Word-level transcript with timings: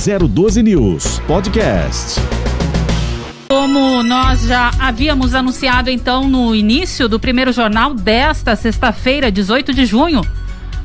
012 0.00 0.62
News 0.62 1.18
Podcast. 1.26 2.18
Como 3.50 4.02
nós 4.02 4.46
já 4.46 4.70
havíamos 4.78 5.34
anunciado 5.34 5.90
então 5.90 6.26
no 6.26 6.54
início 6.54 7.06
do 7.06 7.20
primeiro 7.20 7.52
jornal 7.52 7.92
desta 7.92 8.56
sexta-feira, 8.56 9.30
18 9.30 9.74
de 9.74 9.84
junho, 9.84 10.22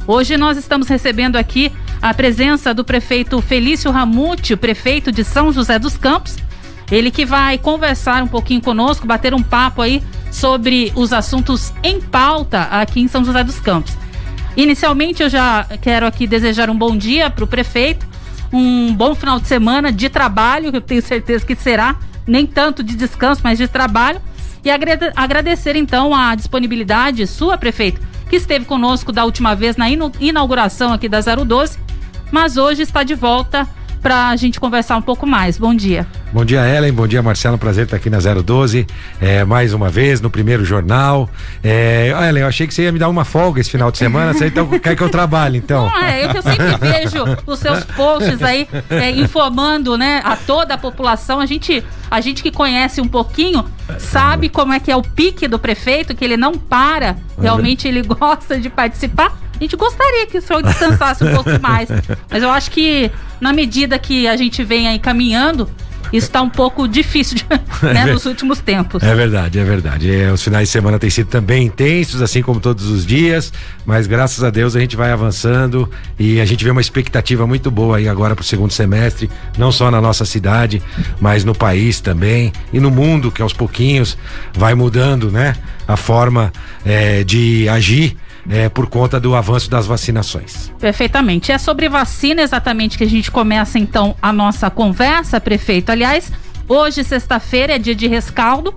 hoje 0.05 0.35
nós 0.35 0.57
estamos 0.57 0.89
recebendo 0.89 1.37
aqui 1.37 1.71
a 2.01 2.13
presença 2.13 2.73
do 2.73 2.83
prefeito 2.83 3.41
Felício 3.41 3.89
Ramute, 3.89 4.53
prefeito 4.57 5.13
de 5.13 5.23
São 5.23 5.49
José 5.49 5.79
dos 5.79 5.95
Campos. 5.95 6.35
Ele 6.91 7.09
que 7.09 7.25
vai 7.25 7.57
conversar 7.57 8.21
um 8.21 8.27
pouquinho 8.27 8.61
conosco, 8.61 9.07
bater 9.07 9.33
um 9.33 9.41
papo 9.41 9.81
aí 9.81 10.03
sobre 10.29 10.91
os 10.93 11.13
assuntos 11.13 11.73
em 11.81 12.01
pauta 12.01 12.63
aqui 12.63 12.99
em 12.99 13.07
São 13.07 13.23
José 13.23 13.45
dos 13.45 13.61
Campos. 13.61 13.93
Inicialmente 14.57 15.23
eu 15.23 15.29
já 15.29 15.65
quero 15.81 16.05
aqui 16.05 16.27
desejar 16.27 16.69
um 16.69 16.77
bom 16.77 16.97
dia 16.97 17.29
para 17.29 17.45
o 17.45 17.47
prefeito, 17.47 18.05
um 18.51 18.93
bom 18.93 19.15
final 19.15 19.39
de 19.39 19.47
semana 19.47 19.91
de 19.91 20.09
trabalho, 20.09 20.71
que 20.71 20.77
eu 20.77 20.81
tenho 20.81 21.01
certeza 21.01 21.45
que 21.45 21.55
será, 21.55 21.95
nem 22.25 22.45
tanto 22.45 22.83
de 22.83 22.95
descanso, 22.95 23.41
mas 23.43 23.57
de 23.57 23.67
trabalho. 23.67 24.21
E 24.63 24.69
agradecer 25.15 25.75
então 25.75 26.15
a 26.15 26.33
disponibilidade 26.33 27.27
sua, 27.27 27.57
prefeito, 27.57 28.01
que 28.29 28.37
esteve 28.37 28.65
conosco 28.65 29.11
da 29.11 29.23
última 29.23 29.55
vez 29.55 29.77
na 29.77 29.87
inauguração 30.19 30.91
aqui 30.91 31.07
da 31.07 31.19
012, 31.21 31.77
mas 32.31 32.57
hoje 32.57 32.81
está 32.81 33.03
de 33.03 33.13
volta 33.13 33.67
para 34.01 34.29
a 34.29 34.35
gente 34.35 34.59
conversar 34.59 34.97
um 34.97 35.01
pouco 35.01 35.27
mais. 35.27 35.57
Bom 35.57 35.75
dia. 35.75 36.07
Bom 36.35 36.43
dia, 36.43 36.67
Ellen. 36.67 36.91
Bom 36.91 37.07
dia, 37.07 37.23
Marcelo. 37.23 37.57
Prazer 37.57 37.85
estar 37.85 37.95
aqui 37.95 38.09
na 38.09 38.17
012. 38.19 38.85
É, 39.21 39.45
mais 39.45 39.73
uma 39.73 39.87
vez, 39.87 40.19
no 40.19 40.29
primeiro 40.29 40.65
jornal. 40.65 41.29
É, 41.63 42.09
Ellen, 42.09 42.41
eu 42.41 42.47
achei 42.49 42.67
que 42.67 42.73
você 42.73 42.83
ia 42.83 42.91
me 42.91 42.99
dar 42.99 43.07
uma 43.07 43.23
folga 43.23 43.61
esse 43.61 43.69
final 43.69 43.89
de 43.89 43.97
semana. 43.97 44.33
Você 44.33 44.47
então 44.47 44.67
quer 44.67 44.97
que 44.97 45.01
eu 45.01 45.07
trabalhe, 45.07 45.59
então? 45.59 45.85
Não, 45.85 45.97
é, 45.97 46.25
eu, 46.25 46.41
sempre 46.41 46.75
vejo 46.75 47.23
os 47.47 47.57
seus 47.57 47.85
posts 47.85 48.43
aí 48.43 48.67
é, 48.89 49.11
informando 49.11 49.97
né, 49.97 50.19
a 50.25 50.35
toda 50.35 50.73
a 50.73 50.77
população. 50.77 51.39
A 51.39 51.45
gente, 51.45 51.81
a 52.11 52.19
gente 52.19 52.43
que 52.43 52.51
conhece 52.51 52.99
um 52.99 53.07
pouquinho 53.07 53.63
sabe 53.97 54.49
como 54.49 54.73
é 54.73 54.79
que 54.81 54.91
é 54.91 54.95
o 54.97 55.01
pique 55.01 55.47
do 55.47 55.57
prefeito, 55.57 56.13
que 56.13 56.25
ele 56.25 56.35
não 56.35 56.55
para. 56.55 57.15
Realmente 57.39 57.87
ele 57.87 58.01
gosta 58.01 58.59
de 58.59 58.69
participar. 58.69 59.39
A 59.57 59.63
gente 59.63 59.77
gostaria 59.77 60.27
que 60.27 60.37
o 60.37 60.41
senhor 60.41 60.61
descansasse 60.61 61.23
um 61.23 61.33
pouco 61.33 61.51
mais. 61.61 61.87
Mas 62.29 62.43
eu 62.43 62.51
acho 62.51 62.69
que, 62.71 63.09
na 63.39 63.53
medida 63.53 63.97
que 63.97 64.27
a 64.27 64.35
gente 64.35 64.65
vem 64.65 64.89
aí 64.89 64.99
caminhando, 64.99 65.69
isso 66.15 66.27
está 66.27 66.41
um 66.41 66.49
pouco 66.49 66.87
difícil 66.87 67.37
né, 67.81 68.01
é 68.07 68.13
nos 68.13 68.25
últimos 68.25 68.59
tempos. 68.59 69.03
É 69.03 69.13
verdade, 69.13 69.59
é 69.59 69.63
verdade. 69.63 70.13
É, 70.13 70.31
os 70.31 70.43
finais 70.43 70.67
de 70.67 70.71
semana 70.71 70.97
têm 70.99 71.09
sido 71.09 71.27
também 71.27 71.65
intensos, 71.65 72.21
assim 72.21 72.41
como 72.41 72.59
todos 72.59 72.87
os 72.87 73.05
dias, 73.05 73.51
mas 73.85 74.07
graças 74.07 74.43
a 74.43 74.49
Deus 74.49 74.75
a 74.75 74.79
gente 74.79 74.95
vai 74.95 75.11
avançando 75.11 75.89
e 76.17 76.39
a 76.39 76.45
gente 76.45 76.63
vê 76.63 76.71
uma 76.71 76.81
expectativa 76.81 77.45
muito 77.45 77.69
boa 77.69 77.97
aí 77.97 78.07
agora 78.07 78.35
para 78.35 78.43
o 78.43 78.45
segundo 78.45 78.71
semestre, 78.71 79.29
não 79.57 79.71
só 79.71 79.91
na 79.91 80.01
nossa 80.01 80.25
cidade, 80.25 80.81
mas 81.19 81.43
no 81.43 81.53
país 81.53 81.99
também 81.99 82.51
e 82.71 82.79
no 82.79 82.91
mundo, 82.91 83.31
que 83.31 83.41
aos 83.41 83.53
pouquinhos 83.53 84.17
vai 84.53 84.73
mudando, 84.73 85.31
né? 85.31 85.55
A 85.87 85.95
forma 85.95 86.51
é, 86.83 87.23
de 87.23 87.69
agir 87.69 88.17
é, 88.49 88.69
por 88.69 88.87
conta 88.87 89.19
do 89.19 89.35
avanço 89.35 89.69
das 89.69 89.85
vacinações. 89.85 90.71
Perfeitamente. 90.79 91.51
É 91.51 91.57
sobre 91.57 91.89
vacina 91.89 92.41
exatamente 92.41 92.97
que 92.97 93.03
a 93.03 93.09
gente 93.09 93.31
começa 93.31 93.79
então 93.79 94.15
a 94.21 94.31
nossa 94.31 94.69
conversa, 94.69 95.41
prefeito. 95.41 95.91
Aliás, 95.91 96.31
hoje, 96.67 97.03
sexta-feira, 97.03 97.75
é 97.75 97.79
dia 97.79 97.95
de 97.95 98.07
rescaldo. 98.07 98.73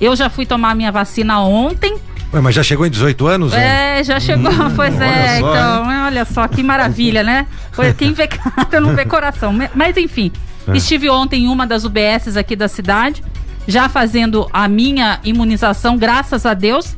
Eu 0.00 0.14
já 0.16 0.30
fui 0.30 0.46
tomar 0.46 0.74
minha 0.74 0.92
vacina 0.92 1.40
ontem. 1.40 1.98
Ué, 2.32 2.40
mas 2.40 2.54
já 2.54 2.62
chegou 2.62 2.86
em 2.86 2.90
18 2.90 3.26
anos? 3.26 3.52
É, 3.52 4.02
já 4.04 4.20
chegou, 4.20 4.52
hum, 4.52 4.72
pois 4.76 4.98
é. 5.00 5.40
Só, 5.40 5.50
então, 5.50 5.90
hein? 5.90 5.98
olha 6.06 6.24
só 6.24 6.46
que 6.46 6.62
maravilha, 6.62 7.24
né? 7.24 7.46
Foi 7.72 7.92
quem 7.94 8.12
vê 8.12 8.28
cara 8.28 8.80
não 8.80 8.94
vê 8.94 9.04
coração. 9.04 9.52
Mas 9.74 9.96
enfim, 9.96 10.30
é. 10.68 10.76
estive 10.76 11.10
ontem 11.10 11.44
em 11.44 11.48
uma 11.48 11.66
das 11.66 11.84
UBSs 11.84 12.38
aqui 12.38 12.54
da 12.54 12.68
cidade, 12.68 13.22
já 13.66 13.88
fazendo 13.88 14.48
a 14.52 14.68
minha 14.68 15.18
imunização, 15.24 15.98
graças 15.98 16.46
a 16.46 16.54
Deus. 16.54 16.94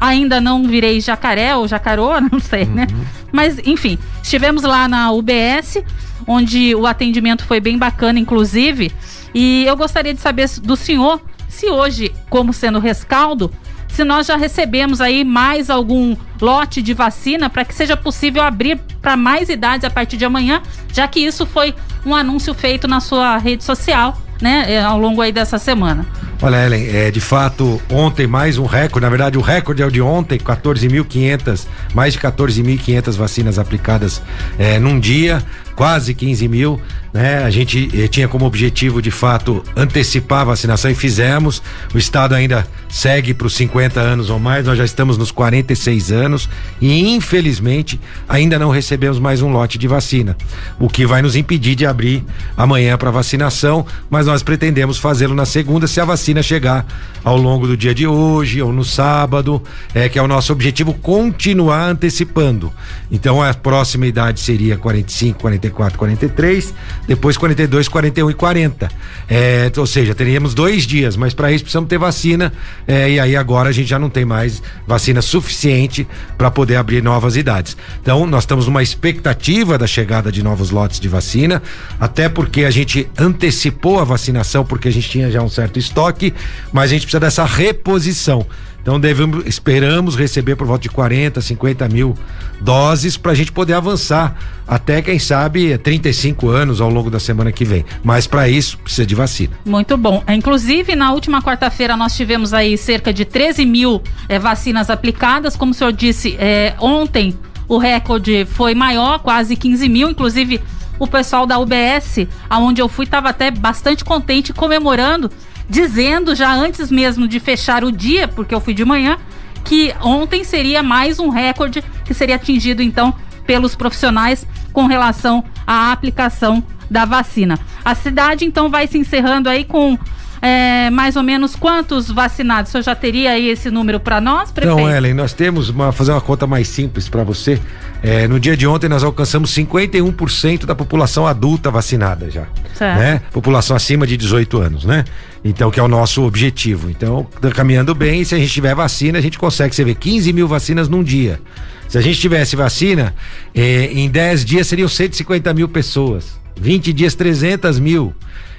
Ainda 0.00 0.40
não 0.40 0.64
virei 0.64 1.00
jacaré 1.00 1.54
ou 1.56 1.66
jacaroa, 1.66 2.20
não 2.32 2.38
sei, 2.38 2.64
né? 2.64 2.86
uhum. 2.90 2.98
né? 2.98 3.06
Mas, 3.32 3.58
enfim, 3.64 3.98
estivemos 4.22 4.62
lá 4.62 4.86
na 4.88 5.10
UBS, 5.12 5.82
onde 6.26 6.74
o 6.74 6.86
atendimento 6.86 7.44
foi 7.44 7.60
bem 7.60 7.78
bacana, 7.78 8.18
inclusive. 8.18 8.92
E 9.34 9.64
eu 9.66 9.76
gostaria 9.76 10.14
de 10.14 10.20
saber 10.20 10.48
do 10.62 10.76
senhor 10.76 11.20
se 11.48 11.66
hoje, 11.66 12.12
como 12.28 12.52
sendo 12.52 12.78
rescaldo, 12.78 13.50
se 13.88 14.02
nós 14.02 14.26
já 14.26 14.36
recebemos 14.36 15.00
aí 15.00 15.22
mais 15.22 15.70
algum 15.70 16.16
lote 16.40 16.82
de 16.82 16.92
vacina 16.92 17.48
para 17.48 17.64
que 17.64 17.72
seja 17.72 17.96
possível 17.96 18.42
abrir 18.42 18.76
para 19.00 19.16
mais 19.16 19.48
idades 19.48 19.84
a 19.84 19.90
partir 19.90 20.16
de 20.16 20.24
amanhã, 20.24 20.60
já 20.92 21.06
que 21.06 21.20
isso 21.20 21.46
foi 21.46 21.72
um 22.04 22.12
anúncio 22.12 22.52
feito 22.52 22.88
na 22.88 22.98
sua 22.98 23.38
rede 23.38 23.62
social, 23.62 24.20
né, 24.44 24.66
eh, 24.68 24.78
ao 24.78 24.98
longo 24.98 25.22
aí 25.22 25.32
dessa 25.32 25.56
semana. 25.56 26.04
Olha, 26.42 26.66
Ellen, 26.66 26.86
é, 26.94 27.10
de 27.10 27.20
fato, 27.20 27.80
ontem 27.90 28.26
mais 28.26 28.58
um 28.58 28.66
recorde, 28.66 29.00
na 29.00 29.08
verdade 29.08 29.38
o 29.38 29.40
recorde 29.40 29.80
é 29.80 29.86
o 29.86 29.90
de 29.90 30.02
ontem, 30.02 30.38
14.500, 30.38 31.66
mais 31.94 32.12
de 32.12 32.20
14.500 32.20 33.16
vacinas 33.16 33.58
aplicadas 33.58 34.20
é, 34.58 34.78
num 34.78 35.00
dia, 35.00 35.42
quase 35.74 36.12
15 36.12 36.46
mil, 36.46 36.78
né? 37.14 37.44
A 37.44 37.50
gente 37.50 37.88
eh, 37.94 38.08
tinha 38.08 38.26
como 38.26 38.44
objetivo, 38.44 39.00
de 39.00 39.10
fato, 39.10 39.62
antecipar 39.76 40.40
a 40.40 40.44
vacinação 40.44 40.90
e 40.90 40.94
fizemos. 40.94 41.62
O 41.94 41.98
Estado 41.98 42.34
ainda 42.34 42.66
segue 42.88 43.32
para 43.32 43.46
os 43.46 43.54
50 43.54 44.00
anos 44.00 44.30
ou 44.30 44.38
mais, 44.38 44.66
nós 44.66 44.76
já 44.76 44.84
estamos 44.84 45.16
nos 45.16 45.30
46 45.30 46.10
anos 46.12 46.48
e, 46.80 47.14
infelizmente, 47.14 48.00
ainda 48.28 48.58
não 48.58 48.70
recebemos 48.70 49.18
mais 49.18 49.42
um 49.42 49.50
lote 49.50 49.78
de 49.78 49.88
vacina, 49.88 50.36
o 50.78 50.88
que 50.88 51.06
vai 51.06 51.22
nos 51.22 51.36
impedir 51.36 51.74
de 51.74 51.86
abrir 51.86 52.24
amanhã 52.56 52.96
para 52.96 53.10
vacinação, 53.10 53.86
mas 54.10 54.26
nós 54.26 54.42
pretendemos 54.42 54.98
fazê-lo 54.98 55.34
na 55.34 55.44
segunda 55.44 55.86
se 55.86 56.00
a 56.00 56.04
vacina 56.04 56.42
chegar 56.42 56.86
ao 57.24 57.36
longo 57.36 57.66
do 57.66 57.76
dia 57.76 57.94
de 57.94 58.06
hoje 58.06 58.60
ou 58.60 58.72
no 58.72 58.84
sábado, 58.84 59.62
é 59.94 60.08
que 60.08 60.18
é 60.18 60.22
o 60.22 60.28
nosso 60.28 60.52
objetivo 60.52 60.92
continuar 60.94 61.88
antecipando. 61.88 62.72
Então 63.10 63.42
a 63.42 63.52
próxima 63.54 64.06
idade 64.06 64.40
seria 64.40 64.76
45, 64.76 65.40
45 65.40 65.74
44, 65.74 65.98
43, 65.98 66.74
depois 67.06 67.36
42, 67.36 67.88
41 67.88 68.30
e 68.30 68.34
40. 68.34 68.88
É, 69.28 69.70
ou 69.76 69.86
seja, 69.86 70.14
teríamos 70.14 70.54
dois 70.54 70.86
dias, 70.86 71.16
mas 71.16 71.34
para 71.34 71.52
isso 71.52 71.64
precisamos 71.64 71.88
ter 71.88 71.98
vacina. 71.98 72.52
É, 72.86 73.10
e 73.10 73.20
aí 73.20 73.36
agora 73.36 73.68
a 73.68 73.72
gente 73.72 73.88
já 73.88 73.98
não 73.98 74.10
tem 74.10 74.24
mais 74.24 74.62
vacina 74.86 75.20
suficiente 75.22 76.06
para 76.36 76.50
poder 76.50 76.76
abrir 76.76 77.02
novas 77.02 77.36
idades. 77.36 77.76
Então, 78.00 78.26
nós 78.26 78.44
estamos 78.44 78.66
numa 78.66 78.82
expectativa 78.82 79.76
da 79.76 79.86
chegada 79.86 80.30
de 80.30 80.42
novos 80.42 80.70
lotes 80.70 81.00
de 81.00 81.08
vacina, 81.08 81.62
até 82.00 82.28
porque 82.28 82.64
a 82.64 82.70
gente 82.70 83.08
antecipou 83.18 84.00
a 84.00 84.04
vacinação, 84.04 84.64
porque 84.64 84.88
a 84.88 84.92
gente 84.92 85.08
tinha 85.08 85.30
já 85.30 85.42
um 85.42 85.48
certo 85.48 85.78
estoque, 85.78 86.32
mas 86.72 86.90
a 86.90 86.94
gente 86.94 87.02
precisa 87.02 87.20
dessa 87.20 87.44
reposição. 87.44 88.46
Então 88.84 89.00
devemos, 89.00 89.46
esperamos 89.46 90.14
receber 90.14 90.56
por 90.56 90.66
volta 90.66 90.82
de 90.82 90.90
40, 90.90 91.40
50 91.40 91.88
mil 91.88 92.14
doses 92.60 93.16
para 93.16 93.32
a 93.32 93.34
gente 93.34 93.50
poder 93.50 93.72
avançar 93.72 94.36
até, 94.68 95.00
quem 95.00 95.18
sabe, 95.18 95.78
35 95.78 96.50
anos 96.50 96.82
ao 96.82 96.90
longo 96.90 97.08
da 97.08 97.18
semana 97.18 97.50
que 97.50 97.64
vem. 97.64 97.82
Mas 98.02 98.26
para 98.26 98.46
isso 98.46 98.76
precisa 98.76 99.06
de 99.06 99.14
vacina. 99.14 99.54
Muito 99.64 99.96
bom. 99.96 100.22
Inclusive, 100.28 100.94
na 100.94 101.12
última 101.12 101.40
quarta-feira 101.40 101.96
nós 101.96 102.14
tivemos 102.14 102.52
aí 102.52 102.76
cerca 102.76 103.10
de 103.10 103.24
13 103.24 103.64
mil 103.64 104.02
é, 104.28 104.38
vacinas 104.38 104.90
aplicadas. 104.90 105.56
Como 105.56 105.72
o 105.72 105.74
senhor 105.74 105.90
disse, 105.90 106.36
é, 106.38 106.74
ontem 106.78 107.34
o 107.66 107.78
recorde 107.78 108.44
foi 108.44 108.74
maior, 108.74 109.18
quase 109.20 109.56
15 109.56 109.88
mil. 109.88 110.10
Inclusive, 110.10 110.60
o 110.98 111.06
pessoal 111.06 111.46
da 111.46 111.58
UBS, 111.58 112.28
aonde 112.50 112.82
eu 112.82 112.88
fui, 112.88 113.06
estava 113.06 113.30
até 113.30 113.50
bastante 113.50 114.04
contente 114.04 114.52
comemorando 114.52 115.30
dizendo 115.68 116.34
já 116.34 116.52
antes 116.52 116.90
mesmo 116.90 117.26
de 117.26 117.40
fechar 117.40 117.84
o 117.84 117.92
dia, 117.92 118.28
porque 118.28 118.54
eu 118.54 118.60
fui 118.60 118.74
de 118.74 118.84
manhã, 118.84 119.18
que 119.64 119.94
ontem 120.00 120.44
seria 120.44 120.82
mais 120.82 121.18
um 121.18 121.28
recorde 121.28 121.82
que 122.04 122.12
seria 122.12 122.36
atingido 122.36 122.82
então 122.82 123.14
pelos 123.46 123.74
profissionais 123.74 124.46
com 124.72 124.86
relação 124.86 125.44
à 125.66 125.92
aplicação 125.92 126.62
da 126.90 127.04
vacina. 127.04 127.58
A 127.84 127.94
cidade 127.94 128.44
então 128.44 128.68
vai 128.68 128.86
se 128.86 128.98
encerrando 128.98 129.48
aí 129.48 129.64
com 129.64 129.98
é, 130.44 130.90
mais 130.90 131.16
ou 131.16 131.22
menos 131.22 131.56
quantos 131.56 132.10
vacinados? 132.10 132.68
O 132.68 132.72
senhor 132.72 132.82
já 132.82 132.94
teria 132.94 133.30
aí 133.30 133.48
esse 133.48 133.70
número 133.70 133.98
para 133.98 134.20
nós, 134.20 134.52
prefeito? 134.52 134.78
Então, 134.78 134.94
Ellen, 134.94 135.14
nós 135.14 135.32
temos 135.32 135.70
uma 135.70 135.90
fazer 135.90 136.10
uma 136.10 136.20
conta 136.20 136.46
mais 136.46 136.68
simples 136.68 137.08
para 137.08 137.24
você. 137.24 137.58
É, 138.02 138.28
no 138.28 138.38
dia 138.38 138.54
de 138.54 138.66
ontem 138.66 138.86
nós 138.86 139.02
alcançamos 139.02 139.50
51% 139.54 140.66
da 140.66 140.74
população 140.74 141.26
adulta 141.26 141.70
vacinada 141.70 142.30
já, 142.30 142.44
certo. 142.74 142.98
né? 142.98 143.22
População 143.32 143.74
acima 143.74 144.06
de 144.06 144.18
18 144.18 144.60
anos, 144.60 144.84
né? 144.84 145.06
Então, 145.42 145.70
que 145.70 145.80
é 145.80 145.82
o 145.82 145.88
nosso 145.88 146.22
objetivo. 146.22 146.90
Então, 146.90 147.26
tá 147.40 147.50
caminhando 147.50 147.94
bem. 147.94 148.22
Se 148.22 148.34
a 148.34 148.38
gente 148.38 148.52
tiver 148.52 148.74
vacina, 148.74 149.18
a 149.18 149.22
gente 149.22 149.38
consegue, 149.38 149.74
você 149.74 149.82
vê, 149.82 149.94
15 149.94 150.30
mil 150.34 150.46
vacinas 150.46 150.90
num 150.90 151.02
dia. 151.02 151.40
Se 151.88 151.96
a 151.96 152.02
gente 152.02 152.20
tivesse 152.20 152.54
vacina, 152.54 153.14
eh, 153.54 153.88
em 153.94 154.10
10 154.10 154.44
dias 154.44 154.66
seriam 154.66 154.88
150 154.88 155.54
mil 155.54 155.70
pessoas. 155.70 156.38
20 156.60 156.92
dias, 156.92 157.14
300 157.14 157.78
mil. 157.78 158.14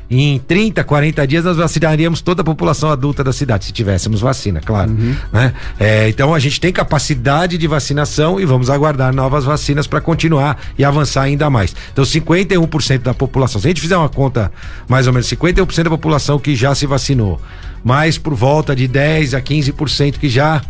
Em 0.10 0.40
30, 0.40 0.84
40 0.84 1.28
dias 1.28 1.46
nós 1.46 1.58
vacinaríamos 1.58 2.22
toda 2.22 2.42
a 2.42 2.46
população 2.46 2.92
adulta 2.92 3.24
da 3.24 3.34
cidade, 3.34 3.66
se 3.66 3.72
tivéssemos 3.72 4.22
vacina, 4.22 4.62
claro. 4.62 4.92
Uhum. 4.92 5.16
Né? 5.32 5.54
É, 5.80 6.10
então 6.10 6.34
a 6.34 6.40
gente 6.40 6.60
tem 6.60 6.72
capacidade 6.72 7.58
de 7.58 7.68
vacinação 7.68 8.40
e 8.40 8.46
vamos 8.46 8.70
aguardar 8.70 9.14
novas 9.14 9.44
vacinas 9.44 9.88
para 9.88 10.00
continuar 10.02 10.60
e 10.78 10.84
avançar 10.84 11.24
ainda 11.24 11.50
mais. 11.50 11.76
Então 11.92 12.04
51% 12.04 13.00
da 13.00 13.14
população, 13.14 13.60
se 13.60 13.68
a 13.68 13.70
gente 13.70 13.82
fizer 13.82 13.98
uma 13.98 14.10
conta 14.10 14.52
mais 14.88 15.08
ou 15.08 15.14
menos 15.14 15.28
51% 15.28 15.84
da 15.84 15.90
população 15.90 16.38
que 16.38 16.56
já 16.56 16.76
se 16.76 16.86
vacinou, 16.86 17.42
mais 17.84 18.18
por 18.18 18.34
volta 18.34 18.76
de 18.76 18.88
10 18.88 19.36
a 19.36 19.42
15% 19.42 20.18
que 20.18 20.28
já 20.28 20.62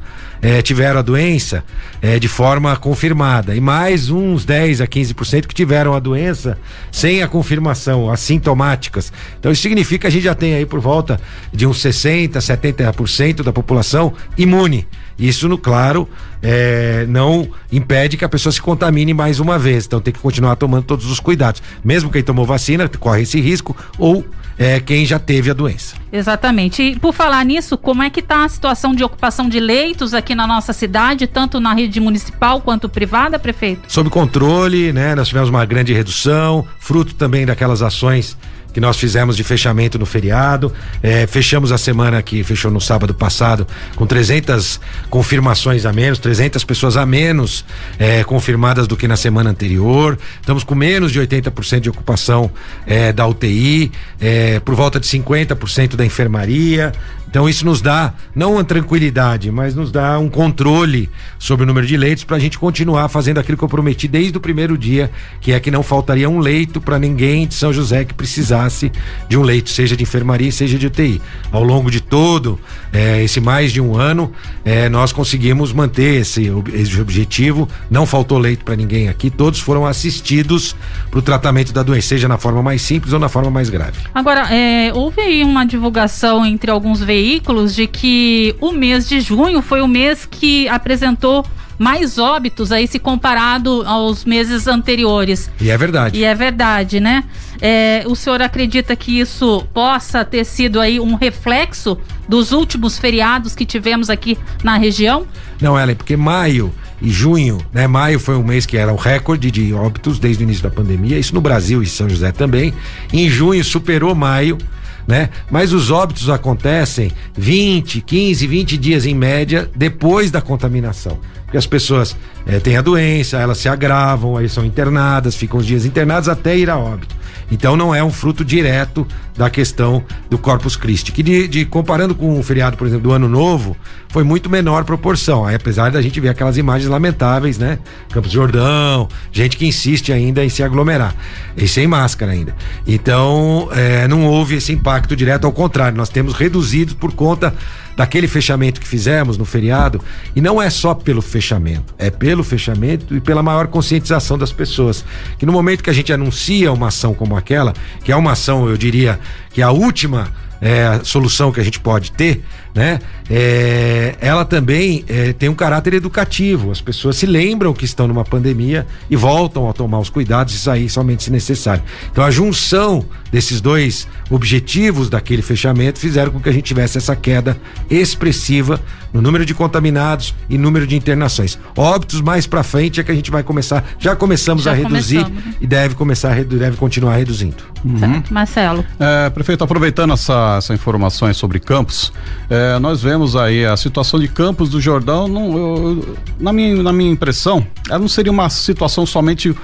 é, 0.42 0.62
tiveram 0.62 1.00
a 1.00 1.02
doença 1.02 1.64
é, 2.02 2.20
de 2.20 2.28
forma 2.28 2.76
confirmada 2.76 3.56
e 3.56 3.62
mais 3.62 4.10
uns 4.10 4.46
10 4.46 4.82
a 4.82 4.88
15% 4.88 5.48
que 5.48 5.56
tiveram 5.56 5.94
a 5.94 6.00
doença 6.00 6.58
sem 6.92 7.24
a 7.24 7.28
confirmação, 7.28 8.12
assintomáticas. 8.12 9.12
Então 9.40 9.52
isso 9.52 9.62
significa 9.62 10.02
que 10.02 10.08
a 10.08 10.10
gente 10.10 10.24
já 10.24 10.36
tem 10.36 10.56
aí 10.56 10.66
por 10.66 10.80
volta 10.80 11.20
de 11.52 11.66
uns 11.66 11.82
60, 11.82 12.40
70% 12.40 13.44
da 13.44 13.54
população 13.54 14.14
imune. 14.38 14.88
Isso, 15.18 15.48
no 15.48 15.58
claro, 15.58 16.08
é, 16.44 17.06
não 17.08 17.48
impede 17.72 18.18
que 18.18 18.26
a 18.26 18.30
pessoa 18.30 18.52
se 18.52 18.62
contamine 18.62 19.14
mais 19.14 19.40
uma 19.40 19.58
vez. 19.58 19.86
Então 19.86 20.02
tem 20.02 20.14
que 20.14 20.20
continuar 20.20 20.56
tomando 20.58 20.84
todos 20.84 21.10
os 21.10 21.20
cuidados. 21.20 21.62
Mesmo 21.84 22.12
quem 22.12 22.22
tomou 22.22 22.46
vacina 22.46 22.90
corre 23.00 23.22
esse 23.22 23.40
risco 23.40 23.76
ou 23.98 24.26
é, 24.58 24.80
quem 24.80 25.06
já 25.06 25.18
teve 25.18 25.50
a 25.50 25.54
doença. 25.54 25.96
Exatamente. 26.12 26.82
E 26.82 27.00
por 27.00 27.14
falar 27.14 27.44
nisso, 27.46 27.78
como 27.78 28.04
é 28.04 28.10
que 28.10 28.20
está 28.20 28.44
a 28.44 28.50
situação 28.50 28.94
de 28.94 29.04
ocupação 29.04 29.48
de 29.50 29.60
leitos 29.60 30.14
aqui 30.14 30.36
na 30.36 30.48
nossa 30.48 30.74
cidade, 30.74 31.28
tanto 31.28 31.60
na 31.60 31.74
rede 31.74 32.00
municipal 32.00 32.62
quanto 32.62 32.90
privada, 32.90 33.40
prefeito? 33.40 33.84
Sob 33.88 34.10
controle, 34.10 34.92
né? 34.92 35.16
Nós 35.16 35.28
tivemos 35.28 35.50
uma 35.50 35.66
grande 35.66 35.94
redução, 35.94 36.66
fruto 36.80 37.16
também 37.16 37.46
daquelas 37.46 37.82
ações 37.82 38.38
que 38.76 38.82
nós 38.82 38.98
fizemos 38.98 39.38
de 39.38 39.44
fechamento 39.46 39.98
no 39.98 40.06
feriado. 40.06 40.70
É, 41.02 41.26
fechamos 41.26 41.72
a 41.72 41.78
semana 41.78 42.22
que 42.22 42.44
fechou 42.44 42.70
no 42.70 42.82
sábado 42.82 43.14
passado 43.14 43.66
com 43.96 44.06
300 44.06 44.82
confirmações 45.10 45.86
a 45.86 45.94
menos, 45.94 46.20
300 46.20 46.62
pessoas 46.66 46.98
a 46.98 47.06
menos 47.06 47.64
é, 47.98 48.22
confirmadas 48.26 48.86
do 48.86 48.98
que 48.98 49.08
na 49.08 49.16
semana 49.16 49.50
anterior. 49.50 50.20
Estamos 50.42 50.66
com 50.66 50.76
menos 50.76 51.14
de 51.14 51.22
80% 51.22 51.80
de 51.80 51.90
ocupação 51.90 52.52
é, 52.86 53.14
da 53.14 53.26
UTI, 53.26 53.94
é, 54.20 54.60
por 54.60 54.76
volta 54.76 55.00
de 55.00 55.08
50% 55.08 55.96
da 55.96 56.06
enfermaria. 56.06 56.92
Então 57.36 57.50
isso 57.50 57.66
nos 57.66 57.82
dá 57.82 58.14
não 58.34 58.54
uma 58.54 58.64
tranquilidade, 58.64 59.52
mas 59.52 59.76
nos 59.76 59.92
dá 59.92 60.18
um 60.18 60.30
controle 60.30 61.10
sobre 61.38 61.66
o 61.66 61.68
número 61.68 61.86
de 61.86 61.98
leitos 61.98 62.24
para 62.24 62.38
a 62.38 62.40
gente 62.40 62.58
continuar 62.58 63.10
fazendo 63.10 63.42
aquilo 63.42 63.58
que 63.58 63.64
eu 63.66 63.68
prometi 63.68 64.08
desde 64.08 64.38
o 64.38 64.40
primeiro 64.40 64.78
dia, 64.78 65.12
que 65.42 65.52
é 65.52 65.60
que 65.60 65.70
não 65.70 65.84
faltaria 65.84 66.30
um 66.30 66.40
leito 66.40 66.80
para 66.80 66.98
ninguém 66.98 67.46
de 67.46 67.54
São 67.54 67.74
José 67.74 68.06
que 68.06 68.14
precisasse 68.14 68.90
de 69.28 69.38
um 69.38 69.42
leito, 69.42 69.70
seja 69.70 69.98
de 69.98 70.04
enfermaria, 70.04 70.50
seja 70.50 70.78
de 70.78 70.88
UTI. 70.88 71.22
Ao 71.52 71.62
longo 71.62 71.92
de 71.92 72.00
todo 72.00 72.58
é, 72.94 73.22
esse 73.22 73.42
mais 73.42 73.74
de 73.74 73.82
um 73.82 73.98
ano, 73.98 74.32
é, 74.64 74.88
nós 74.88 75.12
conseguimos 75.12 75.74
manter 75.74 76.22
esse, 76.22 76.50
esse 76.74 77.02
objetivo. 77.02 77.68
Não 77.92 78.06
faltou 78.06 78.38
leito 78.38 78.64
para 78.64 78.78
ninguém 78.78 79.10
aqui, 79.10 79.30
todos 79.30 79.60
foram 79.60 79.86
assistidos 79.86 80.74
para 81.12 81.20
o 81.20 81.22
tratamento 81.22 81.74
da 81.74 81.84
doença, 81.84 82.08
seja 82.08 82.30
na 82.30 82.38
forma 82.38 82.64
mais 82.64 82.82
simples 82.82 83.12
ou 83.12 83.20
na 83.20 83.28
forma 83.28 83.52
mais 83.52 83.70
grave. 83.70 83.98
Agora, 84.14 84.48
é, 84.56 84.94
houve 84.94 85.20
aí 85.20 85.44
uma 85.44 85.66
divulgação 85.66 86.46
entre 86.46 86.72
alguns 86.72 87.02
veículos 87.02 87.25
veículos 87.26 87.74
de 87.74 87.88
que 87.88 88.56
o 88.62 88.72
mês 88.72 89.10
de 89.10 89.20
junho 89.20 89.60
foi 89.60 89.82
o 89.82 89.88
mês 89.88 90.28
que 90.30 90.70
apresentou 90.70 91.44
mais 91.78 92.20
óbitos 92.20 92.72
aí 92.72 92.88
se 92.88 93.00
comparado 93.00 93.84
aos 93.86 94.24
meses 94.24 94.68
anteriores. 94.68 95.50
E 95.60 95.72
é 95.72 95.78
verdade. 95.78 96.20
E 96.20 96.24
é 96.24 96.36
verdade, 96.36 97.00
né? 97.00 97.24
É, 97.60 98.04
o 98.06 98.16
senhor 98.16 98.42
acredita 98.44 98.96
que 98.96 99.20
isso 99.20 99.66
possa 99.74 100.24
ter 100.24 100.46
sido 100.46 100.80
aí 100.80 101.00
um 101.00 101.16
reflexo 101.16 101.98
dos 102.30 102.52
últimos 102.52 103.00
feriados 103.00 103.56
que 103.56 103.66
tivemos 103.66 104.10
aqui 104.10 104.38
na 104.64 104.78
região? 104.78 105.26
Não, 105.60 105.78
Ellen, 105.78 105.96
porque 105.96 106.16
maio 106.16 106.72
e 107.02 107.10
junho, 107.10 107.58
né? 107.74 107.88
Maio 107.88 108.20
foi 108.20 108.36
um 108.36 108.44
mês 108.44 108.68
que 108.68 108.78
era 108.78 108.94
o 108.94 108.96
recorde 108.96 109.50
de 109.50 109.74
óbitos 109.74 110.20
desde 110.20 110.44
o 110.44 110.46
início 110.46 110.64
da 110.64 110.70
pandemia, 110.70 111.18
isso 111.18 111.34
no 111.34 111.42
Brasil 111.42 111.82
e 111.82 111.88
São 111.88 112.08
José 112.08 112.32
também. 112.32 112.72
Em 113.12 113.28
junho 113.28 113.64
superou 113.64 114.14
maio 114.14 114.58
né? 115.08 115.30
Mas 115.50 115.74
os 115.74 115.92
óbitos 115.92 116.30
acontecem 116.30 117.12
20, 117.36 118.02
15, 118.02 118.48
20 118.48 118.78
dias 118.78 119.06
em 119.06 119.14
média 119.14 119.70
depois 119.76 120.32
da 120.32 120.42
contaminação. 120.42 121.20
Porque 121.46 121.58
as 121.58 121.68
pessoas 121.68 122.16
é, 122.46 122.60
têm 122.60 122.78
a 122.78 122.82
doença, 122.82 123.38
elas 123.38 123.58
se 123.58 123.68
agravam, 123.68 124.38
aí 124.38 124.48
são 124.48 124.66
internadas, 124.66 125.36
ficam 125.36 125.60
os 125.60 125.66
dias 125.66 125.86
internados 125.86 126.30
até 126.30 126.58
ir 126.58 126.70
a 126.70 126.78
óbito. 126.78 127.16
Então 127.52 127.76
não 127.76 127.94
é 127.94 128.04
um 128.04 128.12
fruto 128.12 128.44
direto 128.44 129.06
da 129.38 129.50
questão 129.50 130.04
do 130.30 130.38
Corpus 130.38 130.76
Christi, 130.76 131.12
que 131.12 131.22
de, 131.22 131.48
de, 131.48 131.66
comparando 131.66 132.16
com 132.16 132.40
o 132.40 132.44
feriado, 132.44 132.78
por 132.78 132.88
exemplo, 132.88 133.04
do 133.04 133.12
Ano 133.12 133.28
Novo, 133.28 133.76
foi 134.10 134.24
muito 134.24 134.50
menor 134.50 134.84
proporção. 134.86 135.46
Aí, 135.46 135.56
apesar 135.56 135.92
da 135.92 136.02
gente 136.02 136.20
ver 136.20 136.30
aquelas 136.30 136.58
imagens 136.58 136.90
lamentáveis, 136.90 137.58
né? 137.58 137.80
Campos 138.12 138.32
Jordão, 138.32 139.10
gente 139.32 139.58
que 139.58 139.68
insiste 139.68 140.12
ainda 140.12 140.44
em 140.44 140.50
se 140.50 140.64
aglomerar 140.64 141.14
e 141.56 141.68
sem 141.68 141.86
máscara 141.86 142.32
ainda. 142.32 142.56
Então 142.88 143.70
é, 143.74 144.08
não 144.08 144.26
houve 144.26 144.56
esse 144.56 144.72
impacto 144.72 145.16
direto, 145.16 145.46
ao 145.46 145.52
contrário, 145.52 145.98
nós 145.98 146.10
temos 146.10 146.34
reduzido 146.34 146.96
por 146.96 147.12
conta 147.12 147.54
daquele 147.96 148.28
fechamento 148.28 148.82
que 148.82 148.88
fizemos 148.88 149.38
no 149.38 149.46
feriado, 149.46 150.02
e 150.36 150.42
não 150.42 150.62
é 150.62 150.70
só 150.70 150.94
pelo 150.94 151.22
fechamento, 151.22 151.94
é 151.98 152.10
pelo 152.10 152.35
fechamento 152.44 153.16
e 153.16 153.20
pela 153.20 153.44
maior 153.44 153.68
conscientização 153.68 154.38
das 154.38 154.52
pessoas. 154.52 155.06
Que 155.38 155.46
no 155.46 155.52
momento 155.52 155.84
que 155.84 155.90
a 155.90 155.94
gente 155.94 156.12
anuncia 156.12 156.72
uma 156.72 156.88
ação 156.88 157.14
como 157.14 157.36
aquela, 157.36 157.74
que 158.04 158.12
é 158.12 158.16
uma 158.16 158.32
ação, 158.32 158.68
eu 158.70 158.78
diria, 158.78 159.20
que 159.52 159.62
é 159.62 159.64
a 159.64 159.72
última 159.72 160.32
é, 160.62 161.02
solução 161.04 161.52
que 161.52 161.60
a 161.60 161.64
gente 161.64 161.80
pode 161.80 162.12
ter, 162.12 162.44
né? 162.76 163.00
É, 163.30 164.16
ela 164.20 164.44
também 164.44 165.06
é, 165.08 165.32
tem 165.32 165.48
um 165.48 165.56
caráter 165.56 165.94
educativo. 165.94 166.72
As 166.72 166.82
pessoas 166.82 167.16
se 167.16 167.26
lembram 167.26 167.74
que 167.74 167.86
estão 167.86 168.06
numa 168.06 168.26
pandemia 168.26 168.86
e 169.10 169.16
voltam 169.16 169.70
a 169.70 169.74
tomar 169.74 170.00
os 170.00 170.10
cuidados 170.10 170.54
e 170.54 170.60
sair 170.60 170.90
somente 170.90 171.24
se 171.24 171.32
necessário. 171.32 171.82
Então 172.12 172.24
a 172.24 172.30
junção 172.30 173.06
desses 173.32 173.62
dois 173.62 174.08
objetivos 174.30 175.10
daquele 175.10 175.42
fechamento 175.42 176.00
fizeram 176.00 176.32
com 176.32 176.40
que 176.40 176.50
a 176.50 176.52
gente 176.52 176.66
tivesse 176.66 176.98
essa 176.98 177.16
queda 177.16 177.58
expressiva 177.90 178.80
no 179.14 179.22
número 179.22 179.46
de 179.46 179.54
contaminados 179.54 180.36
e 180.50 180.58
número 180.58 180.86
de 180.86 180.96
internações. 180.96 181.58
Óbitos 181.78 182.20
mais 182.20 182.46
para 182.46 182.64
frente 182.64 183.00
é 183.00 183.04
que 183.04 183.12
a 183.12 183.16
gente 183.16 183.32
vai 183.32 183.44
começar, 183.44 183.84
já 183.98 184.16
começamos 184.16 184.64
já 184.64 184.72
a 184.72 184.74
reduzir 184.74 185.24
começamos. 185.24 185.46
Né? 185.46 185.56
e 185.62 185.68
deve 185.68 185.96
começar 185.96 186.32
a 186.32 186.44
deve 186.44 186.76
continuar 186.76 187.16
reduzindo. 187.16 187.64
Uhum. 187.84 188.24
Marcelo. 188.30 188.84
É, 189.00 189.30
prefeito, 189.30 189.64
aproveitando 189.64 190.14
essa, 190.14 190.56
essa 190.58 190.74
informações 190.74 191.38
sobre 191.38 191.60
campos, 191.60 192.12
é, 192.50 192.65
nós 192.80 193.02
vemos 193.02 193.36
aí 193.36 193.66
a 193.66 193.76
situação 193.76 194.20
de 194.20 194.28
Campos 194.28 194.70
do 194.70 194.80
Jordão, 194.80 195.28
não, 195.28 195.58
eu, 195.58 196.18
na, 196.40 196.54
minha, 196.54 196.82
na 196.82 196.94
minha 196.94 197.12
impressão, 197.12 197.66
ela 197.90 198.00
não 198.00 198.08
seria 198.08 198.32
uma 198.32 198.50
situação 198.50 199.06
somente 199.06 199.56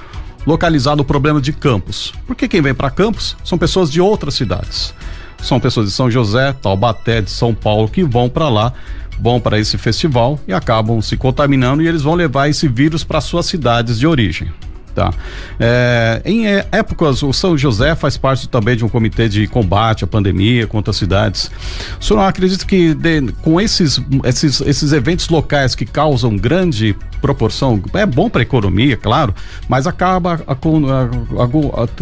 localizada 0.46 1.02
o 1.02 1.04
problema 1.04 1.40
de 1.40 1.52
Campos. 1.52 2.12
Porque 2.26 2.48
quem 2.48 2.60
vem 2.60 2.74
para 2.74 2.90
Campos 2.90 3.36
são 3.44 3.56
pessoas 3.56 3.90
de 3.90 4.00
outras 4.00 4.34
cidades. 4.34 4.94
São 5.40 5.58
pessoas 5.58 5.88
de 5.88 5.92
São 5.92 6.10
José, 6.10 6.52
Taubaté, 6.52 7.20
de 7.20 7.30
São 7.30 7.54
Paulo 7.54 7.88
que 7.88 8.04
vão 8.04 8.28
para 8.28 8.48
lá, 8.48 8.72
vão 9.20 9.40
para 9.40 9.58
esse 9.58 9.76
festival 9.76 10.38
e 10.46 10.52
acabam 10.52 11.00
se 11.00 11.16
contaminando 11.16 11.82
e 11.82 11.88
eles 11.88 12.02
vão 12.02 12.14
levar 12.14 12.48
esse 12.48 12.68
vírus 12.68 13.02
para 13.04 13.20
suas 13.20 13.46
cidades 13.46 13.98
de 13.98 14.06
origem. 14.06 14.52
Tá. 14.94 15.10
É, 15.58 16.20
em 16.24 16.46
é, 16.46 16.66
épocas, 16.70 17.22
o 17.22 17.32
São 17.32 17.56
José 17.56 17.94
faz 17.94 18.18
parte 18.18 18.48
também 18.48 18.76
de 18.76 18.84
um 18.84 18.88
comitê 18.88 19.28
de 19.28 19.46
combate 19.46 20.04
à 20.04 20.06
pandemia 20.06 20.66
contra 20.66 20.90
as 20.90 20.96
cidades. 20.96 21.50
O 21.98 22.04
senhor 22.04 22.20
acredita 22.20 22.66
que 22.66 22.94
de, 22.94 23.32
com 23.40 23.60
esses, 23.60 24.00
esses, 24.24 24.60
esses 24.60 24.92
eventos 24.92 25.28
locais 25.28 25.74
que 25.74 25.86
causam 25.86 26.36
grande 26.36 26.94
proporção, 27.22 27.80
é 27.94 28.04
bom 28.04 28.28
para 28.28 28.40
a 28.40 28.42
economia, 28.42 28.96
claro, 28.96 29.32
mas 29.68 29.86
acaba 29.86 30.40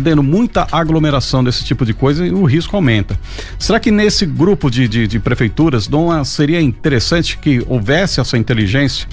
tendo 0.03 0.23
muita 0.23 0.67
aglomeração 0.73 1.45
desse 1.45 1.63
tipo 1.63 1.85
de 1.85 1.93
coisa 1.93 2.27
e 2.27 2.33
o 2.33 2.45
risco 2.45 2.75
aumenta. 2.75 3.19
Será 3.59 3.79
que 3.79 3.91
nesse 3.91 4.25
grupo 4.25 4.71
de, 4.71 4.89
de, 4.89 5.07
de 5.07 5.21
prefeituras 5.21 5.89
não 5.89 6.25
seria 6.25 6.61
interessante 6.61 7.37
que 7.37 7.63
houvesse 7.69 8.19
essa 8.19 8.39
inteligência 8.39 9.07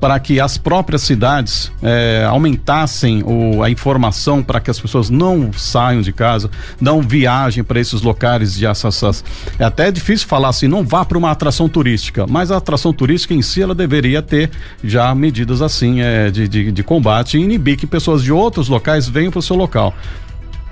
para 0.00 0.18
que 0.18 0.40
as 0.40 0.58
próprias 0.58 1.02
cidades 1.02 1.70
é, 1.80 2.26
aumentassem 2.28 3.21
o, 3.22 3.62
a 3.62 3.70
informação 3.70 4.42
para 4.42 4.60
que 4.60 4.70
as 4.70 4.78
pessoas 4.78 5.10
não 5.10 5.52
saiam 5.52 6.02
de 6.02 6.12
casa, 6.12 6.50
não 6.80 7.00
viajem 7.02 7.64
para 7.64 7.80
esses 7.80 8.02
locais 8.02 8.54
de 8.54 8.66
essas. 8.66 9.24
É 9.58 9.64
até 9.64 9.90
difícil 9.90 10.26
falar 10.28 10.48
assim, 10.48 10.68
não 10.68 10.84
vá 10.84 11.04
para 11.04 11.18
uma 11.18 11.30
atração 11.30 11.68
turística, 11.68 12.26
mas 12.26 12.50
a 12.50 12.56
atração 12.56 12.92
turística 12.92 13.34
em 13.34 13.42
si 13.42 13.62
ela 13.62 13.74
deveria 13.74 14.22
ter 14.22 14.50
já 14.82 15.14
medidas 15.14 15.62
assim 15.62 16.00
é, 16.00 16.30
de, 16.30 16.48
de, 16.48 16.72
de 16.72 16.82
combate 16.82 17.36
e 17.36 17.40
inibir 17.40 17.76
que 17.76 17.86
pessoas 17.86 18.22
de 18.22 18.32
outros 18.32 18.68
locais 18.68 19.08
venham 19.08 19.30
para 19.30 19.40
o 19.40 19.42
seu 19.42 19.56
local. 19.56 19.94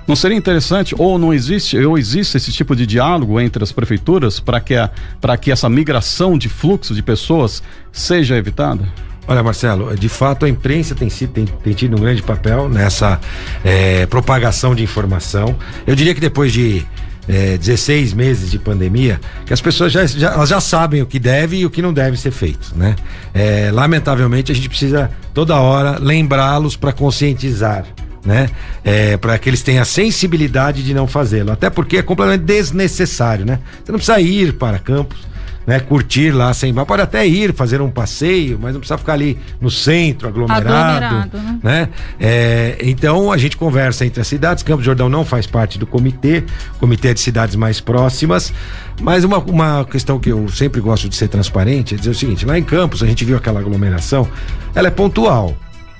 Não 0.07 0.15
seria 0.15 0.37
interessante 0.37 0.95
ou 0.97 1.17
não 1.17 1.33
existe 1.33 1.77
ou 1.77 1.97
existe 1.97 2.35
esse 2.35 2.51
tipo 2.51 2.75
de 2.75 2.85
diálogo 2.85 3.39
entre 3.39 3.63
as 3.63 3.71
prefeituras 3.71 4.39
para 4.39 4.59
que 4.59 4.73
para 5.19 5.37
que 5.37 5.51
essa 5.51 5.69
migração 5.69 6.37
de 6.37 6.49
fluxo 6.49 6.93
de 6.93 7.03
pessoas 7.03 7.61
seja 7.91 8.35
evitada? 8.35 8.83
Olha, 9.27 9.43
Marcelo, 9.43 9.95
de 9.95 10.09
fato 10.09 10.45
a 10.45 10.49
imprensa 10.49 10.95
tem, 10.95 11.07
tem, 11.07 11.45
tem 11.45 11.73
tido 11.73 11.95
um 11.95 12.01
grande 12.01 12.21
papel 12.23 12.67
nessa 12.67 13.19
é, 13.63 14.05
propagação 14.07 14.73
de 14.73 14.83
informação. 14.83 15.55
Eu 15.85 15.95
diria 15.95 16.13
que 16.13 16.19
depois 16.19 16.51
de 16.51 16.85
é, 17.27 17.57
16 17.57 18.13
meses 18.13 18.51
de 18.51 18.59
pandemia, 18.59 19.19
que 19.45 19.53
as 19.53 19.61
pessoas 19.61 19.91
já, 19.91 20.05
já, 20.05 20.33
elas 20.33 20.49
já 20.49 20.59
sabem 20.59 21.01
o 21.01 21.05
que 21.05 21.19
deve 21.19 21.57
e 21.57 21.65
o 21.65 21.69
que 21.69 21.81
não 21.81 21.93
deve 21.93 22.17
ser 22.17 22.31
feito, 22.31 22.73
né? 22.75 22.95
É, 23.33 23.69
lamentavelmente 23.71 24.51
a 24.51 24.55
gente 24.55 24.67
precisa 24.67 25.09
toda 25.33 25.55
hora 25.55 25.97
lembrá-los 25.99 26.75
para 26.75 26.91
conscientizar. 26.91 27.85
Né? 28.23 28.51
É, 28.83 29.17
para 29.17 29.35
que 29.39 29.49
eles 29.49 29.63
tenham 29.63 29.81
a 29.81 29.85
sensibilidade 29.85 30.83
de 30.83 30.93
não 30.93 31.07
fazê-lo. 31.07 31.51
Até 31.51 31.71
porque 31.71 31.97
é 31.97 32.03
completamente 32.03 32.43
desnecessário, 32.43 33.47
né? 33.47 33.57
Você 33.83 33.91
não 33.91 33.97
precisa 33.97 34.19
ir 34.21 34.53
para 34.53 34.77
campos, 34.77 35.17
né, 35.65 35.79
curtir 35.79 36.31
lá 36.31 36.53
sem 36.53 36.73
bar. 36.73 36.85
Pode 36.85 37.01
até 37.01 37.25
ir 37.25 37.53
fazer 37.53 37.81
um 37.81 37.89
passeio, 37.89 38.57
mas 38.61 38.73
não 38.73 38.79
precisa 38.79 38.97
ficar 38.97 39.13
ali 39.13 39.37
no 39.59 39.69
centro, 39.69 40.27
aglomerado. 40.27 40.67
aglomerado 40.67 41.37
né? 41.37 41.59
né? 41.63 41.89
É, 42.19 42.77
então 42.81 43.31
a 43.31 43.37
gente 43.37 43.57
conversa 43.57 44.05
entre 44.05 44.21
as 44.21 44.27
cidades. 44.27 44.63
Campos 44.63 44.83
do 44.83 44.85
Jordão 44.85 45.09
não 45.09 45.23
faz 45.23 45.45
parte 45.45 45.77
do 45.77 45.85
comitê, 45.85 46.43
comitê 46.79 47.13
de 47.13 47.19
cidades 47.19 47.55
mais 47.55 47.79
próximas. 47.79 48.53
Mas 49.01 49.23
uma, 49.23 49.37
uma 49.39 49.85
questão 49.85 50.19
que 50.19 50.29
eu 50.29 50.47
sempre 50.49 50.81
gosto 50.81 51.09
de 51.09 51.15
ser 51.15 51.27
transparente 51.27 51.95
é 51.95 51.97
dizer 51.97 52.11
o 52.11 52.15
seguinte: 52.15 52.45
lá 52.45 52.57
em 52.57 52.63
Campos 52.63 53.03
a 53.03 53.07
gente 53.07 53.23
viu 53.25 53.37
aquela 53.37 53.59
aglomeração, 53.59 54.27
ela 54.75 54.87
é 54.87 54.91
pontual. 54.91 55.55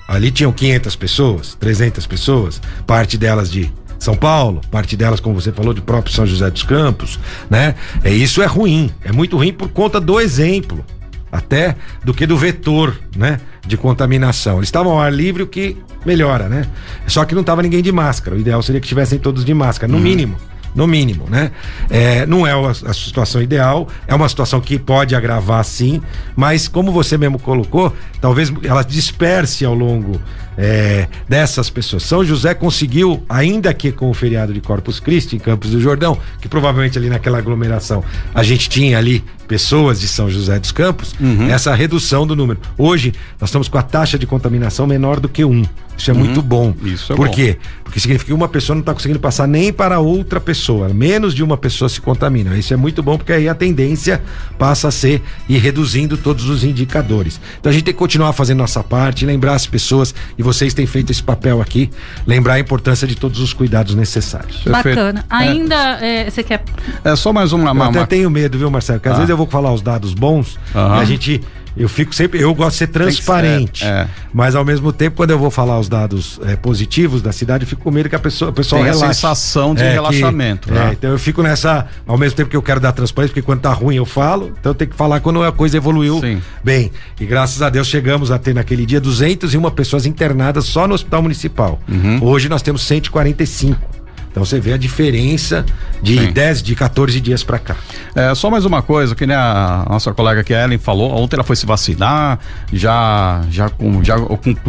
Ali 0.08 0.30
tinham 0.30 0.52
500 0.52 0.96
pessoas, 0.98 1.56
300 1.58 2.06
pessoas, 2.06 2.62
parte 2.86 3.18
delas 3.18 3.50
de 3.50 3.72
são 4.02 4.16
Paulo, 4.16 4.62
parte 4.72 4.98
delas, 4.98 5.20
como 5.20 5.40
você 5.40 5.52
falou, 5.52 5.76
de 5.76 5.80
próprio 5.80 6.12
São 6.12 6.26
José 6.26 6.50
dos 6.50 6.64
Campos, 6.64 7.20
né? 7.48 7.76
É, 8.04 8.12
isso 8.12 8.42
é 8.42 8.48
ruim, 8.48 8.90
é 9.04 9.12
muito 9.12 9.38
ruim 9.38 9.54
por 9.54 9.70
conta 9.70 10.02
do 10.02 10.20
exemplo, 10.20 10.84
até 11.32 11.76
do 12.04 12.12
que 12.12 12.26
do 12.26 12.36
vetor, 12.36 13.00
né? 13.16 13.40
De 13.64 13.78
contaminação. 13.78 14.58
Eles 14.58 14.70
estavam 14.70 14.94
ao 14.94 15.00
ar 15.00 15.14
livre, 15.14 15.44
o 15.44 15.48
que 15.48 15.78
melhora, 16.04 16.50
né? 16.50 16.66
Só 17.06 17.24
que 17.26 17.36
não 17.36 17.42
estava 17.42 17.62
ninguém 17.62 17.84
de 17.84 17.92
máscara. 17.92 18.36
O 18.36 18.40
ideal 18.40 18.64
seria 18.64 18.82
que 18.82 18.88
estivessem 18.88 19.20
todos 19.20 19.46
de 19.46 19.54
máscara, 19.54 19.92
no 19.92 20.00
uhum. 20.00 20.04
mínimo 20.04 20.36
no 20.74 20.88
mínimo, 20.88 21.26
né? 21.30 21.52
É, 21.90 22.26
não 22.26 22.48
é 22.48 22.54
a, 22.54 22.70
a, 22.70 22.94
situação 22.94 23.42
ideal, 23.42 23.88
é 24.08 24.16
uma 24.16 24.28
situação 24.30 24.62
que 24.62 24.80
pode 24.80 25.14
agravar 25.14 25.64
sim, 25.66 26.02
mas 26.36 26.68
como 26.68 26.92
você 26.92 27.18
mesmo 27.18 27.38
colocou, 27.38 27.94
talvez 28.22 28.52
ela 28.64 28.82
disperse 28.82 29.66
ao 29.66 29.74
longo 29.74 30.22
é, 30.62 31.08
dessas 31.28 31.72
pessoas. 31.72 32.04
São 32.04 32.24
José 32.24 32.54
conseguiu, 32.54 33.24
ainda 33.28 33.74
que 33.74 33.92
com 33.92 34.12
o 34.12 34.14
feriado 34.14 34.54
de 34.54 34.62
Corpus 34.62 35.00
Christi 35.00 35.36
em 35.36 35.40
Campos 35.40 35.72
do 35.72 35.82
Jordão, 35.82 36.16
que 36.40 36.48
provavelmente 36.48 37.00
ali 37.00 37.10
naquela 37.10 37.40
aglomeração 37.40 38.04
a 38.32 38.44
gente 38.44 38.70
tinha 38.70 39.00
ali 39.00 39.24
pessoas 39.48 40.00
de 40.00 40.08
São 40.08 40.30
José 40.30 40.60
dos 40.60 40.72
Campos, 40.72 41.16
uhum. 41.20 41.50
essa 41.50 41.74
redução 41.74 42.28
do 42.28 42.36
número. 42.36 42.60
Hoje 42.78 43.12
nós 43.40 43.50
estamos 43.50 43.68
com 43.68 43.78
a 43.78 43.82
taxa 43.82 44.20
de 44.20 44.28
contaminação 44.28 44.86
menor 44.86 45.20
do 45.20 45.28
que 45.28 45.44
um. 45.44 45.66
Isso 45.98 46.10
é 46.10 46.14
uhum. 46.14 46.20
muito 46.22 46.42
bom. 46.42 46.74
Isso 46.84 47.14
é 47.14 47.16
Por 47.16 47.28
bom. 47.28 47.34
quê? 47.34 47.58
Porque 47.84 48.00
significa 48.00 48.28
que 48.28 48.34
uma 48.34 48.48
pessoa 48.48 48.76
não 48.76 48.80
está 48.80 48.94
conseguindo 48.94 49.20
passar 49.20 49.48
nem 49.48 49.72
para 49.72 50.00
outra 50.00 50.40
pessoa. 50.40 50.90
Menos 50.90 51.36
de 51.36 51.44
uma 51.44 51.58
pessoa 51.58 51.90
se 51.90 52.00
contamina. 52.02 52.58
Isso 52.58 52.74
é 52.74 52.78
muito 52.78 53.04
bom 53.04 53.18
porque 53.18 53.34
aí 53.34 53.48
a 53.48 53.54
tendência 53.54 54.22
passa 54.58 54.88
a 54.88 54.92
ser 54.92 55.22
ir 55.48 55.58
reduzindo 55.58 56.18
todos 56.18 56.50
os 56.50 56.64
indicadores. 56.64 57.40
Então 57.60 57.70
a 57.70 57.74
gente 57.74 57.84
tem 57.84 57.94
que 57.94 58.00
continuar 58.00 58.34
fazendo 58.34 58.60
nossa 58.60 58.82
parte, 58.82 59.26
lembrar 59.26 59.54
as 59.54 59.68
pessoas, 59.68 60.16
e 60.38 60.42
vocês 60.54 60.74
têm 60.74 60.86
feito 60.86 61.12
esse 61.12 61.24
papel 61.24 61.62
aqui, 61.62 61.90
lembrar 62.26 62.56
a 62.56 62.60
importância 62.60 63.08
de 63.08 63.16
todos 63.16 63.40
os 63.40 63.54
cuidados 63.54 63.96
necessários. 63.96 64.64
Bacana. 64.66 65.26
Ainda 65.30 65.76
é, 66.02 66.30
você 66.30 66.44
quer. 66.44 66.64
É 67.04 67.16
só 67.16 67.32
mais 67.32 67.54
uma. 67.54 67.72
uma 67.72 67.86
eu 67.86 67.90
até 67.90 68.06
tenho 68.06 68.30
medo, 68.30 68.58
viu, 68.58 68.70
Marcelo? 68.70 69.00
Porque 69.00 69.10
às 69.10 69.16
ah. 69.16 69.18
vezes 69.18 69.30
eu 69.30 69.38
vou 69.38 69.48
falar 69.48 69.74
os 69.74 69.82
dados 69.82 70.14
bons 70.14 70.60
e 70.74 71.02
a 71.02 71.06
gente 71.06 71.42
eu 71.76 71.88
fico 71.88 72.14
sempre, 72.14 72.42
eu 72.42 72.54
gosto 72.54 72.72
de 72.72 72.78
ser 72.78 72.88
transparente, 72.88 73.86
é, 73.86 73.88
é. 73.88 74.08
mas 74.34 74.56
ao 74.56 74.66
mesmo 74.66 74.92
tempo 74.92 75.18
quando 75.18 75.32
eu 75.32 75.40
vou 75.40 75.50
falar 75.50 75.80
os 75.80 75.88
dados 75.88 76.40
é, 76.44 76.56
positivos 76.56 77.22
da 77.22 77.32
cidade, 77.32 77.64
eu 77.64 77.68
fico 77.68 77.82
com 77.82 77.92
medo 77.92 78.10
que 78.10 78.16
a 78.16 78.20
pessoa, 78.20 78.52
o 78.52 78.54
pessoal 78.54 78.82
Tem 78.82 78.92
relaxe. 78.92 79.12
a 79.12 79.14
sensação 79.14 79.74
de 79.74 79.84
é, 79.84 79.94
relaxamento, 79.94 80.68
que, 80.68 80.74
né? 80.74 80.90
É, 80.90 80.92
então 80.94 81.10
eu 81.12 81.20
fico 81.20 81.42
nessa, 81.42 81.88
ao 82.06 82.18
mesmo 82.18 82.36
tempo 82.36 82.50
que 82.50 82.58
eu 82.58 82.62
quero 82.62 82.80
dar 82.80 82.92
transparência, 82.92 83.34
porque 83.34 83.46
quando 83.46 83.62
tá 83.62 83.72
ruim 83.72 83.96
eu 83.96 84.06
falo, 84.06 84.54
então 84.60 84.72
eu 84.72 84.76
tenho 84.76 84.92
que 84.92 84.98
falar 84.98 85.20
quando 85.20 85.44
a 85.44 85.52
coisa 85.52 85.78
evoluiu 85.78 86.20
Sim. 86.20 86.42
bem. 86.64 86.92
E 87.20 87.26
graças 87.26 87.62
a 87.62 87.70
Deus 87.70 87.88
chegamos 87.88 88.32
a 88.32 88.38
ter 88.38 88.54
naquele 88.54 88.86
dia 88.86 89.00
201 89.00 89.70
pessoas 89.72 90.06
internadas 90.06 90.66
só 90.66 90.88
no 90.88 90.94
hospital 90.94 91.22
municipal. 91.22 91.80
Uhum. 91.88 92.20
Hoje 92.22 92.50
nós 92.50 92.62
temos 92.62 92.84
145. 92.84 94.01
Então 94.32 94.46
você 94.46 94.60
vê 94.60 94.74
a 94.74 94.78
diferença 94.78 95.66
de 96.02 96.18
Sim. 96.18 96.32
10, 96.32 96.64
de 96.64 96.76
14 96.76 97.20
dias 97.20 97.44
para 97.44 97.60
cá. 97.60 97.76
É, 98.16 98.34
só 98.34 98.50
mais 98.50 98.66
uma 98.66 98.82
coisa, 98.82 99.14
que 99.14 99.28
nem 99.28 99.36
a 99.36 99.86
nossa 99.90 100.14
colega 100.14 100.44
que 100.44 100.54
a 100.54 100.64
Ellen 100.64 100.80
falou, 100.80 101.12
ontem 101.12 101.36
ela 101.36 101.44
foi 101.44 101.56
se 101.56 101.66
vacinar, 101.66 102.40
já, 102.72 103.42
já, 103.50 103.70
já 104.02 104.16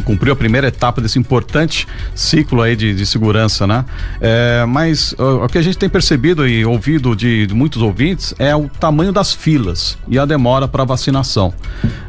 cumpriu 0.05 0.33
a 0.33 0.37
primeira 0.37 0.67
etapa 0.67 1.01
desse 1.01 1.19
importante 1.19 1.87
ciclo 2.15 2.61
aí 2.61 2.75
de, 2.75 2.95
de 2.95 3.07
segurança, 3.07 3.67
né? 3.67 3.85
É, 4.21 4.65
mas 4.67 5.13
o, 5.13 5.45
o, 5.45 5.49
que 5.49 5.59
a 5.59 5.63
gente 5.63 5.79
tem 5.79 5.89
percebido 5.89 6.47
e 6.47 6.65
ouvido 6.65 7.15
de, 7.15 7.47
de, 7.47 7.55
muitos 7.55 7.81
ouvintes 7.81 8.35
é 8.39 8.55
o 8.55 8.69
tamanho 8.69 9.13
das 9.13 9.33
filas 9.33 9.97
e 10.09 10.19
a 10.19 10.25
demora 10.25 10.67
para 10.67 10.85
vacinação. 10.85 11.55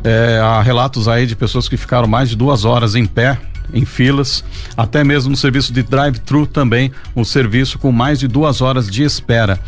É, 0.03 0.39
há 0.41 0.61
relatos 0.61 1.07
aí 1.07 1.27
de 1.27 1.35
pessoas 1.35 1.69
que 1.69 1.77
ficaram 1.77 2.07
mais 2.07 2.29
de 2.29 2.35
duas 2.35 2.65
horas 2.65 2.95
em 2.95 3.05
pé 3.05 3.37
em 3.73 3.85
filas, 3.85 4.43
até 4.75 5.03
mesmo 5.03 5.31
no 5.31 5.37
serviço 5.37 5.71
de 5.71 5.83
drive-thru 5.83 6.47
também, 6.47 6.91
um 7.15 7.23
serviço 7.23 7.77
com 7.77 7.91
mais 7.91 8.19
de 8.19 8.27
duas 8.27 8.61
horas 8.61 8.89
de 8.89 9.03
espera. 9.03 9.59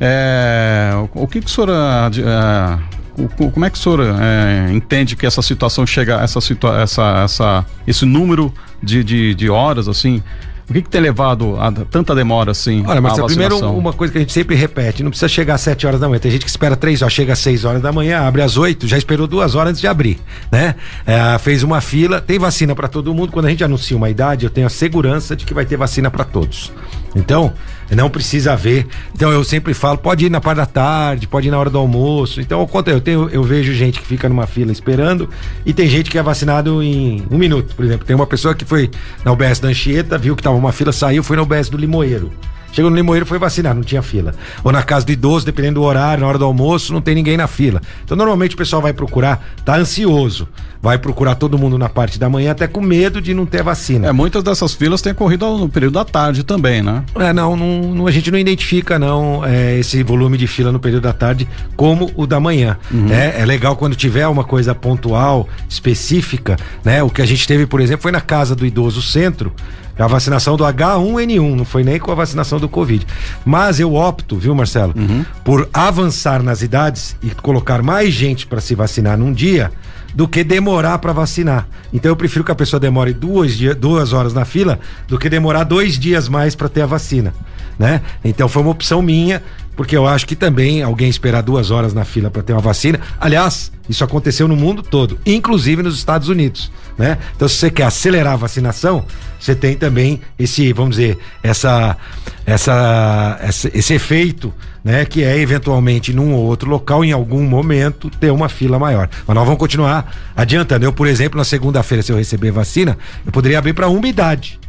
É, 0.00 0.92
o 1.14 1.26
que, 1.26 1.40
que 1.40 1.46
a 1.46 1.48
senhora. 1.48 2.10
É, 2.16 3.00
como 3.36 3.64
é 3.66 3.70
que 3.70 3.78
a 3.78 3.82
senhora 3.82 4.16
é, 4.20 4.72
entende 4.72 5.14
que 5.14 5.26
essa 5.26 5.42
situação 5.42 5.86
chega, 5.86 6.20
essa, 6.22 6.40
situa 6.40 6.80
essa, 6.80 7.22
essa, 7.24 7.66
esse 7.86 8.06
número 8.06 8.52
de, 8.82 9.04
de, 9.04 9.34
de 9.34 9.50
horas, 9.50 9.88
assim, 9.88 10.22
o 10.70 10.72
que, 10.72 10.82
que 10.82 10.88
tem 10.88 11.00
levado 11.00 11.56
a 11.60 11.72
tanta 11.72 12.14
demora 12.14 12.52
assim? 12.52 12.84
Olha, 12.86 13.00
mas 13.00 13.18
primeiro 13.20 13.58
uma 13.72 13.92
coisa 13.92 14.12
que 14.12 14.18
a 14.18 14.20
gente 14.20 14.32
sempre 14.32 14.54
repete, 14.54 15.02
não 15.02 15.10
precisa 15.10 15.28
chegar 15.28 15.54
às 15.54 15.62
7 15.62 15.84
horas 15.84 16.00
da 16.00 16.08
manhã. 16.08 16.20
Tem 16.20 16.30
gente 16.30 16.44
que 16.44 16.50
espera 16.50 16.76
3 16.76 17.02
horas, 17.02 17.12
chega 17.12 17.32
às 17.32 17.40
6 17.40 17.64
horas 17.64 17.82
da 17.82 17.90
manhã, 17.90 18.20
abre 18.20 18.40
às 18.40 18.56
8, 18.56 18.86
já 18.86 18.96
esperou 18.96 19.26
duas 19.26 19.56
horas 19.56 19.70
antes 19.70 19.80
de 19.80 19.88
abrir, 19.88 20.20
né? 20.50 20.76
É, 21.04 21.36
fez 21.38 21.64
uma 21.64 21.80
fila, 21.80 22.20
tem 22.20 22.38
vacina 22.38 22.72
para 22.72 22.86
todo 22.86 23.12
mundo. 23.12 23.32
Quando 23.32 23.46
a 23.46 23.50
gente 23.50 23.64
anuncia 23.64 23.96
uma 23.96 24.08
idade, 24.08 24.46
eu 24.46 24.50
tenho 24.50 24.68
a 24.68 24.70
segurança 24.70 25.34
de 25.34 25.44
que 25.44 25.52
vai 25.52 25.66
ter 25.66 25.76
vacina 25.76 26.08
para 26.08 26.22
todos. 26.22 26.72
Então, 27.14 27.52
não 27.90 28.08
precisa 28.08 28.54
ver. 28.54 28.86
Então 29.14 29.30
eu 29.30 29.42
sempre 29.42 29.74
falo, 29.74 29.98
pode 29.98 30.26
ir 30.26 30.30
na 30.30 30.40
parte 30.40 30.58
da 30.58 30.66
tarde, 30.66 31.26
pode 31.26 31.48
ir 31.48 31.50
na 31.50 31.58
hora 31.58 31.70
do 31.70 31.78
almoço. 31.78 32.40
Então, 32.40 32.68
eu 32.86 33.00
tenho, 33.00 33.28
eu 33.30 33.42
vejo 33.42 33.72
gente 33.72 34.00
que 34.00 34.06
fica 34.06 34.28
numa 34.28 34.46
fila 34.46 34.70
esperando 34.70 35.28
e 35.66 35.72
tem 35.72 35.88
gente 35.88 36.10
que 36.10 36.18
é 36.18 36.22
vacinado 36.22 36.82
em 36.82 37.24
um 37.30 37.38
minuto, 37.38 37.74
por 37.74 37.84
exemplo. 37.84 38.06
Tem 38.06 38.14
uma 38.14 38.26
pessoa 38.26 38.54
que 38.54 38.64
foi 38.64 38.90
na 39.24 39.32
UBS 39.32 39.58
da 39.58 39.68
Anchieta, 39.68 40.16
viu 40.16 40.36
que 40.36 40.42
tava 40.42 40.56
uma 40.56 40.72
fila, 40.72 40.92
saiu, 40.92 41.22
foi 41.22 41.36
na 41.36 41.42
UBS 41.42 41.68
do 41.68 41.76
Limoeiro. 41.76 42.30
Chegou 42.72 42.90
no 42.90 42.96
Limoeiro 42.96 43.26
foi 43.26 43.38
vacinar, 43.38 43.74
não 43.74 43.82
tinha 43.82 44.02
fila. 44.02 44.34
Ou 44.62 44.72
na 44.72 44.82
casa 44.82 45.06
do 45.06 45.12
idoso, 45.12 45.44
dependendo 45.44 45.80
do 45.80 45.86
horário, 45.86 46.22
na 46.22 46.28
hora 46.28 46.38
do 46.38 46.44
almoço, 46.44 46.92
não 46.92 47.00
tem 47.00 47.14
ninguém 47.14 47.36
na 47.36 47.46
fila. 47.46 47.80
Então, 48.04 48.16
normalmente 48.16 48.54
o 48.54 48.58
pessoal 48.58 48.80
vai 48.80 48.92
procurar, 48.92 49.44
tá 49.64 49.76
ansioso, 49.76 50.48
vai 50.80 50.98
procurar 50.98 51.34
todo 51.34 51.58
mundo 51.58 51.76
na 51.76 51.88
parte 51.88 52.18
da 52.18 52.28
manhã, 52.28 52.52
até 52.52 52.66
com 52.66 52.80
medo 52.80 53.20
de 53.20 53.34
não 53.34 53.44
ter 53.44 53.62
vacina. 53.62 54.08
É, 54.08 54.12
muitas 54.12 54.42
dessas 54.42 54.72
filas 54.72 55.02
têm 55.02 55.12
corrido 55.12 55.58
no 55.58 55.68
período 55.68 55.94
da 55.94 56.04
tarde 56.04 56.42
também, 56.42 56.82
né? 56.82 57.04
É, 57.16 57.32
não, 57.32 57.56
não, 57.56 58.06
a 58.06 58.10
gente 58.10 58.30
não 58.30 58.38
identifica, 58.38 58.98
não, 58.98 59.44
é, 59.44 59.78
esse 59.78 60.02
volume 60.02 60.38
de 60.38 60.46
fila 60.46 60.72
no 60.72 60.78
período 60.78 61.02
da 61.02 61.12
tarde 61.12 61.48
como 61.76 62.10
o 62.14 62.26
da 62.26 62.40
manhã. 62.40 62.78
Uhum. 62.90 63.12
É, 63.12 63.40
é 63.40 63.44
legal 63.44 63.76
quando 63.76 63.94
tiver 63.94 64.26
uma 64.26 64.44
coisa 64.44 64.74
pontual, 64.74 65.48
específica, 65.68 66.56
né? 66.84 67.02
O 67.02 67.10
que 67.10 67.20
a 67.20 67.26
gente 67.26 67.46
teve, 67.46 67.66
por 67.66 67.80
exemplo, 67.80 68.02
foi 68.02 68.12
na 68.12 68.20
casa 68.20 68.54
do 68.54 68.64
idoso 68.64 69.02
centro 69.02 69.52
a 70.00 70.06
vacinação 70.06 70.56
do 70.56 70.64
H1N1, 70.64 71.54
não 71.54 71.64
foi 71.64 71.84
nem 71.84 71.98
com 71.98 72.10
a 72.10 72.14
vacinação 72.14 72.58
do 72.58 72.68
Covid. 72.68 73.06
Mas 73.44 73.78
eu 73.78 73.94
opto, 73.94 74.36
viu, 74.36 74.54
Marcelo, 74.54 74.94
uhum. 74.96 75.24
por 75.44 75.68
avançar 75.72 76.42
nas 76.42 76.62
idades 76.62 77.16
e 77.22 77.30
colocar 77.30 77.82
mais 77.82 78.12
gente 78.14 78.46
para 78.46 78.60
se 78.60 78.74
vacinar 78.74 79.18
num 79.18 79.32
dia 79.32 79.70
do 80.14 80.26
que 80.26 80.42
demorar 80.42 80.98
para 80.98 81.12
vacinar. 81.12 81.68
Então 81.92 82.10
eu 82.10 82.16
prefiro 82.16 82.44
que 82.44 82.50
a 82.50 82.54
pessoa 82.54 82.80
demore 82.80 83.12
duas, 83.12 83.56
dia, 83.56 83.74
duas 83.74 84.12
horas 84.12 84.34
na 84.34 84.44
fila 84.44 84.80
do 85.06 85.18
que 85.18 85.28
demorar 85.28 85.64
dois 85.64 85.98
dias 85.98 86.28
mais 86.28 86.54
para 86.54 86.68
ter 86.68 86.82
a 86.82 86.86
vacina. 86.86 87.32
Né? 87.78 88.00
Então 88.24 88.48
foi 88.48 88.62
uma 88.62 88.70
opção 88.70 89.00
minha 89.00 89.42
porque 89.80 89.96
eu 89.96 90.06
acho 90.06 90.26
que 90.26 90.36
também 90.36 90.82
alguém 90.82 91.08
esperar 91.08 91.40
duas 91.42 91.70
horas 91.70 91.94
na 91.94 92.04
fila 92.04 92.30
para 92.30 92.42
ter 92.42 92.52
uma 92.52 92.60
vacina. 92.60 93.00
Aliás, 93.18 93.72
isso 93.88 94.04
aconteceu 94.04 94.46
no 94.46 94.54
mundo 94.54 94.82
todo, 94.82 95.18
inclusive 95.24 95.82
nos 95.82 95.96
Estados 95.96 96.28
Unidos, 96.28 96.70
né? 96.98 97.16
Então, 97.34 97.48
se 97.48 97.54
você 97.54 97.70
quer 97.70 97.84
acelerar 97.84 98.34
a 98.34 98.36
vacinação, 98.36 99.06
você 99.38 99.54
tem 99.54 99.74
também 99.74 100.20
esse, 100.38 100.70
vamos 100.74 100.96
dizer, 100.96 101.16
essa, 101.42 101.96
essa, 102.44 103.38
essa 103.40 103.70
esse 103.72 103.94
efeito, 103.94 104.52
né? 104.84 105.06
Que 105.06 105.24
é 105.24 105.38
eventualmente 105.38 106.12
num 106.12 106.34
ou 106.34 106.44
outro 106.44 106.68
local, 106.68 107.02
em 107.02 107.12
algum 107.12 107.42
momento, 107.44 108.10
ter 108.10 108.30
uma 108.30 108.50
fila 108.50 108.78
maior. 108.78 109.08
Mas 109.26 109.34
nós 109.34 109.44
vamos 109.46 109.58
continuar 109.58 110.14
adiantando. 110.36 110.84
Eu, 110.84 110.92
por 110.92 111.06
exemplo, 111.06 111.38
na 111.38 111.44
segunda-feira, 111.44 112.02
se 112.02 112.12
eu 112.12 112.18
receber 112.18 112.50
vacina, 112.50 112.98
eu 113.24 113.32
poderia 113.32 113.58
abrir 113.58 113.72
para 113.72 113.88
uma 113.88 114.06
idade. 114.06 114.60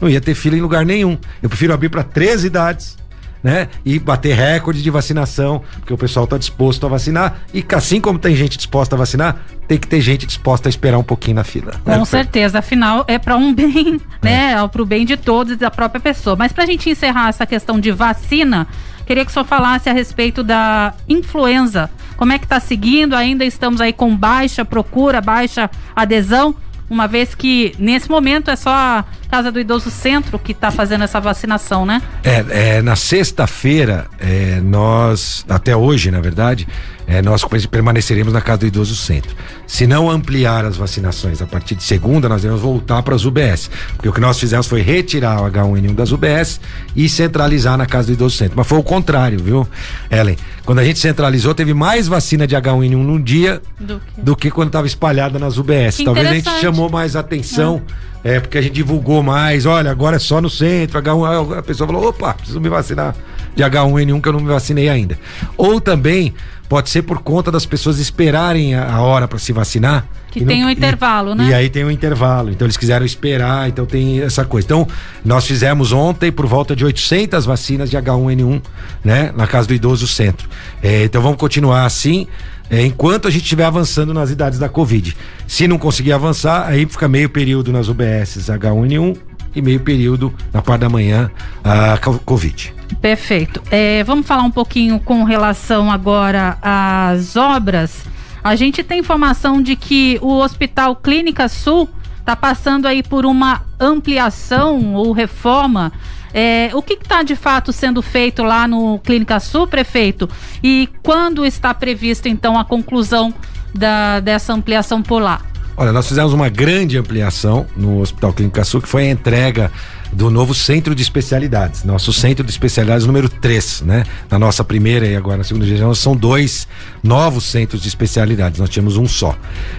Não 0.00 0.08
ia 0.08 0.18
ter 0.18 0.34
fila 0.34 0.56
em 0.56 0.62
lugar 0.62 0.86
nenhum. 0.86 1.18
Eu 1.42 1.50
prefiro 1.50 1.74
abrir 1.74 1.90
para 1.90 2.02
três 2.02 2.42
idades 2.42 2.98
né? 3.42 3.68
E 3.84 3.98
bater 3.98 4.34
recorde 4.34 4.82
de 4.82 4.90
vacinação, 4.90 5.62
porque 5.74 5.92
o 5.92 5.98
pessoal 5.98 6.24
está 6.24 6.36
disposto 6.36 6.84
a 6.86 6.88
vacinar. 6.88 7.40
E 7.52 7.64
assim 7.74 8.00
como 8.00 8.18
tem 8.18 8.34
gente 8.34 8.56
disposta 8.56 8.94
a 8.94 8.98
vacinar, 8.98 9.36
tem 9.66 9.78
que 9.78 9.86
ter 9.86 10.00
gente 10.00 10.26
disposta 10.26 10.68
a 10.68 10.70
esperar 10.70 10.98
um 10.98 11.02
pouquinho 11.02 11.36
na 11.36 11.44
fila. 11.44 11.72
Com 11.84 11.90
né? 11.90 12.04
certeza, 12.04 12.58
afinal 12.58 13.04
é 13.06 13.18
para 13.18 13.36
um 13.36 13.52
bem, 13.54 14.00
né? 14.22 14.52
É. 14.52 14.68
Para 14.68 14.82
o 14.82 14.86
bem 14.86 15.04
de 15.06 15.16
todos 15.16 15.52
e 15.54 15.56
da 15.56 15.70
própria 15.70 16.00
pessoa. 16.00 16.36
Mas 16.36 16.52
para 16.52 16.64
a 16.64 16.66
gente 16.66 16.90
encerrar 16.90 17.28
essa 17.28 17.46
questão 17.46 17.80
de 17.80 17.90
vacina, 17.90 18.66
queria 19.06 19.24
que 19.24 19.30
o 19.30 19.32
senhor 19.32 19.44
falasse 19.44 19.88
a 19.88 19.92
respeito 19.92 20.42
da 20.42 20.94
influenza. 21.08 21.90
Como 22.16 22.32
é 22.32 22.38
que 22.38 22.44
está 22.44 22.60
seguindo? 22.60 23.14
Ainda 23.14 23.44
estamos 23.44 23.80
aí 23.80 23.92
com 23.92 24.14
baixa 24.14 24.64
procura, 24.64 25.20
baixa 25.20 25.70
adesão 25.96 26.54
uma 26.90 27.06
vez 27.06 27.36
que 27.36 27.72
nesse 27.78 28.10
momento 28.10 28.50
é 28.50 28.56
só 28.56 29.04
Casa 29.30 29.52
do 29.52 29.60
Idoso 29.60 29.90
Centro 29.90 30.38
que 30.38 30.52
está 30.52 30.70
fazendo 30.70 31.04
essa 31.04 31.20
vacinação, 31.20 31.86
né? 31.86 32.02
É, 32.24 32.78
é 32.78 32.82
na 32.82 32.96
sexta-feira, 32.96 34.06
é, 34.18 34.60
nós, 34.60 35.44
até 35.48 35.76
hoje, 35.76 36.10
na 36.10 36.20
verdade, 36.20 36.66
é, 37.10 37.20
nós 37.20 37.44
permaneceremos 37.68 38.32
na 38.32 38.40
Casa 38.40 38.58
do 38.58 38.66
Idoso 38.66 38.94
Centro. 38.94 39.34
Se 39.66 39.84
não 39.84 40.08
ampliar 40.08 40.64
as 40.64 40.76
vacinações 40.76 41.42
a 41.42 41.46
partir 41.46 41.74
de 41.74 41.82
segunda, 41.82 42.28
nós 42.28 42.44
vamos 42.44 42.60
voltar 42.60 43.02
para 43.02 43.16
as 43.16 43.24
UBS. 43.24 43.68
Porque 43.96 44.08
o 44.08 44.12
que 44.12 44.20
nós 44.20 44.38
fizemos 44.38 44.68
foi 44.68 44.80
retirar 44.80 45.42
o 45.42 45.50
H1N1 45.50 45.94
das 45.94 46.12
UBS 46.12 46.60
e 46.94 47.08
centralizar 47.08 47.76
na 47.76 47.84
Casa 47.84 48.06
do 48.08 48.12
Idoso 48.12 48.36
Centro. 48.36 48.54
Mas 48.56 48.66
foi 48.66 48.78
o 48.78 48.82
contrário, 48.82 49.42
viu, 49.42 49.66
Ellen? 50.08 50.36
Quando 50.64 50.78
a 50.78 50.84
gente 50.84 51.00
centralizou, 51.00 51.52
teve 51.52 51.74
mais 51.74 52.06
vacina 52.06 52.46
de 52.46 52.54
H1N1 52.54 52.96
num 52.96 53.20
dia 53.20 53.60
do 53.78 53.98
que, 53.98 54.20
do 54.20 54.36
que 54.36 54.50
quando 54.50 54.68
estava 54.68 54.86
espalhada 54.86 55.36
nas 55.36 55.56
UBS. 55.56 55.96
Que 55.96 56.04
Talvez 56.04 56.28
a 56.28 56.34
gente 56.34 56.60
chamou 56.60 56.88
mais 56.88 57.16
atenção. 57.16 57.82
É. 58.22 58.36
é. 58.36 58.40
porque 58.40 58.56
a 58.56 58.62
gente 58.62 58.74
divulgou 58.74 59.19
mais, 59.22 59.66
olha, 59.66 59.90
agora 59.90 60.16
é 60.16 60.18
só 60.18 60.40
no 60.40 60.50
centro, 60.50 61.00
H1, 61.00 61.58
a 61.58 61.62
pessoa 61.62 61.86
falou, 61.86 62.08
opa, 62.08 62.34
preciso 62.34 62.60
me 62.60 62.68
vacinar 62.68 63.14
de 63.54 63.62
H1N1 63.62 64.20
que 64.20 64.28
eu 64.28 64.32
não 64.32 64.40
me 64.40 64.48
vacinei 64.48 64.88
ainda. 64.88 65.18
Ou 65.56 65.80
também 65.80 66.34
Pode 66.70 66.88
ser 66.88 67.02
por 67.02 67.18
conta 67.18 67.50
das 67.50 67.66
pessoas 67.66 67.98
esperarem 67.98 68.76
a, 68.76 68.94
a 68.94 69.02
hora 69.02 69.26
para 69.26 69.40
se 69.40 69.52
vacinar. 69.52 70.06
Que 70.30 70.44
tem 70.44 70.60
não, 70.60 70.68
um 70.68 70.70
intervalo, 70.70 71.32
e, 71.32 71.34
né? 71.34 71.48
E 71.48 71.52
aí 71.52 71.68
tem 71.68 71.84
um 71.84 71.90
intervalo. 71.90 72.48
Então 72.48 72.64
eles 72.64 72.76
quiseram 72.76 73.04
esperar, 73.04 73.68
então 73.68 73.84
tem 73.84 74.20
essa 74.20 74.44
coisa. 74.44 74.66
Então, 74.66 74.86
nós 75.24 75.44
fizemos 75.44 75.90
ontem 75.90 76.30
por 76.30 76.46
volta 76.46 76.76
de 76.76 76.84
800 76.84 77.44
vacinas 77.44 77.90
de 77.90 77.96
H1N1, 77.96 78.62
né? 79.02 79.32
Na 79.34 79.48
casa 79.48 79.66
do 79.66 79.74
idoso 79.74 80.06
centro. 80.06 80.48
É, 80.80 81.02
então 81.02 81.20
vamos 81.20 81.38
continuar 81.38 81.86
assim. 81.86 82.28
É, 82.70 82.86
enquanto 82.86 83.26
a 83.26 83.30
gente 83.30 83.42
estiver 83.42 83.64
avançando 83.64 84.14
nas 84.14 84.30
idades 84.30 84.58
da 84.58 84.68
Covid. 84.68 85.16
Se 85.46 85.66
não 85.66 85.76
conseguir 85.76 86.12
avançar, 86.12 86.68
aí 86.68 86.86
fica 86.86 87.08
meio 87.08 87.28
período 87.28 87.72
nas 87.72 87.88
UBSs 87.88 88.50
H1N1 88.50 89.18
e 89.54 89.60
meio 89.60 89.80
período 89.80 90.32
na 90.52 90.62
parte 90.62 90.82
da 90.82 90.88
manhã 90.88 91.30
a 91.64 91.98
Covid. 91.98 92.72
Perfeito. 93.00 93.60
É, 93.70 94.04
vamos 94.04 94.26
falar 94.26 94.42
um 94.42 94.50
pouquinho 94.50 95.00
com 95.00 95.24
relação 95.24 95.90
agora 95.90 96.58
às 96.62 97.36
obras. 97.36 98.04
A 98.42 98.54
gente 98.56 98.82
tem 98.82 99.00
informação 99.00 99.60
de 99.60 99.76
que 99.76 100.18
o 100.22 100.38
Hospital 100.38 100.96
Clínica 100.96 101.48
Sul 101.48 101.88
está 102.18 102.36
passando 102.36 102.86
aí 102.86 103.02
por 103.02 103.26
uma 103.26 103.62
ampliação 103.78 104.94
ou 104.94 105.12
reforma. 105.12 105.92
É, 106.32 106.70
o 106.74 106.82
que 106.82 106.94
está 106.94 107.22
de 107.22 107.34
fato 107.36 107.72
sendo 107.72 108.02
feito 108.02 108.42
lá 108.42 108.66
no 108.66 108.98
Clínica 109.00 109.40
Sul, 109.40 109.66
prefeito? 109.66 110.28
E 110.62 110.88
quando 111.02 111.44
está 111.44 111.74
previsto 111.74 112.28
então 112.28 112.58
a 112.58 112.64
conclusão 112.64 113.34
da, 113.74 114.20
dessa 114.20 114.52
ampliação 114.52 115.02
por 115.02 115.20
lá? 115.20 115.42
Olha, 115.76 115.92
nós 115.92 116.06
fizemos 116.06 116.32
uma 116.32 116.48
grande 116.48 116.98
ampliação 116.98 117.66
no 117.74 118.00
Hospital 118.00 118.34
Clínica 118.34 118.64
Sul, 118.64 118.82
que 118.82 118.88
foi 118.88 119.06
a 119.06 119.10
entrega 119.10 119.72
do 120.12 120.28
novo 120.28 120.54
centro 120.54 120.94
de 120.94 121.02
especialidades. 121.02 121.84
Nosso 121.84 122.12
centro 122.12 122.44
de 122.44 122.50
especialidades 122.50 123.06
número 123.06 123.28
3, 123.28 123.82
né? 123.82 124.04
Na 124.28 124.38
nossa 124.38 124.62
primeira 124.62 125.06
e 125.06 125.16
agora 125.16 125.38
na 125.38 125.44
segunda 125.44 125.64
região, 125.64 125.94
são 125.94 126.14
dois 126.14 126.68
novos 127.02 127.44
centros 127.44 127.80
de 127.80 127.88
especialidades. 127.88 128.60
Nós 128.60 128.68
tínhamos 128.68 128.96
um 128.96 129.06
só. 129.06 129.34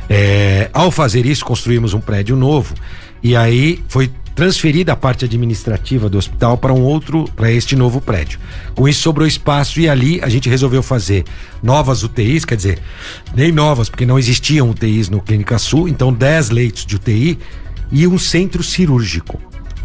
É, 0.09 0.69
ao 0.73 0.89
fazer 0.89 1.25
isso, 1.25 1.45
construímos 1.45 1.93
um 1.93 1.99
prédio 1.99 2.35
novo 2.35 2.73
e 3.21 3.35
aí 3.35 3.83
foi 3.87 4.11
transferida 4.35 4.93
a 4.93 4.95
parte 4.95 5.25
administrativa 5.25 6.09
do 6.09 6.17
hospital 6.17 6.57
para 6.57 6.73
um 6.73 6.81
outro, 6.81 7.25
para 7.35 7.51
este 7.51 7.75
novo 7.75 8.01
prédio. 8.01 8.39
Com 8.75 8.87
isso 8.87 9.01
sobrou 9.01 9.27
espaço 9.27 9.79
e 9.79 9.89
ali 9.89 10.21
a 10.21 10.29
gente 10.29 10.49
resolveu 10.49 10.81
fazer 10.81 11.25
novas 11.61 12.03
UTIs, 12.03 12.45
quer 12.45 12.55
dizer, 12.55 12.79
nem 13.35 13.51
novas, 13.51 13.89
porque 13.89 14.05
não 14.05 14.17
existiam 14.17 14.69
UTIs 14.69 15.09
no 15.09 15.21
Clínica 15.21 15.59
Sul, 15.59 15.87
então 15.87 16.13
10 16.13 16.49
leitos 16.49 16.85
de 16.85 16.95
UTI 16.95 17.37
e 17.91 18.07
um 18.07 18.17
centro 18.17 18.63
cirúrgico. 18.63 19.39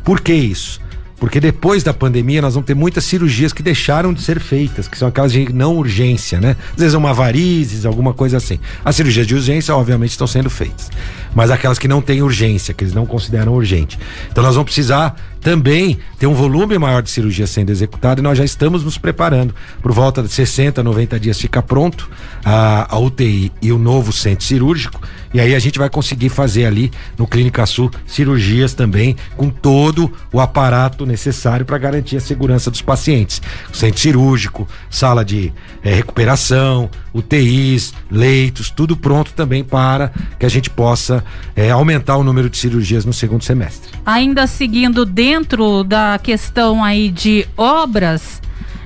Por 0.05 0.21
que 0.21 0.33
isso? 0.33 0.81
Porque 1.19 1.41
depois 1.41 1.83
da 1.83 1.95
pandemia 1.95 2.43
nós 2.43 2.55
vamos 2.55 2.67
ter 2.67 2.75
muitas 2.75 3.05
cirurgias 3.05 3.53
que 3.53 3.63
deixaram 3.63 4.13
de 4.13 4.21
ser 4.21 4.39
feitas, 4.39 4.87
que 4.87 4.99
são 4.99 5.09
aquelas 5.09 5.33
de 5.33 5.51
não 5.53 5.77
urgência, 5.77 6.39
né? 6.41 6.55
Às 6.75 6.81
vezes 6.81 6.95
uma 6.95 7.15
varizes, 7.15 7.87
alguma 7.87 8.13
coisa 8.13 8.37
assim. 8.37 8.61
As 8.85 8.97
cirurgias 8.97 9.27
de 9.27 9.35
urgência, 9.35 9.75
obviamente, 9.75 10.11
estão 10.11 10.27
sendo 10.27 10.51
feitas. 10.51 10.91
Mas 11.37 11.51
aquelas 11.51 11.79
que 11.79 11.87
não 11.87 12.01
têm 12.01 12.23
urgência, 12.23 12.73
que 12.73 12.83
eles 12.83 12.95
não 12.95 13.05
consideram 13.05 13.53
urgente. 13.53 13.99
Então 14.31 14.43
nós 14.43 14.55
vamos 14.55 14.73
precisar 14.73 15.15
também 15.47 15.99
ter 16.19 16.27
um 16.27 16.35
volume 16.35 16.77
maior 16.79 17.03
de 17.03 17.11
cirurgia 17.11 17.47
sendo 17.47 17.71
executado 17.71 18.21
e 18.21 18.23
nós 18.23 18.39
já 18.39 18.45
estamos 18.45 18.83
nos 18.83 18.97
preparando. 18.97 19.55
Por 19.83 19.93
volta 19.93 20.23
de 20.23 20.29
60, 20.29 20.83
90 20.83 21.21
dias 21.21 21.39
fica 21.39 21.63
pronto 21.63 22.11
a, 22.43 22.93
a 22.93 22.99
UTI 22.99 23.53
e 23.61 23.71
o 23.71 23.79
novo 23.79 24.13
centro 24.13 24.47
cirúrgico. 24.47 25.01
E 25.33 25.41
aí 25.41 25.55
a 25.55 25.59
gente 25.59 25.79
vai 25.79 25.91
conseguir 25.91 26.31
fazer 26.31 26.65
ali 26.65 26.91
no 27.19 27.27
Clínica 27.27 27.67
Sul 27.67 27.91
cirurgias 28.07 28.73
também 28.73 29.15
com 29.37 29.51
todo 29.51 30.11
o 30.33 30.41
aparato 30.41 31.05
necessário 31.05 31.67
para 31.67 31.77
garantir 31.77 32.17
a 32.17 32.21
segurança 32.21 32.71
dos 32.71 32.81
pacientes. 32.81 33.43
Centro 33.73 34.01
cirúrgico, 34.01 34.67
sala 34.89 35.25
de 35.25 35.53
é, 35.85 35.93
recuperação, 35.93 36.91
UTIs, 37.13 37.93
leitos, 38.11 38.71
tudo 38.71 38.97
pronto 38.97 39.33
também 39.33 39.63
para 39.63 40.11
que 40.39 40.47
a 40.47 40.49
gente 40.49 40.71
possa 40.71 41.23
é, 41.55 41.71
aumentar 41.71 42.17
o 42.17 42.25
número 42.25 42.51
de 42.51 42.57
cirurgias 42.57 43.05
no 43.05 43.13
segundo 43.13 43.43
semestre. 43.45 43.91
Ainda 44.05 44.47
seguindo 44.47 45.05
dentro 45.05 45.85
da 45.85 46.19
questão 46.23 46.83
aí 46.83 47.11
de 47.11 47.47
obras, 47.57 48.41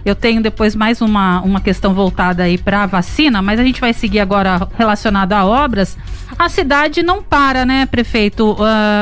eu 0.05 0.15
tenho 0.15 0.43
depois 0.43 0.75
mais 0.75 1.01
uma, 1.01 1.41
uma 1.43 1.61
questão 1.61 1.93
voltada 1.93 2.43
aí 2.43 2.57
para 2.57 2.85
a 2.85 2.87
vacina, 2.87 3.43
mas 3.43 3.61
a 3.61 3.65
gente 3.65 3.81
vai 3.81 3.93
seguir 3.93 4.21
agora 4.21 4.69
relacionado 4.77 5.33
a 5.33 5.45
obras. 5.45 5.97
A 6.39 6.49
cidade 6.49 7.03
não 7.03 7.23
para, 7.23 7.67
né, 7.67 7.87
prefeito? 7.87 8.57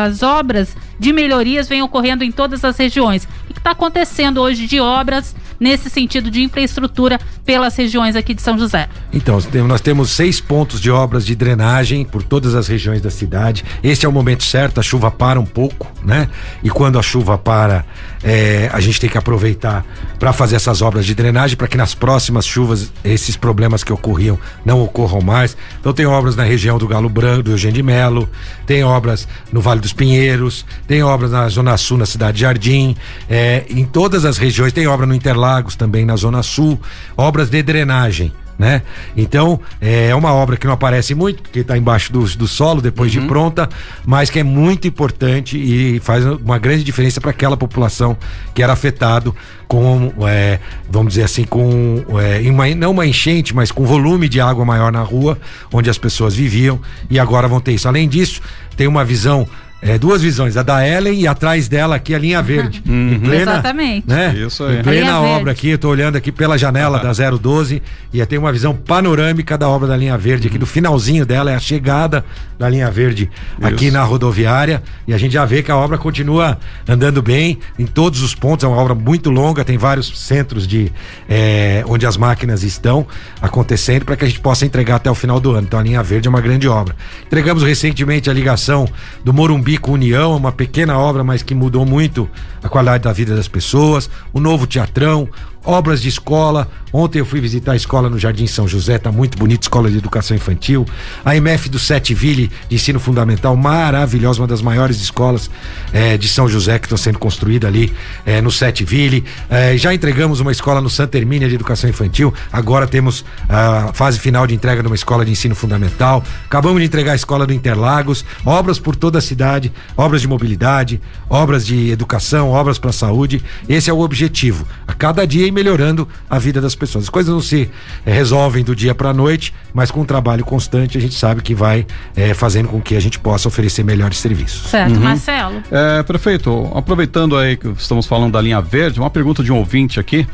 As 0.05 0.23
obras 0.23 0.77
de 0.99 1.13
melhorias 1.13 1.69
vêm 1.69 1.83
ocorrendo 1.83 2.25
em 2.25 2.33
todas 2.33 2.65
as 2.65 2.77
regiões. 2.77 3.29
O 3.49 3.55
que 3.55 3.61
está 3.61 3.71
acontecendo 3.71 4.41
hoje 4.41 4.67
de 4.67 4.81
obras 4.81 5.37
nesse 5.59 5.91
sentido 5.91 6.31
de 6.31 6.43
infraestrutura 6.43 7.19
pelas 7.45 7.77
regiões 7.77 8.17
aqui 8.17 8.35
de 8.35 8.43
São 8.43 8.59
José? 8.59 8.89
Então, 9.13 9.39
nós 9.67 9.81
temos 9.81 10.11
seis 10.11 10.41
pontos 10.41 10.81
de 10.81 10.91
obras 10.91 11.25
de 11.25 11.35
drenagem 11.35 12.05
por 12.05 12.23
todas 12.23 12.55
as 12.55 12.69
regiões 12.69 13.01
da 13.01 13.11
cidade. 13.11 13.65
Este 13.83 14.07
é 14.07 14.09
o 14.09 14.13
momento 14.13 14.45
certo, 14.45 14.79
a 14.79 14.83
chuva 14.83 15.11
para 15.11 15.41
um 15.41 15.47
pouco, 15.47 15.91
né? 16.05 16.29
E 16.63 16.71
quando 16.71 16.99
a 16.99 17.03
chuva 17.03 17.37
para, 17.37 17.85
é, 18.23 18.71
a 18.73 18.81
gente 18.81 19.01
tem 19.01 19.11
que 19.11 19.19
aproveitar 19.19 19.85
para 20.19 20.33
fazer 20.33 20.57
essas 20.57 20.83
obras 20.83 21.05
de 21.07 21.15
drenagem 21.15 21.57
para 21.57 21.67
que 21.69 21.77
nas 21.77 21.95
próximas 21.95 22.47
chuvas 22.47 22.93
esses 23.05 23.37
problemas 23.37 23.83
que 23.83 23.93
ocorriam 23.93 24.39
não 24.65 24.83
ocorram 24.83 25.21
mais. 25.21 25.57
Então, 25.81 25.93
tem 25.93 26.07
obras 26.07 26.37
na 26.37 26.45
região 26.45 26.79
do 26.79 26.87
Galo 26.87 27.09
Branco, 27.09 27.45
do 27.45 27.51
Eugênio 27.53 27.77
de 27.77 27.83
Melo, 27.83 28.29
tem 28.67 28.85
obras 28.85 29.27
no 29.53 29.61
Vale 29.61 29.81
dos 29.81 29.93
Pinheiros, 29.93 30.65
tem 30.87 31.03
obras 31.03 31.31
na 31.31 31.49
Zona 31.49 31.77
Sul, 31.77 31.99
na 31.99 32.07
Cidade 32.07 32.37
de 32.37 32.43
Jardim, 32.43 32.97
é, 33.29 33.65
em 33.69 33.85
todas 33.85 34.25
as 34.25 34.39
regiões, 34.39 34.73
tem 34.73 34.87
obra 34.87 35.07
no 35.07 35.15
Interlagos 35.15 35.48
também, 35.77 36.05
na 36.05 36.17
Zona 36.17 36.43
Sul, 36.43 36.81
obras 37.17 37.51
de 37.51 37.63
drenagem 37.63 38.33
né? 38.59 38.83
Então, 39.17 39.61
é 39.81 40.13
uma 40.15 40.35
obra 40.35 40.57
que 40.57 40.67
não 40.67 40.75
aparece 40.75 41.15
muito, 41.15 41.43
porque 41.43 41.61
está 41.61 41.79
embaixo 41.79 42.13
do, 42.13 42.25
do 42.37 42.49
solo 42.49 42.83
depois 42.83 43.15
uhum. 43.15 43.23
de 43.23 43.29
pronta, 43.29 43.69
mas 44.05 44.29
que 44.31 44.41
é 44.41 44.43
muito 44.43 44.89
importante 44.89 45.57
e 45.57 46.01
faz 46.01 46.25
uma 46.27 46.59
grande 46.59 46.83
diferença 46.83 47.21
para 47.21 47.31
aquela 47.31 47.57
população 47.57 48.17
que 48.53 48.61
era 48.61 48.73
afetado 48.73 49.35
com, 49.69 50.13
é, 50.27 50.59
vamos 50.91 51.13
dizer 51.13 51.25
assim, 51.25 51.45
com 51.45 52.05
é, 52.21 52.41
uma, 52.51 52.67
não 52.75 52.91
uma 52.91 53.07
enchente, 53.07 53.55
mas 53.55 53.71
com 53.71 53.85
volume 53.85 54.29
de 54.29 54.41
água 54.41 54.65
maior 54.65 54.91
na 54.91 55.03
rua, 55.03 55.39
onde 55.73 55.89
as 55.89 55.99
pessoas 55.99 56.35
viviam, 56.35 56.81
e 57.09 57.19
agora 57.21 57.47
vão 57.47 57.61
ter 57.61 57.73
isso. 57.73 57.87
Além 57.87 58.09
disso, 58.09 58.41
tem 58.77 58.89
uma 58.89 59.05
visão 59.05 59.47
é, 59.81 59.97
duas 59.97 60.21
visões, 60.21 60.57
a 60.57 60.63
da 60.63 60.87
Ellen 60.87 61.21
e 61.21 61.27
atrás 61.27 61.69
dela 61.69 61.97
aqui 61.97 62.15
a 62.15 62.19
linha 62.19 62.43
verde. 62.43 62.83
Uhum. 62.89 63.13
Em 63.13 63.21
plena, 63.21 63.53
Exatamente. 63.53 64.09
Né? 64.09 64.35
Isso 64.35 64.65
aí. 64.65 64.79
Em 64.79 64.83
plena 64.83 65.21
obra 65.21 65.53
aqui, 65.53 65.71
eu 65.71 65.79
tô 65.79 65.91
olhando 65.91 66.17
aqui 66.17 66.33
pela 66.33 66.57
janela 66.57 66.99
da 66.99 67.13
012 67.13 67.83
e 68.13 68.25
tem 68.25 68.39
uma 68.39 68.51
visão 68.51 68.75
panorâmica 68.75 69.59
da 69.59 69.69
obra 69.69 69.87
da 69.87 69.97
linha 69.97 70.17
verde 70.17 70.49
aqui, 70.49 70.57
do 70.57 70.65
finalzinho 70.65 71.27
dela, 71.27 71.51
é 71.51 71.55
a 71.55 71.59
chegada 71.59 72.25
da 72.59 72.69
linha 72.69 72.91
verde 72.91 73.31
aqui 73.61 73.87
Isso. 73.87 73.95
na 73.95 74.03
rodoviária. 74.03 74.83
E 75.07 75.13
a 75.13 75.19
gente 75.19 75.33
já 75.33 75.45
vê 75.45 75.63
que 75.63 75.71
a 75.71 75.77
obra 75.77 75.99
continua 75.99 76.59
andando 76.89 77.21
bem 77.21 77.59
em 77.79 77.85
todos 77.85 78.23
os 78.23 78.35
pontos, 78.35 78.65
é 78.65 78.69
uma 78.69 78.79
obra 78.79 78.95
muito 78.95 79.29
longa, 79.29 79.65
tem 79.65 79.77
vários 79.77 80.19
centros 80.19 80.67
de 80.67 80.91
é, 81.29 81.85
onde 81.87 82.07
as 82.07 82.17
máquinas 82.17 82.63
estão 82.63 83.07
acontecendo 83.41 84.07
para 84.07 84.17
que 84.17 84.25
a 84.25 84.29
gente 84.29 84.41
possa 84.41 84.65
entregar 84.65 84.97
até 84.97 85.11
o 85.11 85.15
final 85.15 85.39
do 85.39 85.51
ano. 85.51 85.67
Então 85.67 85.79
a 85.79 85.83
linha 85.83 86.03
verde 86.03 86.27
é 86.27 86.31
uma 86.31 86.41
grande 86.41 86.67
obra. 86.69 86.97
Entregamos 87.27 87.63
recentemente 87.63 88.31
a 88.31 88.33
ligação 88.33 88.89
do 89.23 89.33
Morumbi 89.33 89.68
Bico 89.69 89.93
União, 89.93 90.35
uma 90.35 90.51
pequena 90.51 90.99
obra, 90.99 91.23
mas 91.23 91.43
que 91.43 91.55
mudou 91.55 91.85
muito 91.85 92.27
a 92.63 92.71
qualidade 92.71 93.05
da 93.05 93.13
vida 93.13 93.37
das 93.37 93.49
pessoas. 93.49 94.09
O 94.33 94.41
novo 94.41 94.67
teatrão, 94.67 95.29
obras 95.69 96.01
de 96.01 96.09
escola. 96.09 96.67
Ontem 96.91 97.19
eu 97.19 97.27
fui 97.27 97.43
visitar 97.43 97.73
a 97.73 97.77
escola 97.77 98.09
no 98.09 98.19
Jardim 98.19 98.47
São 98.47 98.67
José, 98.67 98.97
tá 98.97 99.13
muito 99.13 99.37
bonito, 99.37 99.65
escola 99.65 99.91
de 99.91 99.99
educação 99.99 100.35
infantil. 100.35 100.87
A 101.23 101.37
MF 101.37 101.69
do 101.69 101.79
Sete 101.79 102.15
Ville 102.15 102.51
de 102.71 102.77
ensino 102.77 102.99
fundamental, 102.99 103.55
maravilhosa, 103.55 104.41
uma 104.41 104.47
das 104.47 104.63
maiores 104.63 104.99
escolas 104.99 105.51
eh, 105.93 106.17
de 106.17 106.27
São 106.27 106.49
José 106.49 106.79
que 106.79 106.87
estão 106.87 106.97
sendo 106.97 107.19
construídas 107.19 107.69
ali 107.69 107.93
eh, 108.25 108.41
no 108.41 108.51
Sete 108.51 108.83
Ville. 108.83 109.23
Eh, 109.51 109.77
já 109.77 109.93
entregamos 109.93 110.41
uma 110.41 110.51
escola 110.51 110.81
no 110.81 110.89
Santa 110.89 111.19
Hermínia 111.19 111.47
de 111.47 111.55
educação 111.55 111.91
infantil. 111.91 112.33
Agora 112.51 112.87
temos 112.87 113.23
a 113.47 113.93
fase 113.93 114.19
final 114.19 114.47
de 114.47 114.55
entrega 114.55 114.81
de 114.81 114.89
uma 114.89 114.97
escola 114.97 115.27
de 115.27 115.31
ensino 115.31 115.55
fundamental. 115.55 116.25
Acabamos 116.47 116.81
de 116.81 116.87
entregar 116.87 117.13
a 117.13 117.17
escola 117.17 117.47
do 117.47 117.53
Interlagos, 117.53 118.25
obras 118.47 118.79
por 118.79 118.97
toda 118.97 119.19
a 119.19 119.23
cidade, 119.23 119.71
obras 119.95 120.23
de 120.23 120.29
mobilidade, 120.29 120.99
obras 121.29 121.67
de 121.67 121.91
educação, 121.91 122.49
obras 122.49 122.79
para 122.79 122.89
a 122.89 122.95
saúde. 122.95 123.45
Esse 123.69 123.91
é 123.91 123.93
o 123.93 124.01
objetivo. 124.01 124.67
A 124.87 124.95
cada 124.95 125.27
dia 125.27 125.47
melhorando 125.59 126.07
a 126.31 126.39
vida 126.39 126.61
das 126.61 126.75
pessoas. 126.75 127.05
As 127.05 127.11
coisas 127.11 127.33
não 127.33 127.41
se 127.41 127.69
eh, 128.07 128.13
resolvem 128.13 128.63
do 128.63 128.77
dia 128.77 128.95
para 128.95 129.11
a 129.11 129.13
noite, 129.13 129.53
mas 129.75 129.91
com 129.91 130.01
um 130.01 130.05
trabalho 130.05 130.45
constante 130.45 130.97
a 130.97 131.01
gente 131.01 131.15
sabe 131.15 131.43
que 131.43 131.55
vai 131.55 131.85
eh, 132.17 132.33
fazendo 132.33 132.69
com 132.69 132.81
que 132.81 132.95
a 132.95 133.01
gente 133.01 133.19
possa 133.19 133.49
oferecer 133.49 133.83
melhores 133.83 134.19
serviços. 134.19 134.71
Certo, 134.71 135.01
Marcelo. 135.01 135.63
É, 135.71 136.03
prefeito, 136.05 136.71
aproveitando 136.75 137.37
aí 137.37 137.57
que 137.57 137.69
estamos 137.71 138.07
falando 138.07 138.33
da 138.33 138.41
linha 138.41 138.61
verde, 138.61 139.01
uma 139.01 139.11
pergunta 139.11 139.43
de 139.43 139.53
um 139.53 139.57
ouvinte 139.57 139.99
aqui. 139.99 140.27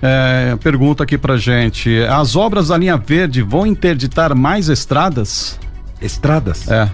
É, 0.00 0.56
pergunta 0.62 1.04
aqui 1.04 1.18
pra 1.18 1.36
gente: 1.36 2.02
as 2.04 2.36
obras 2.36 2.68
da 2.68 2.76
linha 2.76 2.96
verde 2.96 3.42
vão 3.42 3.66
interditar 3.66 4.34
mais 4.34 4.68
estradas? 4.68 5.58
Estradas? 6.00 6.68
É. 6.70 6.88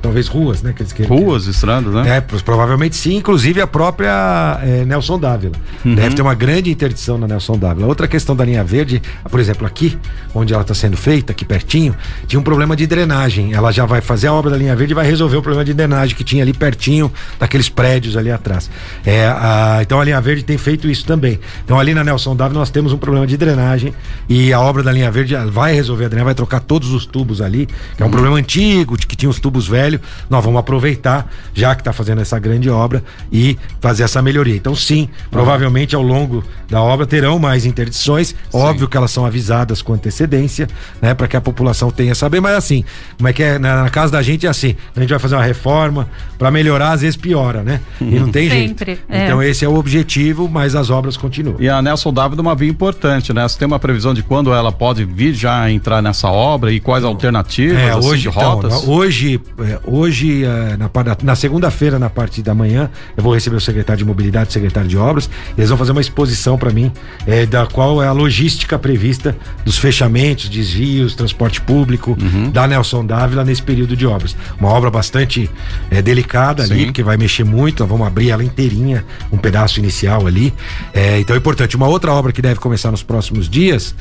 Talvez 0.00 0.28
ruas, 0.28 0.62
né? 0.62 0.72
Que 0.74 0.82
eles 0.82 0.92
queiram 0.92 1.16
Ruas, 1.16 1.46
estradas, 1.46 1.92
né? 1.92 2.16
É, 2.16 2.20
provavelmente 2.20 2.94
sim, 2.96 3.16
inclusive 3.16 3.60
a 3.60 3.66
própria 3.66 4.60
eh, 4.62 4.84
Nelson 4.84 5.18
Dávila. 5.18 5.54
Uhum. 5.84 5.94
Deve 5.94 6.14
ter 6.14 6.22
uma 6.22 6.34
grande 6.34 6.70
interdição 6.70 7.18
na 7.18 7.26
Nelson 7.26 7.58
Dávila. 7.58 7.86
Outra 7.88 8.06
questão 8.06 8.34
da 8.36 8.44
linha 8.44 8.62
verde, 8.62 9.02
por 9.30 9.40
exemplo, 9.40 9.66
aqui, 9.66 9.98
onde 10.34 10.52
ela 10.52 10.62
está 10.62 10.72
sendo 10.74 10.96
feita, 10.96 11.32
aqui 11.32 11.44
pertinho, 11.44 11.94
tinha 12.26 12.38
um 12.38 12.42
problema 12.42 12.76
de 12.76 12.86
drenagem. 12.86 13.52
Ela 13.54 13.72
já 13.72 13.84
vai 13.84 14.00
fazer 14.00 14.28
a 14.28 14.32
obra 14.32 14.50
da 14.52 14.56
linha 14.56 14.74
verde 14.76 14.92
e 14.92 14.94
vai 14.94 15.04
resolver 15.06 15.36
o 15.36 15.42
problema 15.42 15.64
de 15.64 15.74
drenagem 15.74 16.14
que 16.16 16.22
tinha 16.24 16.42
ali 16.44 16.52
pertinho 16.52 17.10
daqueles 17.38 17.68
prédios 17.68 18.16
ali 18.16 18.30
atrás. 18.30 18.70
É, 19.04 19.26
a- 19.26 19.78
então 19.82 20.00
a 20.00 20.04
linha 20.04 20.20
verde 20.20 20.44
tem 20.44 20.56
feito 20.56 20.88
isso 20.88 21.04
também. 21.04 21.40
Então 21.64 21.78
ali 21.78 21.92
na 21.92 22.04
Nelson 22.04 22.36
Dávila 22.36 22.60
nós 22.60 22.70
temos 22.70 22.92
um 22.92 22.98
problema 22.98 23.26
de 23.26 23.36
drenagem 23.36 23.92
e 24.28 24.52
a 24.52 24.60
obra 24.60 24.82
da 24.82 24.92
linha 24.92 25.10
verde 25.10 25.34
ela 25.34 25.50
vai 25.50 25.74
resolver 25.74 26.04
a 26.04 26.08
drenagem, 26.08 26.26
vai 26.26 26.34
trocar 26.34 26.60
todos 26.60 26.90
os 26.92 27.04
tubos 27.04 27.40
ali, 27.40 27.66
que 27.96 28.02
é 28.02 28.06
um 28.06 28.10
problema 28.10 28.36
antigo, 28.36 28.96
de 28.96 29.06
que 29.06 29.16
tinha 29.16 29.28
os 29.28 29.40
tubos 29.40 29.66
velhos. 29.72 30.00
Nós 30.30 30.44
vamos 30.44 30.60
aproveitar, 30.60 31.28
já 31.52 31.74
que 31.74 31.80
está 31.80 31.92
fazendo 31.92 32.20
essa 32.20 32.38
grande 32.38 32.70
obra, 32.70 33.02
e 33.32 33.58
fazer 33.80 34.04
essa 34.04 34.22
melhoria. 34.22 34.54
Então, 34.54 34.74
sim, 34.76 35.08
provavelmente 35.30 35.96
ao 35.96 36.02
longo 36.02 36.44
da 36.72 36.80
obra 36.80 37.06
terão 37.06 37.38
mais 37.38 37.66
interdições. 37.66 38.34
Óbvio 38.50 38.88
que 38.88 38.96
elas 38.96 39.10
são 39.10 39.26
avisadas 39.26 39.82
com 39.82 39.92
antecedência, 39.92 40.66
né? 41.02 41.12
Para 41.12 41.28
que 41.28 41.36
a 41.36 41.40
população 41.40 41.90
tenha 41.90 42.14
saber, 42.14 42.40
mas 42.40 42.56
assim, 42.56 42.82
como 43.18 43.28
é 43.28 43.32
que 43.34 43.42
é? 43.42 43.58
Na, 43.58 43.82
na 43.82 43.90
casa 43.90 44.10
da 44.12 44.22
gente 44.22 44.46
é 44.46 44.48
assim, 44.48 44.74
a 44.96 45.00
gente 45.00 45.10
vai 45.10 45.18
fazer 45.18 45.34
uma 45.34 45.44
reforma 45.44 46.08
para 46.38 46.50
melhorar, 46.50 46.92
às 46.92 47.02
vezes 47.02 47.14
piora, 47.16 47.62
né? 47.62 47.80
E 48.00 48.18
não 48.18 48.30
tem 48.32 48.48
Sempre, 48.48 48.86
jeito. 48.86 49.02
é. 49.08 49.24
Então, 49.24 49.42
esse 49.42 49.64
é 49.66 49.68
o 49.68 49.74
objetivo, 49.74 50.48
mas 50.48 50.74
as 50.74 50.88
obras 50.88 51.14
continuam. 51.16 51.56
E 51.60 51.68
a 51.68 51.82
Nelson 51.82 52.10
Dávila 52.12 52.40
uma 52.40 52.54
via 52.54 52.70
importante, 52.70 53.34
né? 53.34 53.46
Você 53.46 53.58
tem 53.58 53.66
uma 53.66 53.78
previsão 53.78 54.14
de 54.14 54.22
quando 54.22 54.50
ela 54.52 54.72
pode 54.72 55.04
vir 55.04 55.34
já 55.34 55.70
entrar 55.70 56.00
nessa 56.00 56.28
obra 56.30 56.72
e 56.72 56.80
quais 56.80 57.04
alternativas, 57.04 57.78
É, 57.78 57.90
assim, 57.90 58.08
hoje, 58.08 58.22
de 58.22 58.28
então, 58.30 58.54
rotas? 58.54 58.88
hoje, 58.88 59.38
é, 59.60 59.78
hoje 59.84 60.44
é, 60.44 60.76
na, 60.78 60.90
na 61.22 61.34
segunda-feira, 61.36 61.98
na 61.98 62.08
parte 62.08 62.40
da 62.42 62.54
manhã, 62.54 62.88
eu 63.14 63.22
vou 63.22 63.34
receber 63.34 63.56
o 63.56 63.60
secretário 63.60 63.98
de 63.98 64.04
mobilidade, 64.06 64.48
o 64.48 64.52
secretário 64.52 64.88
de 64.88 64.96
obras, 64.96 65.28
e 65.56 65.60
eles 65.60 65.68
vão 65.68 65.76
fazer 65.76 65.92
uma 65.92 66.00
exposição 66.00 66.56
para 66.62 66.72
mim 66.72 66.92
é, 67.26 67.44
da 67.44 67.66
qual 67.66 68.00
é 68.00 68.06
a 68.06 68.12
logística 68.12 68.78
prevista 68.78 69.36
dos 69.64 69.76
fechamentos, 69.78 70.48
desvios, 70.48 71.16
transporte 71.16 71.60
público 71.60 72.16
Uhum. 72.22 72.50
da 72.50 72.68
Nelson 72.68 73.04
Dávila 73.04 73.44
nesse 73.44 73.62
período 73.62 73.96
de 73.96 74.06
obras. 74.06 74.36
Uma 74.60 74.68
obra 74.68 74.90
bastante 74.90 75.50
é, 75.90 76.00
delicada 76.00 76.62
ali, 76.62 76.80
Sim. 76.80 76.84
porque 76.86 77.02
vai 77.02 77.16
mexer 77.16 77.42
muito, 77.44 77.84
vamos 77.84 78.06
abrir 78.06 78.30
ela 78.30 78.44
inteirinha, 78.44 79.04
um 79.32 79.38
pedaço 79.38 79.80
inicial 79.80 80.26
ali. 80.26 80.54
É, 80.94 81.18
então 81.18 81.34
é 81.34 81.38
importante. 81.38 81.76
Uma 81.76 81.88
outra 81.88 82.12
obra 82.12 82.30
que 82.32 82.40
deve 82.40 82.60
começar 82.60 82.90
nos 82.92 83.02
próximos 83.02 83.48
dias 83.48 83.94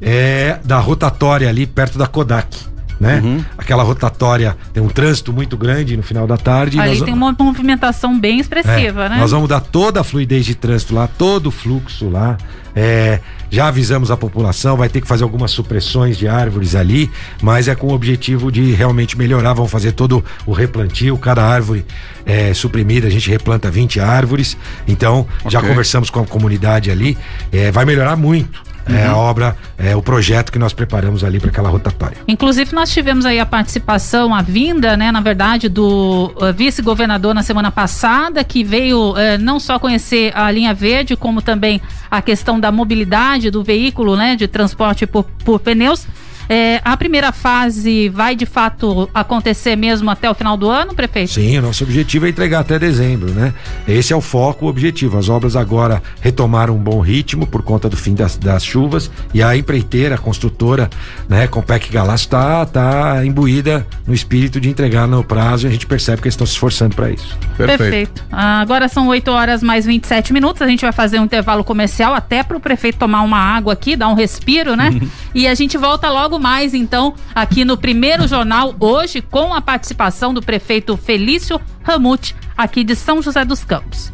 é 0.00 0.58
da 0.64 0.78
rotatória 0.78 1.48
ali 1.48 1.66
perto 1.66 1.98
da 1.98 2.06
Kodak. 2.06 2.56
Né? 2.98 3.20
Uhum. 3.22 3.44
Aquela 3.58 3.82
rotatória 3.82 4.56
tem 4.72 4.82
um 4.82 4.88
trânsito 4.88 5.32
muito 5.32 5.56
grande 5.56 5.96
no 5.96 6.02
final 6.02 6.26
da 6.26 6.38
tarde. 6.38 6.80
Ali 6.80 7.02
tem 7.04 7.12
uma 7.12 7.34
movimentação 7.38 8.18
bem 8.18 8.40
expressiva, 8.40 9.04
é, 9.04 9.08
né? 9.10 9.18
Nós 9.18 9.32
vamos 9.32 9.48
dar 9.48 9.60
toda 9.60 10.00
a 10.00 10.04
fluidez 10.04 10.46
de 10.46 10.54
trânsito 10.54 10.94
lá, 10.94 11.06
todo 11.06 11.48
o 11.48 11.50
fluxo 11.50 12.08
lá. 12.08 12.38
É, 12.74 13.20
já 13.50 13.68
avisamos 13.68 14.10
a 14.10 14.16
população, 14.16 14.76
vai 14.76 14.88
ter 14.88 15.00
que 15.00 15.08
fazer 15.08 15.24
algumas 15.24 15.50
supressões 15.50 16.18
de 16.18 16.28
árvores 16.28 16.74
ali, 16.74 17.10
mas 17.40 17.68
é 17.68 17.74
com 17.74 17.86
o 17.86 17.92
objetivo 17.94 18.52
de 18.52 18.72
realmente 18.72 19.16
melhorar. 19.16 19.54
Vamos 19.54 19.70
fazer 19.70 19.92
todo 19.92 20.22
o 20.44 20.52
replantio, 20.52 21.16
cada 21.16 21.42
árvore 21.42 21.86
é, 22.26 22.52
suprimida, 22.52 23.06
a 23.06 23.10
gente 23.10 23.30
replanta 23.30 23.70
20 23.70 24.00
árvores. 24.00 24.56
Então, 24.86 25.26
já 25.48 25.58
Ok. 25.58 25.70
conversamos 25.70 26.10
com 26.10 26.20
a 26.20 26.26
comunidade 26.26 26.90
ali, 26.90 27.16
é, 27.52 27.70
vai 27.70 27.84
melhorar 27.84 28.16
muito. 28.16 28.62
É 28.88 29.06
a 29.06 29.16
obra, 29.16 29.56
é 29.76 29.96
o 29.96 30.02
projeto 30.02 30.52
que 30.52 30.58
nós 30.58 30.72
preparamos 30.72 31.24
ali 31.24 31.40
para 31.40 31.50
aquela 31.50 31.68
rotatória. 31.68 32.18
Inclusive, 32.28 32.72
nós 32.74 32.90
tivemos 32.90 33.26
aí 33.26 33.40
a 33.40 33.46
participação, 33.46 34.34
a 34.34 34.42
vinda, 34.42 34.96
né, 34.96 35.10
na 35.10 35.20
verdade, 35.20 35.68
do 35.68 36.32
eh, 36.40 36.52
vice-governador 36.52 37.34
na 37.34 37.42
semana 37.42 37.70
passada, 37.70 38.44
que 38.44 38.62
veio 38.62 39.16
eh, 39.16 39.38
não 39.38 39.58
só 39.58 39.78
conhecer 39.78 40.32
a 40.36 40.50
linha 40.50 40.72
verde, 40.72 41.16
como 41.16 41.42
também 41.42 41.80
a 42.10 42.22
questão 42.22 42.60
da 42.60 42.70
mobilidade 42.70 43.50
do 43.50 43.64
veículo, 43.64 44.16
né, 44.16 44.36
de 44.36 44.46
transporte 44.46 45.06
por, 45.06 45.24
por 45.44 45.58
pneus. 45.58 46.06
Eh, 46.48 46.80
a 46.84 46.96
primeira 46.96 47.32
fase 47.32 48.08
vai 48.08 48.36
de 48.36 48.46
fato 48.46 49.08
acontecer 49.12 49.76
mesmo 49.76 50.10
até 50.10 50.30
o 50.30 50.34
final 50.34 50.56
do 50.56 50.68
ano, 50.68 50.94
prefeito? 50.94 51.32
Sim, 51.32 51.58
o 51.58 51.62
nosso 51.62 51.84
objetivo 51.84 52.26
é 52.26 52.28
entregar 52.28 52.60
até 52.60 52.78
dezembro, 52.78 53.30
né? 53.30 53.52
Esse 53.86 54.12
é 54.12 54.16
o 54.16 54.20
foco, 54.20 54.66
o 54.66 54.68
objetivo. 54.68 55.18
As 55.18 55.28
obras 55.28 55.56
agora 55.56 56.02
retomaram 56.20 56.74
um 56.74 56.78
bom 56.78 57.00
ritmo 57.00 57.46
por 57.46 57.62
conta 57.62 57.88
do 57.88 57.96
fim 57.96 58.14
das, 58.14 58.36
das 58.36 58.64
chuvas 58.64 59.10
e 59.34 59.42
a 59.42 59.56
empreiteira, 59.56 60.14
a 60.14 60.18
construtora, 60.18 60.88
né, 61.28 61.46
Compec 61.46 61.90
Galácio 61.90 62.28
tá, 62.28 62.64
tá 62.66 63.24
imbuída 63.24 63.86
no 64.06 64.14
espírito 64.14 64.60
de 64.60 64.68
entregar 64.68 65.06
no 65.06 65.24
prazo 65.24 65.66
e 65.66 65.68
a 65.68 65.70
gente 65.70 65.86
percebe 65.86 66.22
que 66.22 66.28
eles 66.28 66.34
estão 66.34 66.46
se 66.46 66.52
esforçando 66.52 66.94
para 66.94 67.10
isso. 67.10 67.36
Perfeito. 67.56 68.24
Ah, 68.30 68.60
agora 68.60 68.88
são 68.88 69.08
8 69.08 69.30
horas 69.30 69.62
mais 69.62 69.86
27 69.86 70.32
minutos. 70.32 70.62
A 70.62 70.66
gente 70.66 70.82
vai 70.82 70.92
fazer 70.92 71.18
um 71.18 71.24
intervalo 71.24 71.64
comercial 71.64 72.14
até 72.14 72.42
para 72.42 72.56
o 72.56 72.60
prefeito 72.60 72.98
tomar 72.98 73.22
uma 73.22 73.38
água 73.38 73.72
aqui, 73.72 73.96
dar 73.96 74.08
um 74.08 74.14
respiro, 74.14 74.76
né? 74.76 74.98
e 75.34 75.46
a 75.46 75.54
gente 75.54 75.76
volta 75.76 76.08
logo 76.10 76.35
mais, 76.38 76.74
então, 76.74 77.14
aqui 77.34 77.64
no 77.64 77.76
primeiro 77.76 78.26
jornal, 78.26 78.74
hoje, 78.78 79.20
com 79.20 79.54
a 79.54 79.60
participação 79.60 80.32
do 80.32 80.42
prefeito 80.42 80.96
Felício 80.96 81.60
Ramute, 81.82 82.34
aqui 82.56 82.84
de 82.84 82.94
São 82.94 83.22
José 83.22 83.44
dos 83.44 83.64
Campos. 83.64 84.12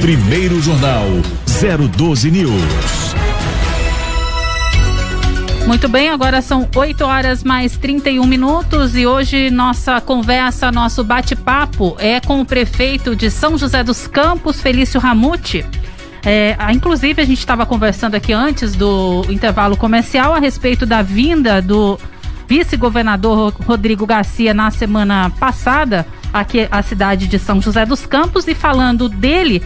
Primeiro 0.00 0.60
Jornal 0.60 1.06
012 1.96 2.30
News. 2.30 3.10
Muito 5.66 5.88
bem, 5.88 6.08
agora 6.08 6.42
são 6.42 6.68
8 6.74 7.04
horas 7.04 7.44
mais 7.44 7.76
31 7.76 8.26
minutos 8.26 8.96
e 8.96 9.06
hoje 9.06 9.50
nossa 9.50 10.00
conversa, 10.00 10.72
nosso 10.72 11.04
bate-papo 11.04 11.96
é 11.98 12.18
com 12.18 12.40
o 12.40 12.44
prefeito 12.44 13.14
de 13.14 13.30
São 13.30 13.56
José 13.56 13.84
dos 13.84 14.06
Campos, 14.06 14.60
Felício 14.60 14.98
Ramute. 14.98 15.64
É, 16.24 16.56
inclusive, 16.72 17.22
a 17.22 17.24
gente 17.24 17.38
estava 17.38 17.64
conversando 17.64 18.14
aqui 18.14 18.32
antes 18.32 18.74
do 18.74 19.24
intervalo 19.28 19.76
comercial 19.76 20.34
a 20.34 20.38
respeito 20.38 20.84
da 20.84 21.02
vinda 21.02 21.62
do 21.62 21.98
vice-governador 22.46 23.54
Rodrigo 23.64 24.04
Garcia 24.04 24.52
na 24.52 24.70
semana 24.70 25.30
passada 25.38 26.06
aqui 26.32 26.68
à 26.70 26.82
cidade 26.82 27.26
de 27.26 27.38
São 27.38 27.60
José 27.60 27.86
dos 27.86 28.06
Campos 28.06 28.46
e 28.48 28.54
falando 28.54 29.08
dele, 29.08 29.62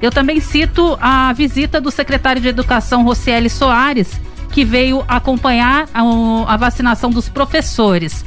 eu 0.00 0.10
também 0.10 0.40
cito 0.40 0.96
a 1.00 1.32
visita 1.32 1.80
do 1.80 1.90
secretário 1.90 2.40
de 2.40 2.48
Educação 2.48 3.02
Rocieli 3.02 3.50
Soares, 3.50 4.20
que 4.50 4.64
veio 4.64 5.04
acompanhar 5.08 5.88
a, 5.92 6.02
a 6.46 6.56
vacinação 6.56 7.10
dos 7.10 7.28
professores. 7.28 8.24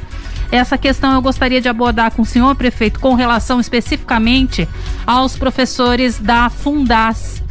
Essa 0.50 0.76
questão 0.76 1.14
eu 1.14 1.22
gostaria 1.22 1.62
de 1.62 1.68
abordar 1.68 2.12
com 2.12 2.22
o 2.22 2.26
senhor 2.26 2.54
prefeito 2.54 3.00
com 3.00 3.14
relação 3.14 3.58
especificamente 3.58 4.68
aos 5.06 5.36
professores 5.36 6.18
da 6.18 6.50
Fundas. 6.50 7.41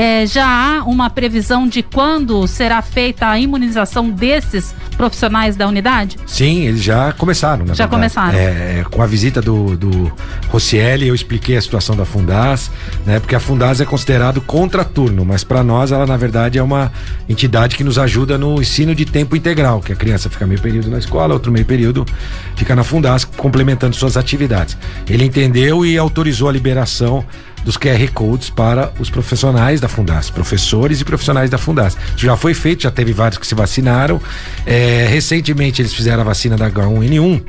É, 0.00 0.24
já 0.24 0.46
há 0.46 0.84
uma 0.84 1.10
previsão 1.10 1.66
de 1.66 1.82
quando 1.82 2.46
será 2.46 2.80
feita 2.80 3.26
a 3.26 3.36
imunização 3.36 4.08
desses 4.08 4.72
profissionais 4.96 5.56
da 5.56 5.66
unidade? 5.66 6.16
Sim, 6.24 6.66
eles 6.66 6.84
já 6.84 7.12
começaram, 7.12 7.66
Já 7.66 7.72
verdade. 7.72 7.90
começaram. 7.90 8.38
É, 8.38 8.84
com 8.88 9.02
a 9.02 9.06
visita 9.06 9.42
do, 9.42 9.76
do 9.76 10.12
Rocieli, 10.50 11.08
eu 11.08 11.16
expliquei 11.16 11.56
a 11.56 11.60
situação 11.60 11.96
da 11.96 12.04
Fundas, 12.04 12.70
né? 13.04 13.18
Porque 13.18 13.34
a 13.34 13.40
Fundas 13.40 13.80
é 13.80 13.84
considerado 13.84 14.40
contraturno, 14.40 15.24
mas 15.24 15.42
para 15.42 15.64
nós 15.64 15.90
ela, 15.90 16.06
na 16.06 16.16
verdade, 16.16 16.58
é 16.60 16.62
uma 16.62 16.92
entidade 17.28 17.74
que 17.74 17.82
nos 17.82 17.98
ajuda 17.98 18.38
no 18.38 18.62
ensino 18.62 18.94
de 18.94 19.04
tempo 19.04 19.34
integral, 19.34 19.80
que 19.80 19.92
a 19.92 19.96
criança 19.96 20.30
fica 20.30 20.46
meio 20.46 20.60
período 20.60 20.92
na 20.92 20.98
escola, 20.98 21.34
outro 21.34 21.50
meio 21.50 21.66
período 21.66 22.06
fica 22.54 22.76
na 22.76 22.84
Fundas, 22.84 23.24
complementando 23.24 23.96
suas 23.96 24.16
atividades. 24.16 24.78
Ele 25.10 25.24
entendeu 25.24 25.84
e 25.84 25.98
autorizou 25.98 26.48
a 26.48 26.52
liberação 26.52 27.24
dos 27.68 27.76
QR 27.76 28.10
Codes 28.14 28.48
para 28.48 28.94
os 28.98 29.10
profissionais 29.10 29.78
da 29.78 29.88
Fundas, 29.88 30.30
professores 30.30 31.02
e 31.02 31.04
profissionais 31.04 31.50
da 31.50 31.58
Fundas. 31.58 31.98
Isso 32.16 32.24
já 32.24 32.34
foi 32.34 32.54
feito, 32.54 32.84
já 32.84 32.90
teve 32.90 33.12
vários 33.12 33.36
que 33.36 33.46
se 33.46 33.54
vacinaram. 33.54 34.18
É, 34.64 35.06
recentemente 35.10 35.82
eles 35.82 35.92
fizeram 35.92 36.22
a 36.22 36.24
vacina 36.24 36.56
da 36.56 36.70
H1N1 36.70 37.42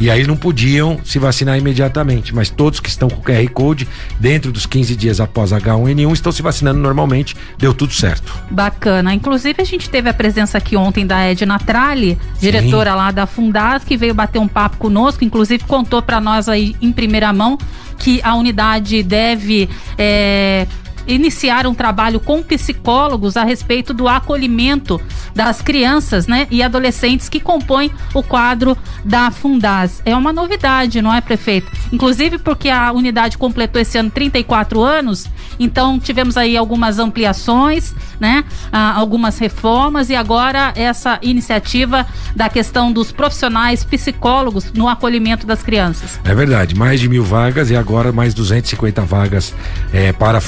e 0.00 0.10
aí 0.10 0.26
não 0.26 0.36
podiam 0.36 0.98
se 1.04 1.18
vacinar 1.18 1.58
imediatamente, 1.58 2.34
mas 2.34 2.48
todos 2.48 2.80
que 2.80 2.88
estão 2.88 3.08
com 3.08 3.20
QR 3.20 3.48
Code, 3.50 3.86
dentro 4.18 4.50
dos 4.50 4.64
15 4.64 4.96
dias 4.96 5.20
após 5.20 5.50
H1N1, 5.50 6.12
estão 6.12 6.32
se 6.32 6.40
vacinando 6.40 6.80
normalmente, 6.80 7.36
deu 7.58 7.74
tudo 7.74 7.92
certo. 7.92 8.32
Bacana. 8.50 9.12
Inclusive, 9.12 9.60
a 9.60 9.64
gente 9.64 9.90
teve 9.90 10.08
a 10.08 10.14
presença 10.14 10.56
aqui 10.56 10.74
ontem 10.74 11.06
da 11.06 11.20
Edna 11.20 11.58
Tralli, 11.58 12.18
diretora 12.40 12.94
lá 12.94 13.10
da 13.10 13.26
Fundas, 13.26 13.84
que 13.84 13.96
veio 13.96 14.14
bater 14.14 14.38
um 14.38 14.48
papo 14.48 14.78
conosco, 14.78 15.22
inclusive 15.22 15.64
contou 15.64 16.00
para 16.00 16.20
nós 16.20 16.48
aí 16.48 16.74
em 16.80 16.90
primeira 16.90 17.32
mão 17.32 17.58
que 17.98 18.20
a 18.22 18.34
unidade 18.34 19.02
deve 19.02 19.68
é, 19.98 20.66
iniciar 21.14 21.66
um 21.66 21.74
trabalho 21.74 22.20
com 22.20 22.42
psicólogos 22.42 23.36
a 23.36 23.44
respeito 23.44 23.92
do 23.92 24.08
acolhimento 24.08 25.00
das 25.34 25.60
crianças 25.62 26.26
né, 26.26 26.46
e 26.50 26.62
adolescentes 26.62 27.28
que 27.28 27.40
compõem 27.40 27.90
o 28.14 28.22
quadro 28.22 28.76
da 29.04 29.30
Fundas. 29.30 30.02
É 30.04 30.14
uma 30.16 30.32
novidade, 30.32 31.00
não 31.02 31.12
é, 31.12 31.20
prefeito? 31.20 31.70
Inclusive 31.92 32.38
porque 32.38 32.68
a 32.68 32.92
unidade 32.92 33.38
completou 33.38 33.80
esse 33.80 33.98
ano 33.98 34.10
34 34.10 34.82
anos, 34.82 35.28
então 35.58 35.98
tivemos 35.98 36.36
aí 36.36 36.56
algumas 36.56 36.98
ampliações, 36.98 37.94
né, 38.18 38.44
algumas 38.72 39.38
reformas 39.38 40.10
e 40.10 40.14
agora 40.14 40.72
essa 40.76 41.18
iniciativa 41.22 42.06
da 42.34 42.48
questão 42.48 42.92
dos 42.92 43.12
profissionais 43.12 43.84
psicólogos 43.84 44.72
no 44.72 44.88
acolhimento 44.88 45.46
das 45.46 45.62
crianças. 45.62 46.20
É 46.24 46.34
verdade, 46.34 46.74
mais 46.74 47.00
de 47.00 47.08
mil 47.08 47.24
vagas 47.24 47.70
e 47.70 47.76
agora 47.76 48.12
mais 48.12 48.34
250 48.34 49.02
vagas 49.02 49.54
é, 49.92 50.12
para 50.12 50.38
a 50.38 50.40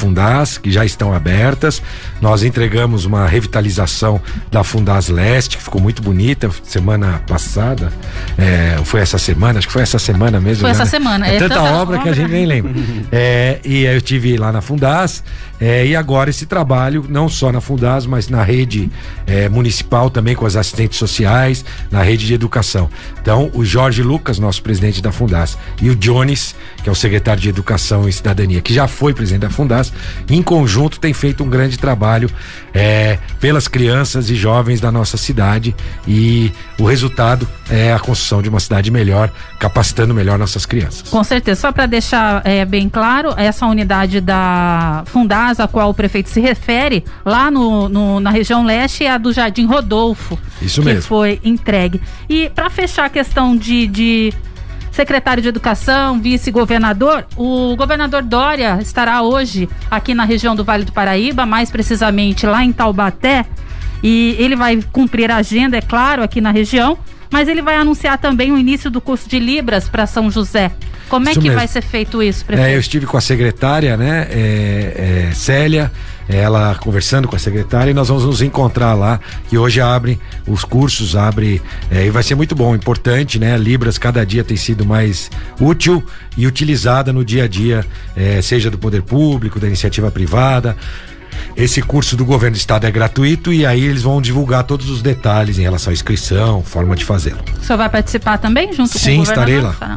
Que 0.58 0.70
já 0.70 0.84
estão 0.84 1.14
abertas. 1.14 1.82
Nós 2.20 2.42
entregamos 2.42 3.04
uma 3.04 3.26
revitalização 3.26 4.20
da 4.50 4.62
Fundas 4.64 5.08
Leste, 5.08 5.56
que 5.56 5.62
ficou 5.62 5.80
muito 5.80 6.02
bonita 6.02 6.50
semana 6.62 7.22
passada. 7.26 7.92
É, 8.38 8.78
foi 8.84 9.00
essa 9.00 9.18
semana, 9.18 9.58
acho 9.58 9.66
que 9.66 9.72
foi 9.72 9.82
essa 9.82 9.98
semana 9.98 10.40
mesmo. 10.40 10.62
Foi 10.62 10.70
já, 10.70 10.74
essa 10.74 10.84
né? 10.84 10.90
semana. 10.90 11.26
É, 11.26 11.36
é 11.36 11.38
tanta, 11.38 11.54
tanta, 11.54 11.72
obra, 11.72 11.98
que 11.98 12.08
a 12.08 12.12
gente 12.12 12.30
nem 12.30 12.46
lembra. 12.46 12.72
é, 13.10 13.60
e 13.64 13.84
eu 13.84 14.00
tive 14.00 14.36
lá 14.36 14.52
na 14.52 14.60
Fundas. 14.60 15.22
É, 15.62 15.86
e 15.86 15.94
agora 15.94 16.28
esse 16.28 16.44
trabalho, 16.44 17.06
não 17.08 17.28
só 17.28 17.52
na 17.52 17.60
Fundas, 17.60 18.04
mas 18.04 18.28
na 18.28 18.42
rede 18.42 18.90
é, 19.28 19.48
municipal 19.48 20.10
também, 20.10 20.34
com 20.34 20.44
as 20.44 20.56
assistentes 20.56 20.98
sociais, 20.98 21.64
na 21.88 22.02
rede 22.02 22.26
de 22.26 22.34
educação. 22.34 22.90
Então, 23.20 23.48
o 23.54 23.64
Jorge 23.64 24.02
Lucas, 24.02 24.40
nosso 24.40 24.60
presidente 24.60 25.00
da 25.00 25.12
Fundas, 25.12 25.56
e 25.80 25.88
o 25.88 25.94
Jones, 25.94 26.56
que 26.82 26.88
é 26.88 26.92
o 26.92 26.96
secretário 26.96 27.40
de 27.40 27.48
Educação 27.48 28.08
e 28.08 28.12
Cidadania, 28.12 28.60
que 28.60 28.74
já 28.74 28.88
foi 28.88 29.14
presidente 29.14 29.42
da 29.42 29.50
Fundas, 29.50 29.92
em 30.28 30.42
conjunto 30.42 30.98
tem 30.98 31.12
feito 31.12 31.44
um 31.44 31.48
grande 31.48 31.78
trabalho 31.78 32.28
é, 32.74 33.18
pelas 33.38 33.68
crianças 33.68 34.30
e 34.30 34.34
jovens 34.34 34.80
da 34.80 34.90
nossa 34.90 35.16
cidade 35.16 35.76
e 36.08 36.50
o 36.76 36.84
resultado 36.84 37.46
é 37.70 37.92
a 37.92 37.98
construção 37.98 38.42
de 38.42 38.48
uma 38.48 38.58
cidade 38.58 38.90
melhor, 38.90 39.30
capacitando 39.58 40.12
melhor 40.12 40.38
nossas 40.38 40.66
crianças. 40.66 41.08
Com 41.08 41.22
certeza. 41.22 41.60
Só 41.60 41.72
para 41.72 41.86
deixar 41.86 42.42
é, 42.44 42.64
bem 42.64 42.88
claro, 42.88 43.34
essa 43.36 43.66
unidade 43.66 44.20
da 44.20 45.04
Fundas, 45.06 45.51
a 45.60 45.68
qual 45.68 45.90
o 45.90 45.94
prefeito 45.94 46.28
se 46.28 46.40
refere, 46.40 47.04
lá 47.24 47.50
no, 47.50 47.88
no 47.88 48.20
na 48.20 48.30
região 48.30 48.64
leste, 48.64 49.04
é 49.04 49.10
a 49.10 49.18
do 49.18 49.32
Jardim 49.32 49.66
Rodolfo. 49.66 50.38
Isso 50.60 50.80
que 50.80 50.86
mesmo. 50.86 51.02
foi 51.02 51.40
entregue. 51.44 52.00
E 52.28 52.50
para 52.50 52.68
fechar 52.70 53.06
a 53.06 53.10
questão 53.10 53.56
de, 53.56 53.86
de 53.86 54.32
secretário 54.92 55.42
de 55.42 55.48
Educação, 55.48 56.20
vice-governador. 56.20 57.26
O 57.36 57.74
governador 57.76 58.22
Dória 58.22 58.78
estará 58.80 59.22
hoje 59.22 59.68
aqui 59.90 60.14
na 60.14 60.24
região 60.24 60.54
do 60.54 60.62
Vale 60.62 60.84
do 60.84 60.92
Paraíba, 60.92 61.46
mais 61.46 61.70
precisamente 61.70 62.46
lá 62.46 62.62
em 62.62 62.72
Taubaté. 62.72 63.46
E 64.02 64.36
ele 64.38 64.54
vai 64.54 64.80
cumprir 64.92 65.30
a 65.30 65.36
agenda, 65.36 65.76
é 65.76 65.80
claro, 65.80 66.22
aqui 66.22 66.40
na 66.40 66.50
região, 66.50 66.98
mas 67.32 67.48
ele 67.48 67.62
vai 67.62 67.76
anunciar 67.76 68.18
também 68.18 68.52
o 68.52 68.58
início 68.58 68.90
do 68.90 69.00
curso 69.00 69.28
de 69.28 69.38
Libras 69.38 69.88
para 69.88 70.06
São 70.06 70.30
José. 70.30 70.70
Como 71.08 71.28
é 71.28 71.32
Isso 71.32 71.40
que 71.40 71.48
mesmo. 71.48 71.58
vai 71.58 71.68
ser 71.68 71.82
feito 71.82 72.22
isso, 72.22 72.44
prefeito? 72.44 72.68
É, 72.68 72.74
eu 72.74 72.80
estive 72.80 73.04
com 73.04 73.16
a 73.16 73.20
secretária, 73.20 73.96
né, 73.98 74.26
é, 74.30 75.28
é, 75.28 75.34
Célia, 75.34 75.92
ela 76.28 76.74
conversando 76.76 77.28
com 77.28 77.36
a 77.36 77.38
secretária 77.38 77.90
e 77.90 77.94
nós 77.94 78.08
vamos 78.08 78.24
nos 78.24 78.40
encontrar 78.40 78.94
lá, 78.94 79.20
que 79.48 79.58
hoje 79.58 79.80
abre 79.80 80.18
os 80.46 80.64
cursos, 80.64 81.16
abre 81.16 81.60
é, 81.90 82.06
e 82.06 82.10
vai 82.10 82.22
ser 82.22 82.34
muito 82.34 82.54
bom, 82.54 82.74
importante, 82.74 83.38
né? 83.38 83.58
Libras 83.58 83.98
cada 83.98 84.24
dia 84.24 84.42
tem 84.42 84.56
sido 84.56 84.86
mais 84.86 85.30
útil 85.60 86.02
e 86.36 86.46
utilizada 86.46 87.12
no 87.12 87.24
dia 87.24 87.44
a 87.44 87.48
dia, 87.48 87.84
é, 88.16 88.40
seja 88.40 88.70
do 88.70 88.78
poder 88.78 89.02
público, 89.02 89.60
da 89.60 89.66
iniciativa 89.66 90.10
privada. 90.10 90.76
Esse 91.56 91.82
curso 91.82 92.16
do 92.16 92.24
governo 92.24 92.56
do 92.56 92.58
estado 92.58 92.86
é 92.86 92.90
gratuito 92.90 93.52
e 93.52 93.66
aí 93.66 93.84
eles 93.84 94.02
vão 94.02 94.20
divulgar 94.20 94.64
todos 94.64 94.88
os 94.88 95.02
detalhes 95.02 95.58
em 95.58 95.62
relação 95.62 95.90
à 95.90 95.94
inscrição, 95.94 96.62
forma 96.62 96.96
de 96.96 97.04
fazê-lo. 97.04 97.40
O 97.60 97.64
senhor 97.64 97.78
vai 97.78 97.88
participar 97.88 98.38
também 98.38 98.72
junto 98.72 98.98
Sim, 98.98 99.16
com 99.16 99.20
o 99.20 99.22
estarei 99.24 99.60
lá. 99.60 99.96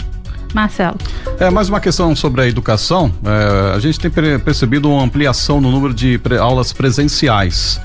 Marcelo. 0.53 0.97
É, 1.37 1.49
mais 1.49 1.67
uma 1.67 1.81
questão 1.81 2.15
sobre 2.15 2.41
a 2.41 2.47
educação. 2.47 3.13
É, 3.25 3.75
a 3.75 3.79
gente 3.79 3.99
tem 3.99 4.09
percebido 4.39 4.89
uma 4.89 5.03
ampliação 5.03 5.59
no 5.59 5.69
número 5.69 5.93
de 5.93 6.17
pre 6.17 6.37
aulas 6.37 6.71
presenciais. 6.71 7.79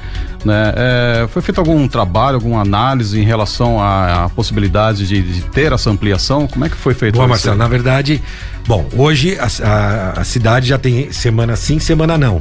Né? 0.44 0.72
É, 0.76 1.28
foi 1.28 1.42
feito 1.42 1.58
algum 1.58 1.86
trabalho, 1.88 2.36
alguma 2.36 2.62
análise 2.62 3.20
em 3.20 3.24
relação 3.24 3.82
à, 3.82 4.24
à 4.24 4.28
possibilidade 4.28 5.06
de, 5.06 5.20
de, 5.20 5.42
ter 5.50 5.72
essa 5.72 5.90
ampliação? 5.90 6.46
Como 6.46 6.64
é 6.64 6.68
que 6.68 6.76
foi 6.76 6.94
feito 6.94 7.18
Bom, 7.18 7.26
Marcelo, 7.26 7.56
na 7.56 7.68
verdade, 7.68 8.22
bom, 8.66 8.88
hoje 8.96 9.36
a, 9.38 9.48
a, 9.66 10.20
a 10.20 10.24
cidade 10.24 10.68
já 10.68 10.78
tem 10.78 11.12
semana 11.12 11.56
sim, 11.56 11.78
semana 11.78 12.16
não. 12.16 12.40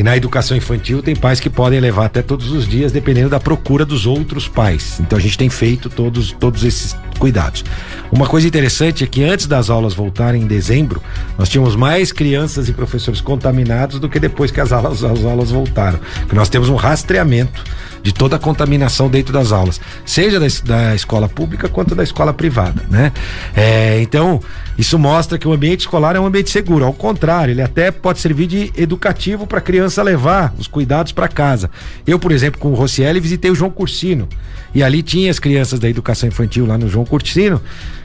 E 0.00 0.02
na 0.02 0.16
educação 0.16 0.56
infantil 0.56 1.02
tem 1.02 1.14
pais 1.14 1.40
que 1.40 1.50
podem 1.50 1.78
levar 1.78 2.06
até 2.06 2.22
todos 2.22 2.50
os 2.52 2.66
dias, 2.66 2.90
dependendo 2.90 3.28
da 3.28 3.38
procura 3.38 3.84
dos 3.84 4.06
outros 4.06 4.48
pais. 4.48 4.98
Então 4.98 5.18
a 5.18 5.20
gente 5.20 5.36
tem 5.36 5.50
feito 5.50 5.90
todos, 5.90 6.32
todos 6.32 6.64
esses 6.64 6.96
cuidados. 7.18 7.62
Uma 8.10 8.26
coisa 8.26 8.48
interessante 8.48 9.04
é 9.04 9.06
que 9.06 9.22
antes 9.22 9.46
das 9.46 9.68
aulas 9.68 9.92
voltarem 9.92 10.40
em 10.40 10.46
dezembro, 10.46 11.02
nós 11.36 11.50
tínhamos 11.50 11.76
mais 11.76 12.12
crianças 12.12 12.66
e 12.66 12.72
professores 12.72 13.20
contaminados 13.20 14.00
do 14.00 14.08
que 14.08 14.18
depois 14.18 14.50
que 14.50 14.58
as 14.58 14.72
aulas, 14.72 15.04
as 15.04 15.22
aulas 15.22 15.50
voltaram. 15.50 16.00
Nós 16.32 16.48
temos 16.48 16.70
um 16.70 16.76
rastreamento 16.76 17.62
de 18.02 18.12
toda 18.12 18.36
a 18.36 18.38
contaminação 18.38 19.08
dentro 19.08 19.32
das 19.32 19.52
aulas, 19.52 19.80
seja 20.04 20.40
da, 20.40 20.46
da 20.64 20.94
escola 20.94 21.28
pública 21.28 21.68
quanto 21.68 21.94
da 21.94 22.02
escola 22.02 22.32
privada, 22.32 22.82
né? 22.90 23.12
É, 23.54 24.00
então, 24.00 24.40
isso 24.78 24.98
mostra 24.98 25.38
que 25.38 25.46
o 25.46 25.52
ambiente 25.52 25.80
escolar 25.80 26.16
é 26.16 26.20
um 26.20 26.26
ambiente 26.26 26.50
seguro. 26.50 26.84
Ao 26.84 26.92
contrário, 26.92 27.52
ele 27.52 27.62
até 27.62 27.90
pode 27.90 28.18
servir 28.18 28.46
de 28.46 28.72
educativo 28.76 29.46
para 29.46 29.58
a 29.58 29.60
criança 29.60 30.02
levar 30.02 30.54
os 30.58 30.66
cuidados 30.66 31.12
para 31.12 31.28
casa. 31.28 31.70
Eu, 32.06 32.18
por 32.18 32.32
exemplo, 32.32 32.60
com 32.60 32.70
o 32.70 32.74
Rocieli, 32.74 33.20
visitei 33.20 33.50
o 33.50 33.54
João 33.54 33.70
Cursino. 33.70 34.28
E 34.74 34.82
ali 34.82 35.02
tinha 35.02 35.30
as 35.30 35.38
crianças 35.38 35.80
da 35.80 35.88
educação 35.88 36.28
infantil 36.28 36.64
lá 36.64 36.78
no 36.78 36.88
João 36.88 37.04
Cursino. 37.04 37.60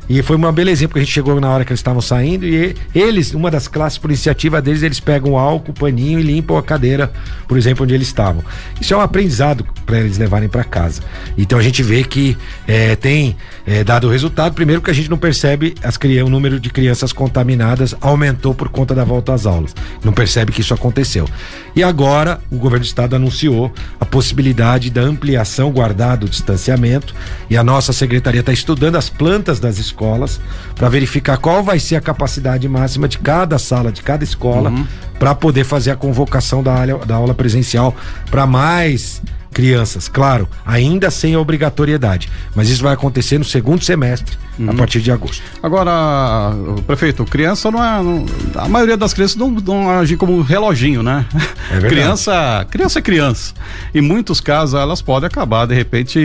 E 0.08 0.22
foi 0.22 0.36
uma 0.36 0.52
belezinha, 0.52 0.88
porque 0.88 1.00
a 1.00 1.04
gente 1.04 1.14
chegou 1.14 1.40
na 1.40 1.50
hora 1.50 1.66
que 1.66 1.72
eles 1.72 1.80
estavam 1.80 2.02
saindo 2.02 2.46
e 2.46 2.76
eles, 2.94 3.34
uma 3.34 3.50
das 3.50 3.68
classes 3.68 3.98
por 3.98 4.10
iniciativa 4.10 4.62
deles, 4.62 4.84
eles 4.84 5.00
pegam 5.00 5.38
álcool, 5.38 5.74
paninho 5.74 6.20
e 6.20 6.24
limpam 6.24 6.58
a 6.58 6.64
cadeira, 6.64 7.12
por 7.48 7.58
exemplo, 7.58 7.84
onde 7.84 7.94
eles 7.94 8.08
estavam. 8.08 8.44
Isso 8.80 8.94
é 8.94 8.98
um 8.98 9.02
aprendizado 9.02 9.66
para 9.86 10.00
eles 10.00 10.18
levarem 10.18 10.48
para 10.48 10.64
casa. 10.64 11.02
Então 11.38 11.58
a 11.58 11.64
gente 11.64 11.82
vê 11.82 12.04
que 12.04 12.38
é, 12.68 12.96
tem 12.96 13.36
é, 13.66 13.84
dado 13.84 14.08
resultado. 14.08 14.54
Primeiro 14.54 14.82
que 14.82 14.92
a 14.92 14.94
gente 14.94 15.10
não 15.10 15.18
percebe 15.18 15.74
as 15.84 15.98
o 16.24 16.30
número 16.30 16.60
de 16.60 16.70
crianças 16.70 17.12
contaminadas 17.12 17.96
aumentou 18.00 18.54
por 18.54 18.70
conta 18.70 18.94
da 18.94 19.04
volta 19.04 19.34
às 19.34 19.48
aulas. 19.48 19.76
Não 20.04 20.14
percebe 20.14 20.52
que 20.52 20.62
isso 20.62 20.72
aconteceu. 20.72 21.28
E 21.76 21.82
agora 21.82 22.40
o 22.52 22.58
governo 22.58 22.84
do 22.84 22.88
estado 22.88 23.16
anunciou 23.16 23.74
a 24.00 24.06
possibilidade 24.06 24.92
da 24.92 25.02
ampliação 25.02 25.72
guardado 25.72 26.26
o 26.26 26.30
distanciamento 26.30 27.16
e 27.50 27.58
a 27.58 27.64
nossa 27.64 27.92
secretaria 27.92 28.42
está 28.42 28.54
estudando 28.54 28.98
as 28.98 29.10
plantas 29.10 29.60
das 29.60 29.80
escolas 29.80 29.95
escolas 29.96 30.42
para 30.76 30.90
verificar 30.90 31.38
qual 31.38 31.64
vai 31.64 31.80
ser 31.80 31.96
a 31.96 32.02
capacidade 32.02 32.68
máxima 32.68 33.08
de 33.08 33.18
cada 33.18 33.58
sala, 33.58 33.92
de 33.92 34.02
cada 34.02 34.24
escola, 34.24 34.70
uhum. 34.70 34.86
para 35.18 35.34
poder 35.34 35.64
fazer 35.64 35.92
a 35.92 35.96
convocação 35.96 36.62
da, 36.62 36.74
aula, 36.74 37.06
da 37.06 37.16
aula 37.16 37.34
presencial 37.34 37.96
para 38.30 38.46
mais 38.46 39.22
crianças, 39.54 40.10
claro, 40.10 40.50
ainda 40.66 41.10
sem 41.10 41.34
a 41.34 41.40
obrigatoriedade, 41.40 42.30
mas 42.54 42.68
isso 42.68 42.84
vai 42.84 42.94
acontecer 42.94 43.38
no 43.38 43.46
segundo 43.46 43.82
semestre, 43.86 44.38
uhum. 44.60 44.70
a 44.70 44.74
partir 44.74 45.00
de 45.00 45.10
agosto. 45.10 45.42
Agora, 45.64 46.54
prefeito, 46.86 47.24
criança 47.24 47.72
não 47.72 47.82
é, 47.82 48.04
não, 48.04 48.26
a 48.56 48.68
maioria 48.68 48.98
das 48.98 49.14
crianças 49.14 49.38
não, 49.38 49.50
não 49.52 49.90
agem 49.90 50.18
como 50.18 50.42
reloginho, 50.42 51.02
né? 51.02 51.26
É 51.72 51.80
criança, 51.88 52.68
criança 52.70 53.00
é 53.00 53.02
criança. 53.02 53.54
Em 53.94 54.02
muitos 54.02 54.42
casos 54.42 54.76
elas 54.76 55.02
podem 55.02 55.28
acabar 55.28 55.66
de 55.66 55.74
repente 55.74 56.20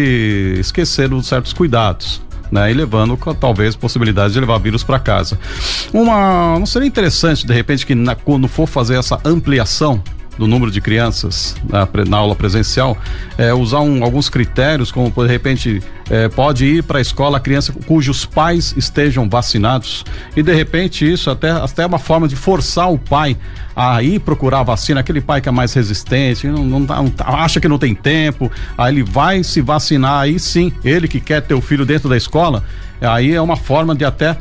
esquecendo 0.59 1.23
certos 1.23 1.53
cuidados 1.53 2.21
né? 2.51 2.71
E 2.71 2.75
levando 2.75 3.19
talvez 3.39 3.77
possibilidade 3.77 4.33
de 4.33 4.41
levar 4.41 4.59
vírus 4.59 4.83
para 4.83 4.99
casa. 4.99 5.39
Uma, 5.93 6.59
não 6.59 6.67
seria 6.67 6.89
interessante 6.89 7.47
de 7.47 7.53
repente 7.53 7.87
que 7.87 7.95
na, 7.95 8.15
quando 8.15 8.49
for 8.49 8.67
fazer 8.67 8.99
essa 8.99 9.21
ampliação 9.25 10.03
do 10.41 10.47
número 10.47 10.71
de 10.71 10.81
crianças 10.81 11.55
na, 11.69 11.87
na 12.09 12.17
aula 12.17 12.35
presencial, 12.35 12.97
é, 13.37 13.53
usar 13.53 13.81
um, 13.81 14.03
alguns 14.03 14.31
critérios, 14.31 14.91
como 14.91 15.11
de 15.11 15.27
repente 15.27 15.83
é, 16.09 16.31
pode 16.31 16.65
ir 16.65 16.83
para 16.83 16.97
a 16.97 17.01
escola 17.03 17.37
a 17.37 17.41
criança 17.41 17.75
cujos 17.87 18.25
pais 18.25 18.75
estejam 18.75 19.29
vacinados. 19.29 20.03
E 20.35 20.43
de 20.43 20.55
repente 20.55 21.11
isso 21.11 21.31
até 21.31 21.51
até 21.51 21.83
é 21.83 21.87
uma 21.87 21.99
forma 21.99 22.27
de 22.27 22.37
forçar 22.37 22.91
o 22.91 22.99
pai 22.99 23.37
a 23.77 24.03
ir 24.03 24.19
procurar 24.21 24.61
a 24.61 24.63
vacina, 24.63 25.01
aquele 25.01 25.21
pai 25.21 25.43
que 25.43 25.49
é 25.49 25.53
mais 25.53 25.75
resistente, 25.75 26.47
não, 26.47 26.65
não, 26.65 26.81
não 26.81 27.11
tá, 27.11 27.27
acha 27.27 27.61
que 27.61 27.69
não 27.69 27.79
tem 27.79 27.95
tempo, 27.95 28.51
aí 28.79 28.95
ele 28.95 29.03
vai 29.03 29.45
se 29.45 29.61
vacinar, 29.61 30.23
aí 30.23 30.39
sim, 30.39 30.73
ele 30.83 31.07
que 31.07 31.21
quer 31.21 31.43
ter 31.43 31.53
o 31.53 31.61
filho 31.61 31.85
dentro 31.85 32.09
da 32.09 32.17
escola, 32.17 32.65
aí 33.07 33.35
é 33.35 33.41
uma 33.41 33.57
forma 33.57 33.95
de 33.95 34.05
até 34.05 34.37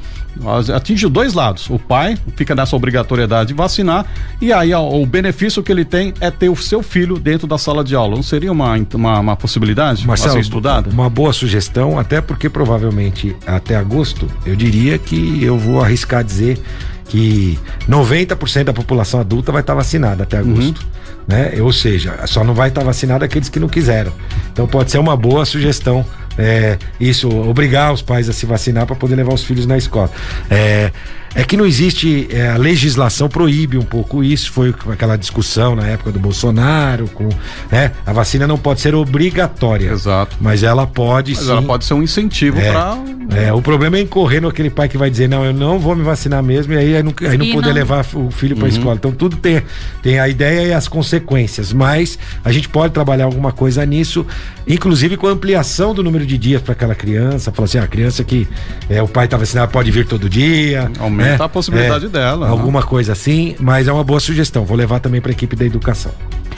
atinge 0.73 1.07
dois 1.07 1.33
lados. 1.33 1.69
O 1.69 1.79
pai 1.79 2.17
fica 2.35 2.55
nessa 2.55 2.75
obrigatoriedade 2.75 3.49
de 3.49 3.53
vacinar 3.53 4.05
e 4.41 4.53
aí 4.53 4.73
ó, 4.73 4.87
o 4.87 5.05
benefício 5.05 5.61
que 5.63 5.71
ele 5.71 5.85
tem 5.85 6.13
é 6.19 6.29
ter 6.31 6.49
o 6.49 6.55
seu 6.55 6.81
filho 6.81 7.19
dentro 7.19 7.47
da 7.47 7.57
sala 7.57 7.83
de 7.83 7.95
aula. 7.95 8.15
Não 8.15 8.23
seria 8.23 8.51
uma, 8.51 8.75
uma, 8.93 9.19
uma 9.19 9.35
possibilidade 9.35 10.05
Marcelo, 10.07 10.33
ser 10.33 10.39
estudada? 10.39 10.89
Uma 10.89 11.09
boa 11.09 11.33
sugestão, 11.33 11.97
até 11.97 12.21
porque 12.21 12.49
provavelmente 12.49 13.35
até 13.45 13.75
agosto 13.75 14.27
eu 14.45 14.55
diria 14.55 14.97
que 14.97 15.43
eu 15.43 15.57
vou 15.57 15.81
arriscar 15.81 16.23
dizer 16.23 16.61
que 17.09 17.57
90% 17.89 18.65
da 18.65 18.73
população 18.73 19.19
adulta 19.19 19.51
vai 19.51 19.61
estar 19.61 19.73
vacinada 19.73 20.23
até 20.23 20.37
agosto. 20.37 20.81
Uhum. 20.81 20.99
Né? 21.27 21.53
Ou 21.61 21.71
seja, 21.71 22.25
só 22.25 22.43
não 22.43 22.53
vai 22.55 22.69
estar 22.69 22.83
vacinado 22.83 23.23
aqueles 23.23 23.49
que 23.49 23.59
não 23.59 23.67
quiseram. 23.67 24.11
Então 24.51 24.67
pode 24.67 24.89
ser 24.89 24.97
uma 24.97 25.15
boa 25.15 25.45
sugestão 25.45 26.05
é, 26.39 26.77
isso, 26.99 27.29
obrigar 27.29 27.93
os 27.93 28.01
pais 28.01 28.29
a 28.29 28.33
se 28.33 28.45
vacinar 28.45 28.85
para 28.85 28.95
poder 28.95 29.15
levar 29.15 29.33
os 29.33 29.43
filhos 29.43 29.65
na 29.65 29.77
escola. 29.77 30.09
É, 30.49 30.91
é 31.35 31.43
que 31.43 31.55
não 31.55 31.65
existe, 31.65 32.27
é, 32.31 32.49
a 32.49 32.57
legislação 32.57 33.29
proíbe 33.29 33.77
um 33.77 33.83
pouco 33.83 34.23
isso, 34.23 34.51
foi 34.51 34.73
aquela 34.91 35.15
discussão 35.17 35.75
na 35.75 35.87
época 35.87 36.11
do 36.11 36.19
Bolsonaro, 36.19 37.07
com, 37.09 37.29
né? 37.71 37.91
A 38.05 38.13
vacina 38.13 38.47
não 38.47 38.57
pode 38.57 38.81
ser 38.81 38.95
obrigatória. 38.95 39.91
Exato. 39.91 40.37
Mas 40.39 40.63
ela 40.63 40.87
pode 40.87 41.33
mas 41.33 41.43
sim. 41.43 41.51
ela 41.51 41.61
pode 41.61 41.85
ser 41.85 41.93
um 41.93 42.03
incentivo 42.03 42.59
é, 42.59 42.71
para 42.71 42.97
é, 43.31 43.53
o 43.53 43.61
problema 43.61 43.97
é 43.97 44.01
incorrer 44.01 44.41
naquele 44.41 44.71
pai 44.71 44.89
que 44.89 44.97
vai 44.97 45.09
dizer, 45.09 45.29
não, 45.29 45.45
eu 45.45 45.53
não 45.53 45.77
vou 45.77 45.95
me 45.95 46.01
vacinar 46.01 46.41
mesmo, 46.41 46.73
e 46.73 46.77
aí, 46.77 46.95
aí 46.95 47.03
não, 47.03 47.13
aí 47.21 47.37
não 47.37 47.51
poder 47.51 47.67
não... 47.67 47.75
levar 47.75 48.05
o 48.15 48.31
filho 48.31 48.55
para 48.55 48.65
a 48.65 48.69
uhum. 48.69 48.75
escola. 48.75 48.95
Então 48.95 49.11
tudo 49.11 49.37
tem, 49.37 49.61
tem 50.01 50.19
a 50.19 50.27
ideia 50.27 50.67
e 50.67 50.73
as 50.73 50.87
consequências, 50.87 51.71
mas 51.71 52.17
a 52.43 52.51
gente 52.51 52.67
pode 52.67 52.93
trabalhar 52.93 53.25
alguma 53.25 53.51
coisa 53.51 53.85
nisso, 53.85 54.25
inclusive 54.67 55.15
com 55.15 55.27
a 55.27 55.31
ampliação 55.31 55.93
do 55.93 56.03
número 56.03 56.25
de 56.25 56.37
dias 56.37 56.61
para 56.61 56.73
aquela 56.73 56.95
criança, 56.95 57.51
falar 57.51 57.65
assim, 57.65 57.77
a 57.77 57.87
criança 57.87 58.23
que 58.23 58.47
é, 58.89 59.01
o 59.01 59.07
pai 59.07 59.25
está 59.25 59.37
vacinado 59.37 59.71
pode 59.71 59.91
vir 59.91 60.07
todo 60.07 60.27
dia. 60.27 60.91
Aumenta 60.99 61.18
né? 61.23 61.37
a 61.39 61.49
possibilidade 61.49 62.05
é, 62.05 62.09
dela. 62.09 62.47
Alguma 62.47 62.83
coisa 62.83 63.13
assim, 63.13 63.55
mas 63.59 63.87
é 63.87 63.91
uma 63.91 64.03
boa 64.03 64.19
sugestão. 64.19 64.65
Vou 64.65 64.77
levar 64.77 64.99
também 64.99 65.21
para 65.21 65.31
a 65.31 65.33
equipe 65.33 65.55
da 65.55 65.65
educação. 65.65 66.11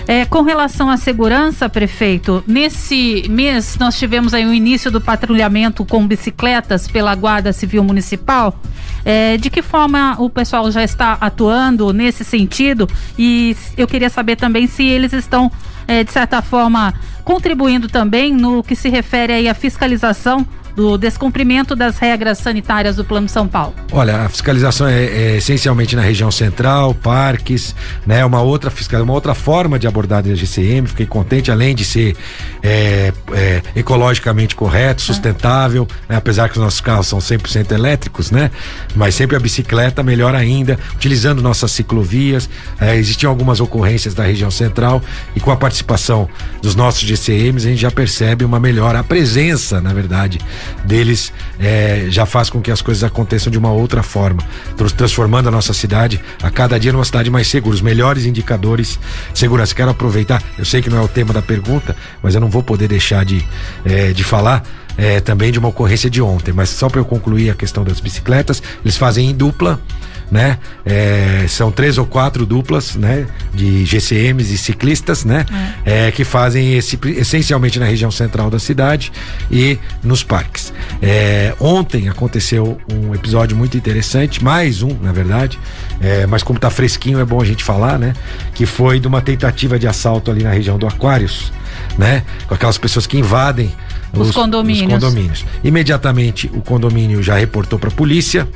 É, 0.08 0.26
com 0.26 0.42
relação 0.42 0.90
à 0.90 0.98
segurança, 0.98 1.70
prefeito, 1.70 2.44
nesse 2.48 3.26
mês 3.30 3.78
nós 3.80 3.98
tivemos 3.98 4.34
aí 4.34 4.46
o 4.46 4.54
início 4.54 4.90
do 4.90 5.00
patrulhamento 5.00 5.86
com 5.86 6.06
bicicletas 6.06 6.88
pela 6.88 7.14
Guarda 7.16 7.54
Civil 7.54 7.84
Municipal. 7.84 8.60
É, 9.06 9.38
de 9.38 9.50
que 9.50 9.62
forma 9.62 10.16
o 10.20 10.30
pessoal 10.30 10.70
já 10.72 10.84
está 10.84 11.18
atuando 11.22 11.94
nesse 11.94 12.24
sentido? 12.24 12.90
E 13.18 13.56
eu 13.78 13.88
queria 13.88 14.10
saber 14.10 14.36
também 14.36 14.68
se 14.68 14.84
eles 14.84 15.14
estão, 15.14 15.52
é, 15.88 16.04
de 16.04 16.12
certa 16.12 16.42
forma, 16.42 16.94
contribuindo 17.24 17.88
também 17.88 18.34
no 18.34 18.64
que 18.64 18.76
se 18.76 18.90
refere 18.90 19.34
aí 19.34 19.48
à 19.48 19.54
fiscalização 19.54 20.46
do 20.76 20.98
descumprimento 20.98 21.76
das 21.76 21.98
regras 21.98 22.38
sanitárias 22.38 22.96
do 22.96 23.06
Plano 23.06 23.28
São 23.28 23.48
Paulo? 23.48 23.74
Olha, 23.92 24.26
a 24.26 24.30
fiscalização 24.30 24.88
é, 24.88 25.04
é 25.04 25.38
essencialmente 25.38 25.96
na 25.96 26.02
região 26.02 26.32
central, 26.32 26.94
parques, 26.94 27.76
né? 28.06 28.24
Uma 28.26 28.42
outra 28.42 28.70
fiscal, 28.70 29.02
uma 29.04 29.14
outra 29.14 29.34
forma 29.34 29.78
de 29.78 29.88
abordar 29.88 30.24
a 30.26 30.36
GCM. 30.36 30.88
Fiquei 30.88 31.06
contente, 31.06 31.52
além 31.52 31.76
de 31.76 31.84
ser 31.84 32.16
é, 32.64 33.14
é, 33.34 33.62
ecologicamente 33.76 34.56
correto, 34.56 35.02
sustentável, 35.02 35.88
né? 36.08 36.16
apesar 36.16 36.50
que 36.50 36.58
os 36.58 36.64
nossos 36.64 36.82
carros 36.82 37.08
são 37.08 37.20
100% 37.20 37.72
elétricos, 37.72 38.32
né? 38.32 38.52
Mas 38.96 39.16
sempre 39.16 39.36
a 39.36 39.40
bicicleta, 39.40 40.04
melhor 40.04 40.36
ainda, 40.36 40.80
utilizando 40.96 41.42
nossas 41.42 41.72
ciclovias. 41.72 42.50
É, 42.80 42.96
existiam 42.96 43.30
algumas 43.30 43.60
ocorrências 43.60 44.14
da 44.14 44.24
região 44.24 44.52
central 44.52 45.02
e 45.36 45.40
com 45.40 45.52
a 45.52 45.56
participação 45.56 46.30
dos 46.62 46.76
nossos 46.76 47.02
GCMs 47.02 47.66
a 47.68 47.70
gente 47.70 47.82
já 47.82 47.92
percebe 47.92 48.46
uma 48.46 48.60
melhora, 48.60 49.00
a 49.00 49.04
presença, 49.04 49.82
na 49.82 49.94
verdade, 49.94 50.40
deles 50.84 51.32
é, 51.60 52.08
já 52.10 52.26
faz 52.26 52.50
com 52.50 52.62
que 52.62 52.72
as 52.72 52.82
coisas 52.82 53.04
aconteçam 53.04 53.52
de 53.52 53.58
uma 53.58 53.72
outra 53.72 54.04
forma, 54.04 54.44
transformando 54.96 55.48
a 55.48 55.52
nossa 55.52 55.74
cidade 55.74 56.22
a 56.42 56.50
cada 56.50 56.80
dia 56.80 56.92
numa 56.92 57.06
cidade 57.06 57.30
mais 57.30 57.48
segura, 57.48 57.76
os 57.76 57.82
melhores 57.82 58.26
indicadores 58.26 59.00
de 59.32 59.40
segurança. 59.40 59.74
Quero 59.76 59.92
aproveitar, 59.92 60.42
eu 60.58 60.66
sei 60.66 60.82
que 60.82 60.90
não 60.90 60.98
é 60.98 61.02
o 61.02 61.08
tema 61.08 61.34
da 61.34 61.42
pergunta, 61.42 61.96
mas 62.22 62.36
eu 62.36 62.42
não 62.42 62.50
vou 62.50 62.64
poder 62.64 62.88
deixar 62.88 63.24
de, 63.26 63.46
é, 63.86 64.12
de 64.12 64.24
falar. 64.24 64.64
É, 64.98 65.22
também 65.22 65.54
de 65.54 65.58
uma 65.58 65.70
ocorrência 65.70 66.10
de 66.10 66.22
ontem, 66.22 66.52
mas 66.52 66.70
só 66.70 66.90
para 66.90 67.00
eu 67.00 67.06
concluir 67.06 67.50
a 67.50 67.56
questão 67.56 67.82
das 67.82 68.02
bicicletas, 68.02 68.62
eles 68.84 68.98
fazem 68.98 69.30
em 69.30 69.34
dupla, 69.34 69.80
né? 70.32 70.58
É, 70.86 71.46
são 71.50 71.72
três 71.72 71.98
ou 71.98 72.06
quatro 72.06 72.46
duplas, 72.46 72.96
né? 72.96 73.28
De 73.54 73.86
GCMs 73.86 74.54
e 74.54 74.58
ciclistas, 74.58 75.26
né? 75.26 75.46
É. 75.86 76.08
É, 76.08 76.12
que 76.12 76.24
fazem 76.24 76.78
esse 76.78 76.98
essencialmente 77.18 77.78
na 77.78 77.86
região 77.86 78.10
central 78.10 78.50
da 78.50 78.58
cidade 78.58 79.12
e 79.52 79.78
nos 80.02 80.24
parques. 80.24 80.74
É, 81.02 81.54
ontem 81.60 82.08
aconteceu 82.08 82.80
um 82.92 83.14
episódio 83.14 83.58
muito 83.58 83.76
interessante, 83.76 84.42
mais 84.42 84.82
um, 84.82 84.96
na 85.02 85.12
verdade, 85.12 85.60
é, 86.00 86.26
mas 86.26 86.44
como 86.44 86.58
tá 86.58 86.70
fresquinho 86.70 87.20
é 87.20 87.26
bom 87.26 87.42
a 87.42 87.46
gente 87.46 87.64
falar, 87.64 88.00
né? 88.00 88.14
Que 88.54 88.66
foi 88.66 89.00
de 89.00 89.08
uma 89.08 89.22
tentativa 89.22 89.78
de 89.78 89.88
assalto 89.88 90.32
ali 90.32 90.44
na 90.44 90.52
região 90.52 90.78
do 90.78 90.88
Aquários, 90.88 91.52
né? 91.98 92.24
Com 92.48 92.54
aquelas 92.54 92.78
pessoas 92.78 93.06
que 93.06 93.18
invadem 93.18 93.72
os, 94.14 94.30
os, 94.30 94.36
condomínios. 94.36 94.88
os, 94.88 94.94
condomínios. 94.94 95.46
Imediatamente 95.64 96.50
o 96.54 96.62
condomínio 96.62 97.24
já 97.24 97.38
reportou 97.38 97.80
para 97.80 97.90
a 97.90 97.94
polícia. 97.94 98.48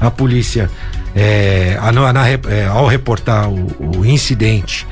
A 0.00 0.10
polícia, 0.10 0.70
é, 1.14 1.78
a, 1.80 1.92
na, 1.92 2.28
é, 2.28 2.66
ao 2.66 2.86
reportar 2.86 3.48
o, 3.48 3.98
o 3.98 4.06
incidente, 4.06 4.86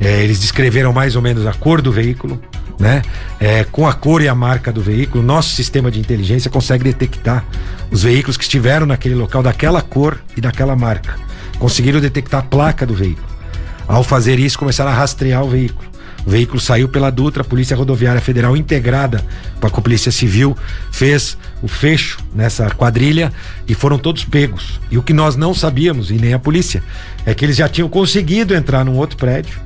é, 0.00 0.22
eles 0.22 0.40
descreveram 0.40 0.92
mais 0.92 1.16
ou 1.16 1.22
menos 1.22 1.46
a 1.46 1.52
cor 1.52 1.80
do 1.82 1.90
veículo. 1.90 2.40
Né? 2.78 3.02
É, 3.38 3.62
com 3.64 3.86
a 3.86 3.92
cor 3.92 4.20
e 4.20 4.26
a 4.26 4.34
marca 4.34 4.72
do 4.72 4.80
veículo, 4.80 5.22
nosso 5.22 5.50
sistema 5.50 5.90
de 5.90 6.00
inteligência 6.00 6.50
consegue 6.50 6.82
detectar 6.82 7.44
os 7.90 8.02
veículos 8.02 8.36
que 8.36 8.42
estiveram 8.42 8.84
naquele 8.84 9.14
local 9.14 9.42
daquela 9.42 9.80
cor 9.80 10.18
e 10.36 10.40
daquela 10.40 10.74
marca. 10.74 11.14
Conseguiram 11.58 12.00
detectar 12.00 12.40
a 12.40 12.42
placa 12.42 12.84
do 12.84 12.94
veículo. 12.94 13.26
Ao 13.86 14.02
fazer 14.02 14.40
isso, 14.40 14.58
começaram 14.58 14.90
a 14.90 14.94
rastrear 14.94 15.44
o 15.44 15.48
veículo. 15.48 15.88
O 16.26 16.30
veículo 16.30 16.58
saiu 16.58 16.88
pela 16.88 17.10
Dutra, 17.10 17.42
a 17.42 17.44
Polícia 17.44 17.76
Rodoviária 17.76 18.20
Federal 18.20 18.56
integrada 18.56 19.24
com 19.70 19.80
a 19.80 19.82
Polícia 19.82 20.12
Civil 20.12 20.56
fez 20.92 21.38
o 21.62 21.68
fecho 21.68 22.18
nessa 22.34 22.68
quadrilha 22.70 23.32
e 23.66 23.74
foram 23.74 23.98
todos 23.98 24.24
pegos. 24.24 24.80
E 24.90 24.98
o 24.98 25.02
que 25.02 25.12
nós 25.12 25.36
não 25.36 25.54
sabíamos, 25.54 26.10
e 26.10 26.14
nem 26.14 26.34
a 26.34 26.38
polícia, 26.38 26.82
é 27.24 27.34
que 27.34 27.44
eles 27.44 27.56
já 27.56 27.68
tinham 27.68 27.88
conseguido 27.88 28.54
entrar 28.54 28.84
num 28.84 28.96
outro 28.96 29.16
prédio 29.16 29.63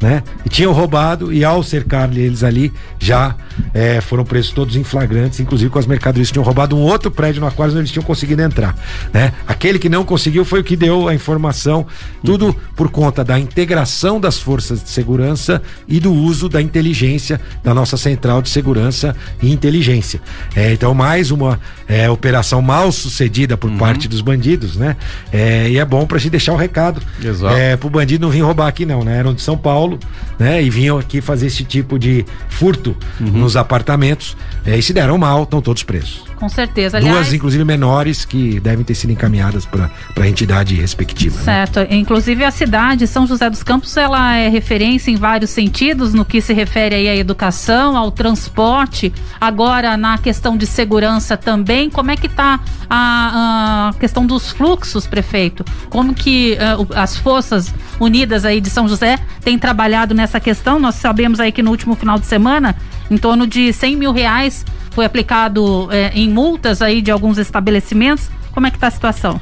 né? 0.00 0.22
E 0.44 0.48
tinham 0.48 0.72
roubado 0.72 1.32
e 1.32 1.44
ao 1.44 1.62
cercar 1.62 2.10
eles 2.16 2.42
ali 2.42 2.72
já 2.98 3.34
é, 3.72 4.00
foram 4.00 4.24
presos 4.24 4.50
todos 4.50 4.76
em 4.76 4.84
flagrantes, 4.84 5.40
inclusive 5.40 5.70
com 5.70 5.78
as 5.78 5.86
mercadorias. 5.86 6.30
Tinham 6.30 6.44
roubado 6.44 6.76
um 6.76 6.80
outro 6.80 7.10
prédio 7.10 7.40
no 7.40 7.50
qual 7.50 7.68
eles 7.70 7.90
tinham 7.90 8.04
conseguido 8.04 8.42
entrar, 8.42 8.76
né? 9.12 9.32
Aquele 9.46 9.78
que 9.78 9.88
não 9.88 10.04
conseguiu 10.04 10.44
foi 10.44 10.60
o 10.60 10.64
que 10.64 10.76
deu 10.76 11.08
a 11.08 11.14
informação, 11.14 11.86
tudo 12.24 12.54
por 12.74 12.90
conta 12.90 13.24
da 13.24 13.38
integração 13.38 14.20
das 14.20 14.38
forças 14.38 14.82
de 14.82 14.90
segurança 14.90 15.62
e 15.88 15.98
do 15.98 16.12
uso 16.12 16.48
da 16.48 16.60
inteligência 16.60 17.40
da 17.62 17.72
nossa 17.72 17.96
central 17.96 18.42
de 18.42 18.50
segurança 18.50 19.16
e 19.42 19.50
inteligência. 19.50 20.20
É, 20.54 20.72
então, 20.72 20.92
mais 20.92 21.30
uma 21.30 21.58
é, 21.88 22.08
operação 22.10 22.60
mal 22.60 22.92
sucedida 22.92 23.56
por 23.56 23.70
uhum. 23.70 23.78
parte 23.78 24.08
dos 24.08 24.20
bandidos, 24.20 24.76
né? 24.76 24.96
É, 25.32 25.68
e 25.68 25.78
é 25.78 25.84
bom 25.84 26.06
pra 26.06 26.18
gente 26.18 26.32
deixar 26.32 26.52
o 26.52 26.56
recado. 26.56 27.00
Exato. 27.22 27.54
É, 27.54 27.76
pro 27.76 27.88
bandido 27.88 28.26
não 28.26 28.32
vir 28.32 28.40
roubar 28.40 28.68
aqui, 28.68 28.84
não, 28.84 29.02
né? 29.02 29.18
Eram 29.18 29.34
de 29.34 29.40
São 29.40 29.56
Paulo 29.56 29.85
Paulo, 29.86 29.98
né? 30.38 30.62
E 30.62 30.68
vinham 30.68 30.98
aqui 30.98 31.20
fazer 31.20 31.46
esse 31.46 31.64
tipo 31.64 31.98
de 31.98 32.24
furto 32.48 32.96
uhum. 33.20 33.26
nos 33.28 33.56
apartamentos 33.56 34.36
é, 34.64 34.76
e 34.76 34.82
se 34.82 34.92
deram 34.92 35.16
mal, 35.16 35.44
estão 35.44 35.62
todos 35.62 35.82
presos. 35.82 36.24
Com 36.36 36.48
certeza. 36.48 36.98
Aliás, 36.98 37.16
Duas, 37.16 37.32
inclusive, 37.32 37.64
menores 37.64 38.24
que 38.24 38.60
devem 38.60 38.84
ter 38.84 38.94
sido 38.94 39.10
encaminhadas 39.10 39.64
para 39.64 39.90
a 40.16 40.28
entidade 40.28 40.74
respectiva. 40.74 41.36
Né? 41.38 41.44
Certo. 41.44 41.80
Né? 41.80 41.88
Inclusive, 41.90 42.44
a 42.44 42.50
cidade, 42.50 43.06
São 43.06 43.26
José 43.26 43.48
dos 43.48 43.62
Campos, 43.62 43.96
ela 43.96 44.34
é 44.36 44.48
referência 44.48 45.10
em 45.10 45.16
vários 45.16 45.50
sentidos 45.50 46.12
no 46.12 46.24
que 46.24 46.40
se 46.40 46.52
refere 46.52 46.94
aí 46.94 47.08
à 47.08 47.16
educação, 47.16 47.96
ao 47.96 48.10
transporte. 48.10 49.12
Agora, 49.40 49.96
na 49.96 50.18
questão 50.18 50.56
de 50.56 50.66
segurança 50.66 51.36
também, 51.36 51.88
como 51.88 52.10
é 52.10 52.16
que 52.16 52.26
está 52.26 52.60
a, 52.88 53.88
a, 53.90 53.98
questão 53.98 54.26
dos 54.26 54.50
fluxos, 54.50 55.06
prefeito? 55.06 55.64
Como 55.88 56.14
que 56.14 56.54
uh, 56.54 56.86
as 56.94 57.16
forças 57.16 57.72
unidas 57.98 58.44
aí 58.44 58.60
de 58.60 58.68
São 58.68 58.86
José 58.86 59.18
têm 59.40 59.58
trabalhado 59.58 60.14
nessa 60.14 60.38
questão? 60.38 60.78
Nós 60.78 60.96
sabemos 60.96 61.40
aí 61.40 61.50
que 61.50 61.62
no 61.62 61.70
último 61.70 61.94
final 61.96 62.18
de 62.18 62.26
semana, 62.26 62.76
em 63.10 63.16
torno 63.16 63.46
de 63.46 63.72
100 63.72 63.96
mil 63.96 64.12
reais 64.12 64.64
foi 64.90 65.04
aplicado 65.04 65.88
é, 65.90 66.10
em 66.14 66.28
multas 66.28 66.80
aí 66.80 67.02
de 67.02 67.10
alguns 67.10 67.38
estabelecimentos. 67.38 68.30
Como 68.52 68.66
é 68.66 68.70
que 68.70 68.76
está 68.76 68.86
a 68.86 68.90
situação? 68.90 69.40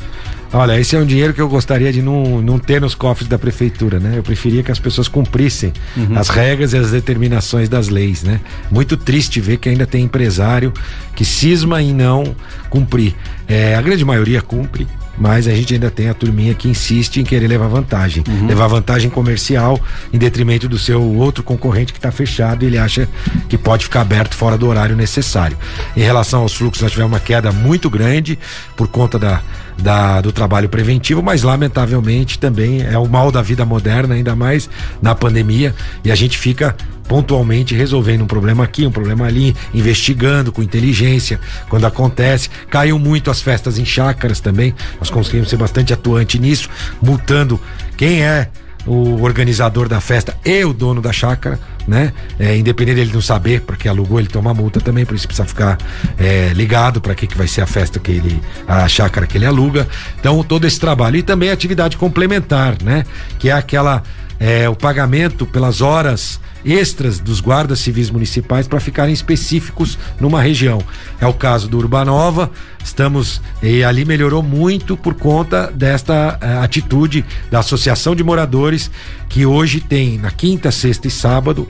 Olha, 0.52 0.78
esse 0.78 0.94
é 0.94 0.98
um 1.00 1.04
dinheiro 1.04 1.34
que 1.34 1.40
eu 1.40 1.48
gostaria 1.48 1.92
de 1.92 2.00
não, 2.00 2.40
não 2.40 2.60
ter 2.60 2.80
nos 2.80 2.94
cofres 2.94 3.28
da 3.28 3.36
prefeitura, 3.36 3.98
né? 3.98 4.16
Eu 4.16 4.22
preferia 4.22 4.62
que 4.62 4.70
as 4.70 4.78
pessoas 4.78 5.08
cumprissem 5.08 5.72
uhum. 5.96 6.16
as 6.16 6.28
regras 6.28 6.72
e 6.72 6.76
as 6.76 6.92
determinações 6.92 7.68
das 7.68 7.88
leis, 7.88 8.22
né? 8.22 8.40
Muito 8.70 8.96
triste 8.96 9.40
ver 9.40 9.56
que 9.56 9.68
ainda 9.68 9.84
tem 9.84 10.04
empresário 10.04 10.72
que 11.14 11.24
cisma 11.24 11.82
em 11.82 11.92
não 11.92 12.36
cumprir. 12.70 13.16
É, 13.48 13.74
a 13.74 13.82
grande 13.82 14.04
maioria 14.04 14.40
cumpre, 14.40 14.86
mas 15.18 15.46
a 15.46 15.54
gente 15.54 15.74
ainda 15.74 15.90
tem 15.90 16.08
a 16.08 16.14
turminha 16.14 16.54
que 16.54 16.68
insiste 16.68 17.20
em 17.20 17.24
querer 17.24 17.46
levar 17.46 17.68
vantagem, 17.68 18.22
uhum. 18.26 18.46
levar 18.46 18.66
vantagem 18.66 19.10
comercial 19.10 19.80
em 20.12 20.18
detrimento 20.18 20.68
do 20.68 20.78
seu 20.78 21.02
outro 21.02 21.42
concorrente 21.42 21.92
que 21.92 21.98
está 21.98 22.10
fechado 22.10 22.64
e 22.64 22.66
ele 22.66 22.78
acha 22.78 23.08
que 23.48 23.56
pode 23.56 23.84
ficar 23.84 24.00
aberto 24.00 24.34
fora 24.34 24.58
do 24.58 24.66
horário 24.66 24.96
necessário. 24.96 25.56
Em 25.96 26.00
relação 26.00 26.42
aos 26.42 26.54
fluxos, 26.54 26.82
nós 26.82 26.92
tivemos 26.92 27.12
uma 27.12 27.20
queda 27.20 27.52
muito 27.52 27.88
grande 27.88 28.38
por 28.76 28.88
conta 28.88 29.18
da, 29.18 29.40
da, 29.78 30.20
do 30.20 30.32
trabalho 30.32 30.68
preventivo, 30.68 31.22
mas 31.22 31.42
lamentavelmente 31.42 32.38
também 32.38 32.82
é 32.82 32.98
o 32.98 33.08
mal 33.08 33.30
da 33.30 33.42
vida 33.42 33.64
moderna, 33.64 34.14
ainda 34.14 34.34
mais 34.34 34.68
na 35.02 35.14
pandemia, 35.14 35.74
e 36.04 36.10
a 36.10 36.14
gente 36.14 36.38
fica 36.38 36.76
pontualmente 37.08 37.74
resolvendo 37.74 38.22
um 38.22 38.26
problema 38.26 38.64
aqui, 38.64 38.86
um 38.86 38.90
problema 38.90 39.26
ali, 39.26 39.54
investigando 39.74 40.50
com 40.50 40.62
inteligência 40.62 41.38
quando 41.68 41.84
acontece. 41.86 42.48
Caiu 42.70 42.98
muito 42.98 43.30
as 43.30 43.42
festas 43.42 43.78
em 43.78 43.84
chácaras 43.84 44.40
também. 44.40 44.74
Nós 44.98 45.10
conseguimos 45.10 45.50
ser 45.50 45.56
bastante 45.56 45.92
atuante 45.92 46.38
nisso, 46.38 46.68
multando 47.02 47.60
quem 47.96 48.22
é 48.22 48.48
o 48.86 49.22
organizador 49.22 49.88
da 49.88 50.00
festa 50.00 50.36
e 50.44 50.64
o 50.64 50.72
dono 50.72 51.00
da 51.00 51.12
chácara, 51.12 51.58
né? 51.86 52.12
É, 52.38 52.56
independente 52.56 52.96
dele 52.96 53.12
não 53.12 53.20
saber, 53.20 53.62
porque 53.62 53.88
alugou, 53.88 54.18
ele 54.18 54.28
toma 54.28 54.52
multa 54.52 54.80
também, 54.80 55.04
por 55.04 55.14
isso 55.14 55.26
precisa 55.26 55.46
ficar 55.46 55.78
é, 56.18 56.50
ligado 56.54 57.00
para 57.00 57.14
que, 57.14 57.26
que 57.26 57.36
vai 57.36 57.48
ser 57.48 57.62
a 57.62 57.66
festa 57.66 57.98
que 57.98 58.12
ele, 58.12 58.40
a 58.66 58.86
chácara 58.88 59.26
que 59.26 59.36
ele 59.36 59.46
aluga. 59.46 59.86
Então, 60.18 60.42
todo 60.42 60.66
esse 60.66 60.78
trabalho. 60.78 61.16
E 61.16 61.22
também 61.22 61.50
atividade 61.50 61.96
complementar, 61.96 62.76
né? 62.82 63.04
Que 63.38 63.50
é 63.50 63.52
aquela, 63.52 64.02
é, 64.38 64.68
o 64.68 64.74
pagamento 64.74 65.46
pelas 65.46 65.80
horas 65.80 66.40
extras 66.64 67.20
dos 67.20 67.40
guardas 67.40 67.78
civis 67.80 68.10
municipais 68.10 68.66
para 68.66 68.80
ficarem 68.80 69.12
específicos 69.12 69.98
numa 70.18 70.40
região. 70.40 70.82
É 71.20 71.26
o 71.26 71.34
caso 71.34 71.68
do 71.68 71.76
Urbanova, 71.76 72.50
estamos 72.82 73.40
e 73.62 73.84
ali 73.84 74.04
melhorou 74.04 74.42
muito 74.42 74.96
por 74.96 75.14
conta 75.14 75.70
desta 75.70 76.38
uh, 76.42 76.64
atitude 76.64 77.24
da 77.50 77.58
Associação 77.58 78.16
de 78.16 78.24
Moradores 78.24 78.90
que 79.28 79.44
hoje 79.44 79.80
tem 79.80 80.16
na 80.18 80.30
quinta, 80.30 80.70
sexta 80.70 81.06
e 81.06 81.10
sábado 81.10 81.68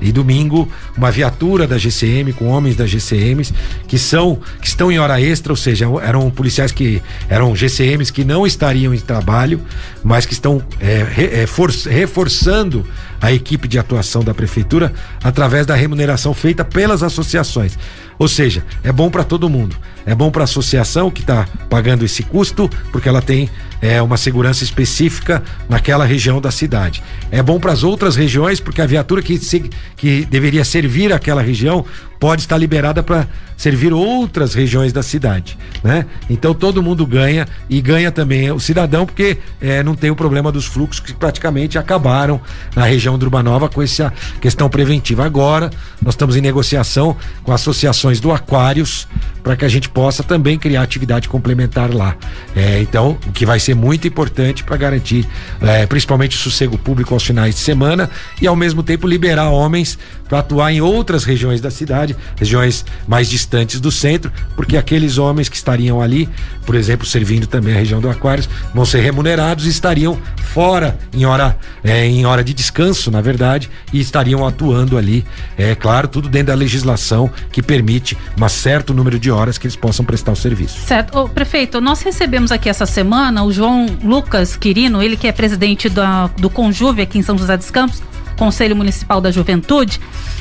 e 0.00 0.12
domingo 0.12 0.68
uma 0.96 1.10
viatura 1.10 1.66
da 1.66 1.76
GCM 1.78 2.32
com 2.32 2.46
homens 2.46 2.76
da 2.76 2.86
GCMs 2.86 3.52
que 3.86 3.98
são 3.98 4.38
que 4.60 4.68
estão 4.68 4.90
em 4.90 4.98
hora 4.98 5.20
extra, 5.20 5.52
ou 5.52 5.56
seja, 5.56 5.86
eram 6.02 6.30
policiais 6.30 6.72
que 6.72 7.02
eram 7.28 7.54
GCMs 7.54 8.12
que 8.12 8.24
não 8.24 8.46
estariam 8.46 8.94
em 8.94 8.98
trabalho, 8.98 9.60
mas 10.02 10.26
que 10.26 10.32
estão 10.32 10.62
é, 10.80 11.06
re, 11.08 11.24
é, 11.42 11.46
for, 11.46 11.70
reforçando 11.70 12.84
a 13.20 13.32
equipe 13.32 13.68
de 13.68 13.78
atuação 13.78 14.22
da 14.24 14.32
prefeitura 14.32 14.92
através 15.22 15.66
da 15.66 15.74
remuneração 15.74 16.32
feita 16.32 16.64
pelas 16.64 17.02
associações. 17.02 17.78
Ou 18.18 18.28
seja, 18.28 18.64
é 18.82 18.92
bom 18.92 19.10
para 19.10 19.24
todo 19.24 19.48
mundo. 19.48 19.76
É 20.04 20.14
bom 20.14 20.30
para 20.30 20.42
a 20.42 20.44
associação 20.44 21.10
que 21.10 21.20
está 21.22 21.46
pagando 21.68 22.04
esse 22.04 22.22
custo, 22.22 22.68
porque 22.92 23.08
ela 23.08 23.22
tem 23.22 23.48
é, 23.80 24.00
uma 24.02 24.16
segurança 24.16 24.62
específica 24.64 25.42
naquela 25.68 26.04
região 26.04 26.40
da 26.40 26.50
cidade. 26.50 27.02
É 27.30 27.42
bom 27.42 27.58
para 27.58 27.72
as 27.72 27.82
outras 27.82 28.16
regiões, 28.16 28.60
porque 28.60 28.82
a 28.82 28.86
viatura 28.86 29.22
que, 29.22 29.38
se, 29.38 29.70
que 29.96 30.24
deveria 30.26 30.64
servir 30.64 31.12
aquela 31.12 31.42
região 31.42 31.84
pode 32.20 32.42
estar 32.42 32.58
liberada 32.58 33.02
para 33.02 33.26
servir 33.56 33.94
outras 33.94 34.52
regiões 34.52 34.92
da 34.92 35.02
cidade, 35.02 35.56
né? 35.82 36.04
Então 36.28 36.52
todo 36.52 36.82
mundo 36.82 37.06
ganha 37.06 37.48
e 37.68 37.80
ganha 37.80 38.12
também 38.12 38.50
o 38.52 38.60
cidadão 38.60 39.06
porque 39.06 39.38
é, 39.60 39.82
não 39.82 39.94
tem 39.94 40.10
o 40.10 40.16
problema 40.16 40.52
dos 40.52 40.66
fluxos 40.66 41.00
que 41.00 41.14
praticamente 41.14 41.78
acabaram 41.78 42.40
na 42.76 42.84
região 42.84 43.18
de 43.18 43.24
Urbanova 43.24 43.70
com 43.70 43.80
essa 43.80 44.12
questão 44.38 44.68
preventiva. 44.68 45.24
Agora 45.24 45.70
nós 46.02 46.12
estamos 46.12 46.36
em 46.36 46.42
negociação 46.42 47.16
com 47.42 47.52
associações 47.52 48.20
do 48.20 48.30
Aquários 48.30 49.08
para 49.42 49.56
que 49.56 49.64
a 49.64 49.68
gente 49.68 49.88
possa 49.88 50.22
também 50.22 50.58
criar 50.58 50.82
atividade 50.82 51.28
complementar 51.28 51.92
lá. 51.92 52.16
É, 52.54 52.80
então, 52.80 53.18
o 53.26 53.32
que 53.32 53.46
vai 53.46 53.58
ser 53.58 53.74
muito 53.74 54.06
importante 54.06 54.64
para 54.64 54.76
garantir, 54.76 55.26
é, 55.60 55.86
principalmente 55.86 56.36
o 56.36 56.38
sossego 56.38 56.76
público 56.78 57.14
aos 57.14 57.22
finais 57.22 57.54
de 57.54 57.60
semana 57.60 58.10
e 58.40 58.46
ao 58.46 58.56
mesmo 58.56 58.82
tempo 58.82 59.06
liberar 59.06 59.50
homens 59.50 59.98
para 60.28 60.38
atuar 60.38 60.72
em 60.72 60.80
outras 60.80 61.24
regiões 61.24 61.60
da 61.60 61.72
cidade, 61.72 62.16
regiões 62.36 62.84
mais 63.08 63.28
distantes 63.28 63.80
do 63.80 63.90
centro, 63.90 64.32
porque 64.54 64.76
aqueles 64.76 65.18
homens 65.18 65.48
que 65.48 65.56
estariam 65.56 66.00
ali, 66.00 66.28
por 66.64 66.76
exemplo, 66.76 67.04
servindo 67.04 67.48
também 67.48 67.74
a 67.74 67.78
região 67.78 68.00
do 68.00 68.08
Aquários, 68.08 68.48
vão 68.72 68.84
ser 68.84 69.00
remunerados 69.00 69.66
e 69.66 69.68
estariam 69.68 70.16
fora 70.52 70.96
em 71.12 71.24
hora, 71.24 71.58
é, 71.82 72.06
em 72.06 72.24
hora 72.26 72.44
de 72.44 72.54
descanso, 72.54 73.10
na 73.10 73.20
verdade, 73.20 73.68
e 73.92 74.00
estariam 74.00 74.46
atuando 74.46 74.96
ali, 74.96 75.24
é 75.58 75.74
claro, 75.74 76.06
tudo 76.06 76.28
dentro 76.28 76.48
da 76.48 76.54
legislação 76.54 77.28
que 77.50 77.60
permite 77.60 78.16
um 78.40 78.48
certo 78.48 78.94
número 78.94 79.18
de 79.18 79.29
horas 79.30 79.58
que 79.58 79.66
eles 79.66 79.76
possam 79.76 80.04
prestar 80.04 80.32
o 80.32 80.36
serviço. 80.36 80.80
Certo. 80.86 81.18
Ô, 81.18 81.28
prefeito, 81.28 81.80
nós 81.80 82.02
recebemos 82.02 82.52
aqui 82.52 82.68
essa 82.68 82.86
semana 82.86 83.42
o 83.42 83.52
João 83.52 83.86
Lucas 84.02 84.56
Quirino, 84.56 85.02
ele 85.02 85.16
que 85.16 85.26
é 85.26 85.32
presidente 85.32 85.88
da, 85.88 86.28
do 86.28 86.50
Conjuve 86.50 87.02
aqui 87.02 87.18
em 87.18 87.22
São 87.22 87.36
José 87.36 87.56
dos 87.56 87.70
Campos, 87.70 88.02
Conselho 88.36 88.74
Municipal 88.74 89.20
da 89.20 89.30
Juventude. 89.30 90.00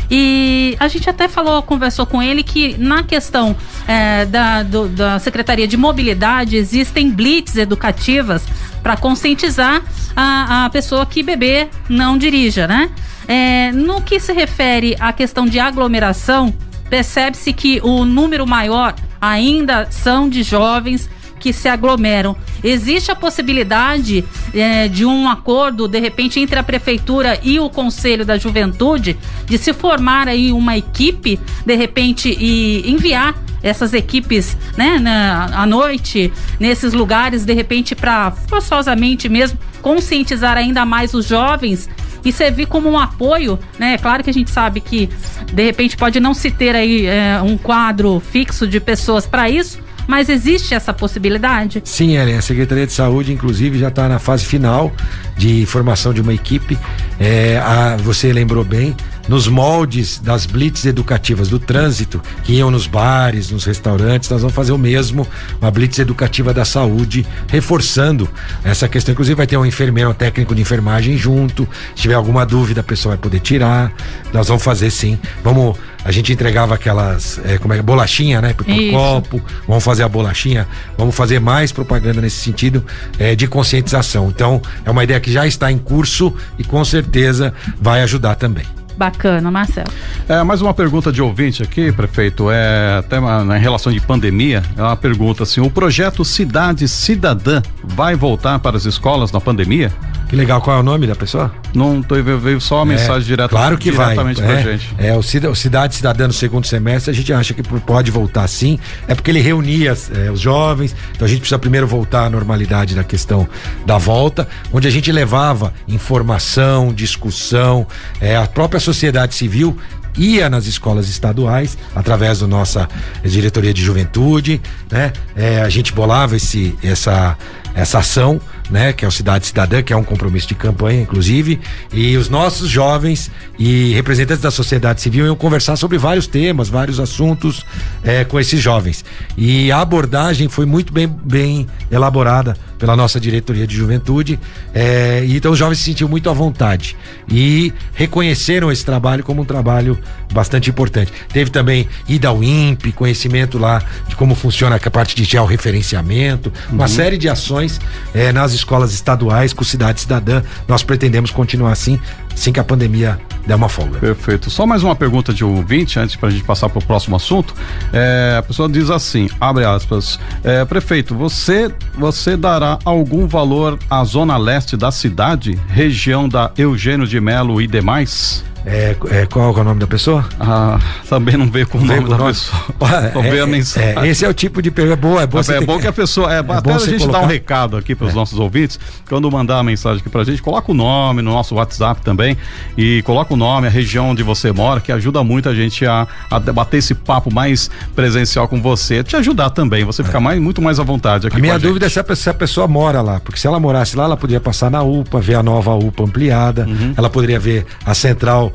E 0.09 0.75
a 0.79 0.87
gente 0.87 1.09
até 1.09 1.27
falou, 1.27 1.61
conversou 1.61 2.05
com 2.05 2.23
ele 2.23 2.41
que 2.41 2.77
na 2.77 3.03
questão 3.03 3.55
é, 3.87 4.25
da, 4.25 4.63
do, 4.63 4.87
da 4.87 5.19
Secretaria 5.19 5.67
de 5.67 5.77
Mobilidade 5.77 6.55
existem 6.55 7.11
blitz 7.11 7.57
educativas 7.57 8.43
para 8.81 8.95
conscientizar 8.95 9.83
a, 10.15 10.65
a 10.65 10.69
pessoa 10.69 11.05
que 11.05 11.21
beber 11.21 11.69
não 11.87 12.17
dirija, 12.17 12.65
né? 12.67 12.89
É, 13.27 13.71
no 13.71 14.01
que 14.01 14.19
se 14.19 14.33
refere 14.33 14.95
à 14.99 15.13
questão 15.13 15.45
de 15.45 15.59
aglomeração, 15.59 16.51
percebe-se 16.89 17.53
que 17.53 17.79
o 17.83 18.05
número 18.05 18.45
maior 18.47 18.95
ainda 19.21 19.87
são 19.91 20.29
de 20.29 20.43
jovens 20.43 21.09
que 21.39 21.53
se 21.53 21.69
aglomeram. 21.69 22.35
Existe 22.63 23.11
a 23.11 23.15
possibilidade 23.15 24.25
é, 24.53 24.87
de 24.87 25.05
um 25.05 25.29
acordo, 25.29 25.87
de 25.87 25.99
repente, 25.99 26.39
entre 26.39 26.59
a 26.59 26.63
prefeitura 26.63 27.39
e 27.41 27.59
o 27.59 27.69
Conselho 27.69 28.25
da 28.25 28.37
Juventude, 28.37 29.17
de 29.45 29.57
se 29.57 29.71
formar 29.73 30.27
aí 30.27 30.51
uma 30.51 30.77
equipe, 30.77 31.39
de 31.65 31.75
repente, 31.75 32.35
e 32.37 32.83
enviar 32.91 33.33
essas 33.61 33.93
equipes, 33.93 34.57
né, 34.77 34.99
na, 34.99 35.45
à 35.53 35.65
noite, 35.65 36.31
nesses 36.59 36.93
lugares, 36.93 37.45
de 37.45 37.53
repente, 37.53 37.95
para 37.95 38.31
forçosamente 38.31 39.27
mesmo 39.27 39.57
conscientizar 39.81 40.57
ainda 40.57 40.85
mais 40.85 41.13
os 41.13 41.25
jovens 41.25 41.89
e 42.23 42.31
servir 42.31 42.67
como 42.67 42.89
um 42.89 42.97
apoio, 42.97 43.59
né? 43.77 43.93
É 43.93 43.97
claro 43.97 44.23
que 44.23 44.29
a 44.29 44.33
gente 44.33 44.51
sabe 44.51 44.79
que 44.81 45.09
de 45.51 45.63
repente 45.63 45.95
pode 45.97 46.19
não 46.19 46.33
se 46.33 46.51
ter 46.51 46.75
aí 46.75 47.05
é, 47.05 47.41
um 47.41 47.57
quadro 47.57 48.19
fixo 48.19 48.67
de 48.67 48.79
pessoas 48.79 49.25
para 49.25 49.49
isso, 49.49 49.79
mas 50.09 50.27
existe 50.27 50.73
essa 50.73 50.91
possibilidade? 50.91 51.83
Sim, 51.85 52.17
Ellen. 52.17 52.35
A 52.35 52.41
Secretaria 52.41 52.87
de 52.87 52.93
Saúde, 52.93 53.31
inclusive, 53.31 53.77
já 53.77 53.89
está 53.89 54.09
na 54.09 54.17
fase 54.17 54.43
final 54.43 54.91
de 55.37 55.67
formação 55.67 56.11
de 56.11 56.19
uma 56.19 56.33
equipe. 56.33 56.79
É, 57.19 57.59
a, 57.59 57.95
você 57.97 58.33
lembrou 58.33 58.63
bem, 58.63 58.95
nos 59.29 59.47
moldes 59.47 60.17
das 60.17 60.47
blitz 60.47 60.85
educativas 60.85 61.47
do 61.47 61.59
trânsito, 61.59 62.19
que 62.43 62.53
iam 62.53 62.71
nos 62.71 62.87
bares, 62.87 63.51
nos 63.51 63.63
restaurantes, 63.63 64.27
nós 64.27 64.41
vamos 64.41 64.55
fazer 64.55 64.71
o 64.71 64.77
mesmo, 64.77 65.25
uma 65.61 65.69
blitz 65.69 65.99
educativa 65.99 66.51
da 66.51 66.65
saúde, 66.65 67.25
reforçando 67.47 68.27
essa 68.63 68.87
questão. 68.87 69.13
Inclusive, 69.13 69.35
vai 69.35 69.45
ter 69.45 69.55
um 69.55 69.65
enfermeiro, 69.65 70.09
um 70.09 70.13
técnico 70.13 70.55
de 70.55 70.61
enfermagem 70.63 71.15
junto. 71.15 71.69
Se 71.95 72.01
tiver 72.01 72.15
alguma 72.15 72.43
dúvida, 72.43 72.81
a 72.81 72.83
pessoa 72.83 73.15
vai 73.15 73.21
poder 73.21 73.39
tirar. 73.39 73.93
Nós 74.33 74.47
vamos 74.47 74.63
fazer 74.63 74.89
sim. 74.89 75.19
Vamos 75.43 75.77
a 76.03 76.11
gente 76.11 76.31
entregava 76.31 76.75
aquelas, 76.75 77.41
é, 77.43 77.57
como 77.57 77.73
é, 77.73 77.81
bolachinha, 77.81 78.41
né? 78.41 78.53
Por 78.53 78.65
copo, 78.65 79.41
vamos 79.67 79.83
fazer 79.83 80.03
a 80.03 80.07
bolachinha, 80.07 80.65
vamos 80.97 81.13
fazer 81.13 81.39
mais 81.39 81.73
propaganda 81.73 82.21
nesse 82.21 82.37
sentido 82.37 82.83
é, 83.19 83.35
de 83.35 83.47
conscientização. 83.47 84.29
Então, 84.29 84.61
é 84.85 84.89
uma 84.89 85.03
ideia 85.03 85.19
que 85.19 85.31
já 85.31 85.45
está 85.45 85.69
em 85.69 85.77
curso 85.77 86.33
e 86.57 86.63
com 86.63 86.83
certeza 86.85 87.53
vai 87.81 88.01
ajudar 88.01 88.35
também. 88.35 88.78
Bacana, 88.99 89.49
Marcelo. 89.49 89.87
É, 90.27 90.43
mais 90.43 90.61
uma 90.61 90.73
pergunta 90.73 91.09
de 91.09 91.21
ouvinte 91.21 91.63
aqui, 91.63 91.89
prefeito, 91.89 92.51
é 92.51 92.97
até 92.97 93.17
uma, 93.17 93.57
em 93.57 93.61
relação 93.61 93.93
de 93.93 94.01
pandemia, 94.01 94.61
é 94.75 94.81
uma 94.81 94.97
pergunta 94.97 95.43
assim, 95.43 95.61
o 95.61 95.71
projeto 95.71 96.25
Cidade 96.25 96.85
Cidadã 96.85 97.61
vai 97.81 98.13
voltar 98.13 98.59
para 98.59 98.75
as 98.75 98.83
escolas 98.83 99.31
na 99.31 99.39
pandemia? 99.39 99.89
Que 100.29 100.35
legal, 100.35 100.61
qual 100.61 100.77
é 100.77 100.79
o 100.79 100.83
nome 100.83 101.07
da 101.07 101.15
pessoa? 101.15 101.51
Não 101.73 102.03
tô, 102.03 102.13
veio 102.21 102.61
só 102.61 102.83
uma 102.83 102.93
é, 102.93 102.97
mensagem 102.97 103.27
direta, 103.27 103.49
claro 103.49 103.79
que 103.79 103.89
diretamente 103.89 104.39
vai, 104.39 104.61
pra 104.61 104.71
é, 104.71 104.77
gente. 104.77 104.95
É, 104.99 105.15
o, 105.15 105.23
Cida, 105.23 105.49
o 105.49 105.55
Cidade 105.55 105.95
Cidadã 105.95 106.27
no 106.27 106.33
segundo 106.33 106.67
semestre, 106.67 107.09
a 107.09 107.13
gente 107.15 107.33
acha 107.33 107.51
que 107.51 107.63
pode 107.63 108.11
voltar 108.11 108.47
sim, 108.47 108.77
é 109.07 109.15
porque 109.15 109.31
ele 109.31 109.41
reunia 109.41 109.97
é, 110.15 110.29
os 110.29 110.39
jovens, 110.39 110.95
então 111.15 111.25
a 111.25 111.27
gente 111.27 111.39
precisa 111.39 111.57
primeiro 111.57 111.87
voltar 111.87 112.25
à 112.25 112.29
normalidade 112.29 112.93
da 112.93 113.03
questão 113.03 113.49
da 113.87 113.97
volta, 113.97 114.47
onde 114.71 114.87
a 114.87 114.91
gente 114.91 115.11
levava 115.11 115.73
informação, 115.87 116.93
discussão, 116.93 117.87
é, 118.21 118.37
a 118.37 118.45
própria 118.45 118.79
sociedade 118.79 119.33
civil 119.33 119.75
ia 120.15 120.49
nas 120.49 120.67
escolas 120.67 121.09
estaduais 121.09 121.77
através 121.95 122.39
da 122.39 122.47
nossa 122.47 122.87
diretoria 123.23 123.73
de 123.73 123.81
juventude, 123.81 124.61
né? 124.91 125.11
É, 125.35 125.61
a 125.61 125.69
gente 125.69 125.93
bolava 125.93 126.35
esse, 126.35 126.77
essa, 126.83 127.37
essa 127.73 127.99
ação, 127.99 128.39
né, 128.69 128.93
que 128.93 129.03
é 129.03 129.07
o 129.07 129.11
Cidade 129.11 129.47
Cidadã, 129.47 129.81
que 129.81 129.91
é 129.91 129.97
um 129.97 130.03
compromisso 130.03 130.47
de 130.47 130.55
campanha, 130.55 131.01
inclusive, 131.01 131.59
e 131.91 132.15
os 132.15 132.29
nossos 132.29 132.69
jovens 132.69 133.31
e 133.57 133.93
representantes 133.93 134.41
da 134.41 134.51
sociedade 134.51 135.01
civil 135.01 135.25
iam 135.25 135.35
conversar 135.35 135.75
sobre 135.75 135.97
vários 135.97 136.27
temas, 136.27 136.69
vários 136.69 136.99
assuntos 136.99 137.65
é, 138.03 138.23
com 138.23 138.39
esses 138.39 138.61
jovens. 138.61 139.03
E 139.37 139.71
a 139.71 139.81
abordagem 139.81 140.47
foi 140.47 140.65
muito 140.65 140.93
bem, 140.93 141.07
bem 141.07 141.67
elaborada 141.91 142.55
pela 142.79 142.95
nossa 142.95 143.19
diretoria 143.19 143.67
de 143.67 143.75
juventude, 143.75 144.39
é, 144.73 145.23
então 145.27 145.51
os 145.51 145.59
jovens 145.59 145.77
se 145.77 145.83
sentiam 145.83 146.09
muito 146.09 146.29
à 146.29 146.33
vontade 146.33 146.95
e 147.29 147.71
reconheceram 147.93 148.71
esse 148.71 148.83
trabalho 148.83 149.23
como 149.23 149.41
um 149.41 149.45
trabalho 149.45 149.99
bastante 150.33 150.69
importante. 150.69 151.11
Teve 151.31 151.51
também 151.51 151.87
ida 152.07 152.29
ao 152.29 152.43
INPE, 152.43 152.93
conhecimento 152.93 153.59
lá 153.59 153.83
de 154.07 154.15
como 154.15 154.33
funciona 154.33 154.77
a 154.77 154.91
parte 154.91 155.15
de 155.15 155.25
georreferenciamento, 155.25 156.51
uma 156.71 156.83
uhum. 156.83 156.87
série 156.87 157.17
de 157.17 157.27
ações 157.27 157.79
é, 158.13 158.31
nas 158.31 158.53
escolas 158.53 158.93
estaduais 158.93 159.51
com 159.51 159.63
Cidade 159.63 160.01
Cidadã. 160.01 160.41
Nós 160.67 160.81
pretendemos 160.81 161.31
continuar 161.31 161.73
assim, 161.73 161.99
assim 162.33 162.53
que 162.53 162.59
a 162.59 162.63
pandemia 162.63 163.19
der 163.49 163.55
uma 163.55 163.67
folga. 163.67 163.99
Perfeito. 163.99 164.49
Só 164.51 164.65
mais 164.65 164.83
uma 164.83 164.95
pergunta 164.95 165.33
de 165.33 165.43
ouvinte, 165.43 165.99
antes 165.99 166.15
para 166.15 166.29
a 166.29 166.31
gente 166.31 166.43
passar 166.43 166.69
para 166.69 166.77
o 166.77 166.85
próximo 166.85 167.15
assunto. 167.15 167.55
É, 167.91 168.35
a 168.37 168.43
pessoa 168.43 168.69
diz 168.69 168.91
assim, 168.91 169.27
abre 169.41 169.65
aspas, 169.65 170.19
é, 170.43 170.63
prefeito, 170.65 171.15
você, 171.15 171.73
você 171.97 172.37
dará 172.37 172.77
algum 172.85 173.25
valor 173.27 173.79
à 173.89 174.03
zona 174.03 174.37
leste 174.37 174.77
da 174.77 174.91
cidade, 174.91 175.59
região 175.67 176.29
da 176.29 176.51
Eugênio 176.55 177.07
de 177.07 177.19
Melo 177.19 177.59
e 177.59 177.65
demais? 177.65 178.45
É, 178.71 178.95
é, 179.09 179.25
qual 179.25 179.55
é 179.57 179.61
o 179.61 179.63
nome 179.63 179.79
da 179.79 179.87
pessoa? 179.87 180.23
Ah, 180.39 180.77
também 181.09 181.35
não 181.35 181.49
veio 181.49 181.67
com 181.67 181.79
o 181.79 181.83
nome 181.83 182.07
da 182.07 182.17
nome. 182.17 182.31
pessoa. 182.31 182.61
Só 183.13 183.23
é, 183.23 183.39
a 183.39 183.47
mensagem. 183.47 184.03
É, 184.03 184.07
esse 184.07 184.23
é 184.23 184.29
o 184.29 184.33
tipo 184.33 184.61
de 184.61 184.69
pergunta. 184.69 184.93
É 184.93 184.95
boa, 184.95 185.23
é 185.23 185.27
boa. 185.27 185.43
É, 185.49 185.61
bom 185.61 185.79
que, 185.79 185.87
a 185.87 185.91
pessoa. 185.91 186.31
É, 186.31 186.37
é 186.37 186.39
até 186.39 186.73
a 186.73 186.77
gente 186.77 186.99
colocar... 186.99 187.19
dar 187.19 187.25
um 187.25 187.27
recado 187.27 187.77
aqui 187.77 187.95
para 187.95 188.05
os 188.05 188.13
é. 188.13 188.15
nossos 188.15 188.37
ouvintes. 188.37 188.79
Quando 189.07 189.29
mandar 189.31 189.57
a 189.57 189.63
mensagem 189.63 189.99
aqui 189.99 190.09
para 190.09 190.21
a 190.21 190.23
gente, 190.23 190.41
coloca 190.41 190.71
o 190.71 190.75
nome 190.75 191.23
no 191.23 191.31
nosso 191.31 191.55
WhatsApp 191.55 192.01
também. 192.03 192.37
E 192.77 193.01
coloca 193.01 193.33
o 193.33 193.37
nome, 193.37 193.65
a 193.65 193.71
região 193.71 194.11
onde 194.11 194.21
você 194.21 194.51
mora, 194.51 194.79
que 194.79 194.91
ajuda 194.91 195.23
muito 195.23 195.49
a 195.49 195.55
gente 195.55 195.85
a, 195.87 196.07
a 196.29 196.39
bater 196.39 196.77
esse 196.77 196.93
papo 196.93 197.33
mais 197.33 197.71
presencial 197.95 198.47
com 198.47 198.61
você. 198.61 199.03
Te 199.03 199.15
ajudar 199.15 199.49
também, 199.49 199.83
você 199.83 200.03
ficar 200.03 200.19
mais, 200.19 200.39
muito 200.39 200.61
mais 200.61 200.79
à 200.79 200.83
vontade 200.83 201.25
aqui. 201.25 201.37
A 201.37 201.39
minha 201.39 201.55
a 201.55 201.57
dúvida 201.57 201.87
é 201.87 201.89
se 201.89 201.99
a, 201.99 202.15
se 202.15 202.29
a, 202.29 202.33
pessoa 202.33 202.67
mora 202.67 203.01
lá, 203.01 203.19
porque 203.19 203.39
se 203.39 203.47
ela 203.47 203.59
morasse 203.59 203.97
lá, 203.97 204.03
ela 204.03 204.15
poderia 204.15 204.39
passar 204.39 204.69
na 204.69 204.83
UPA, 204.83 205.19
ver 205.19 205.35
a 205.35 205.43
nova 205.43 205.73
UPA 205.73 206.03
ampliada, 206.03 206.65
uhum. 206.65 206.93
ela 206.95 207.09
poderia 207.09 207.39
ver 207.39 207.65
a 207.83 207.93
central 207.95 208.53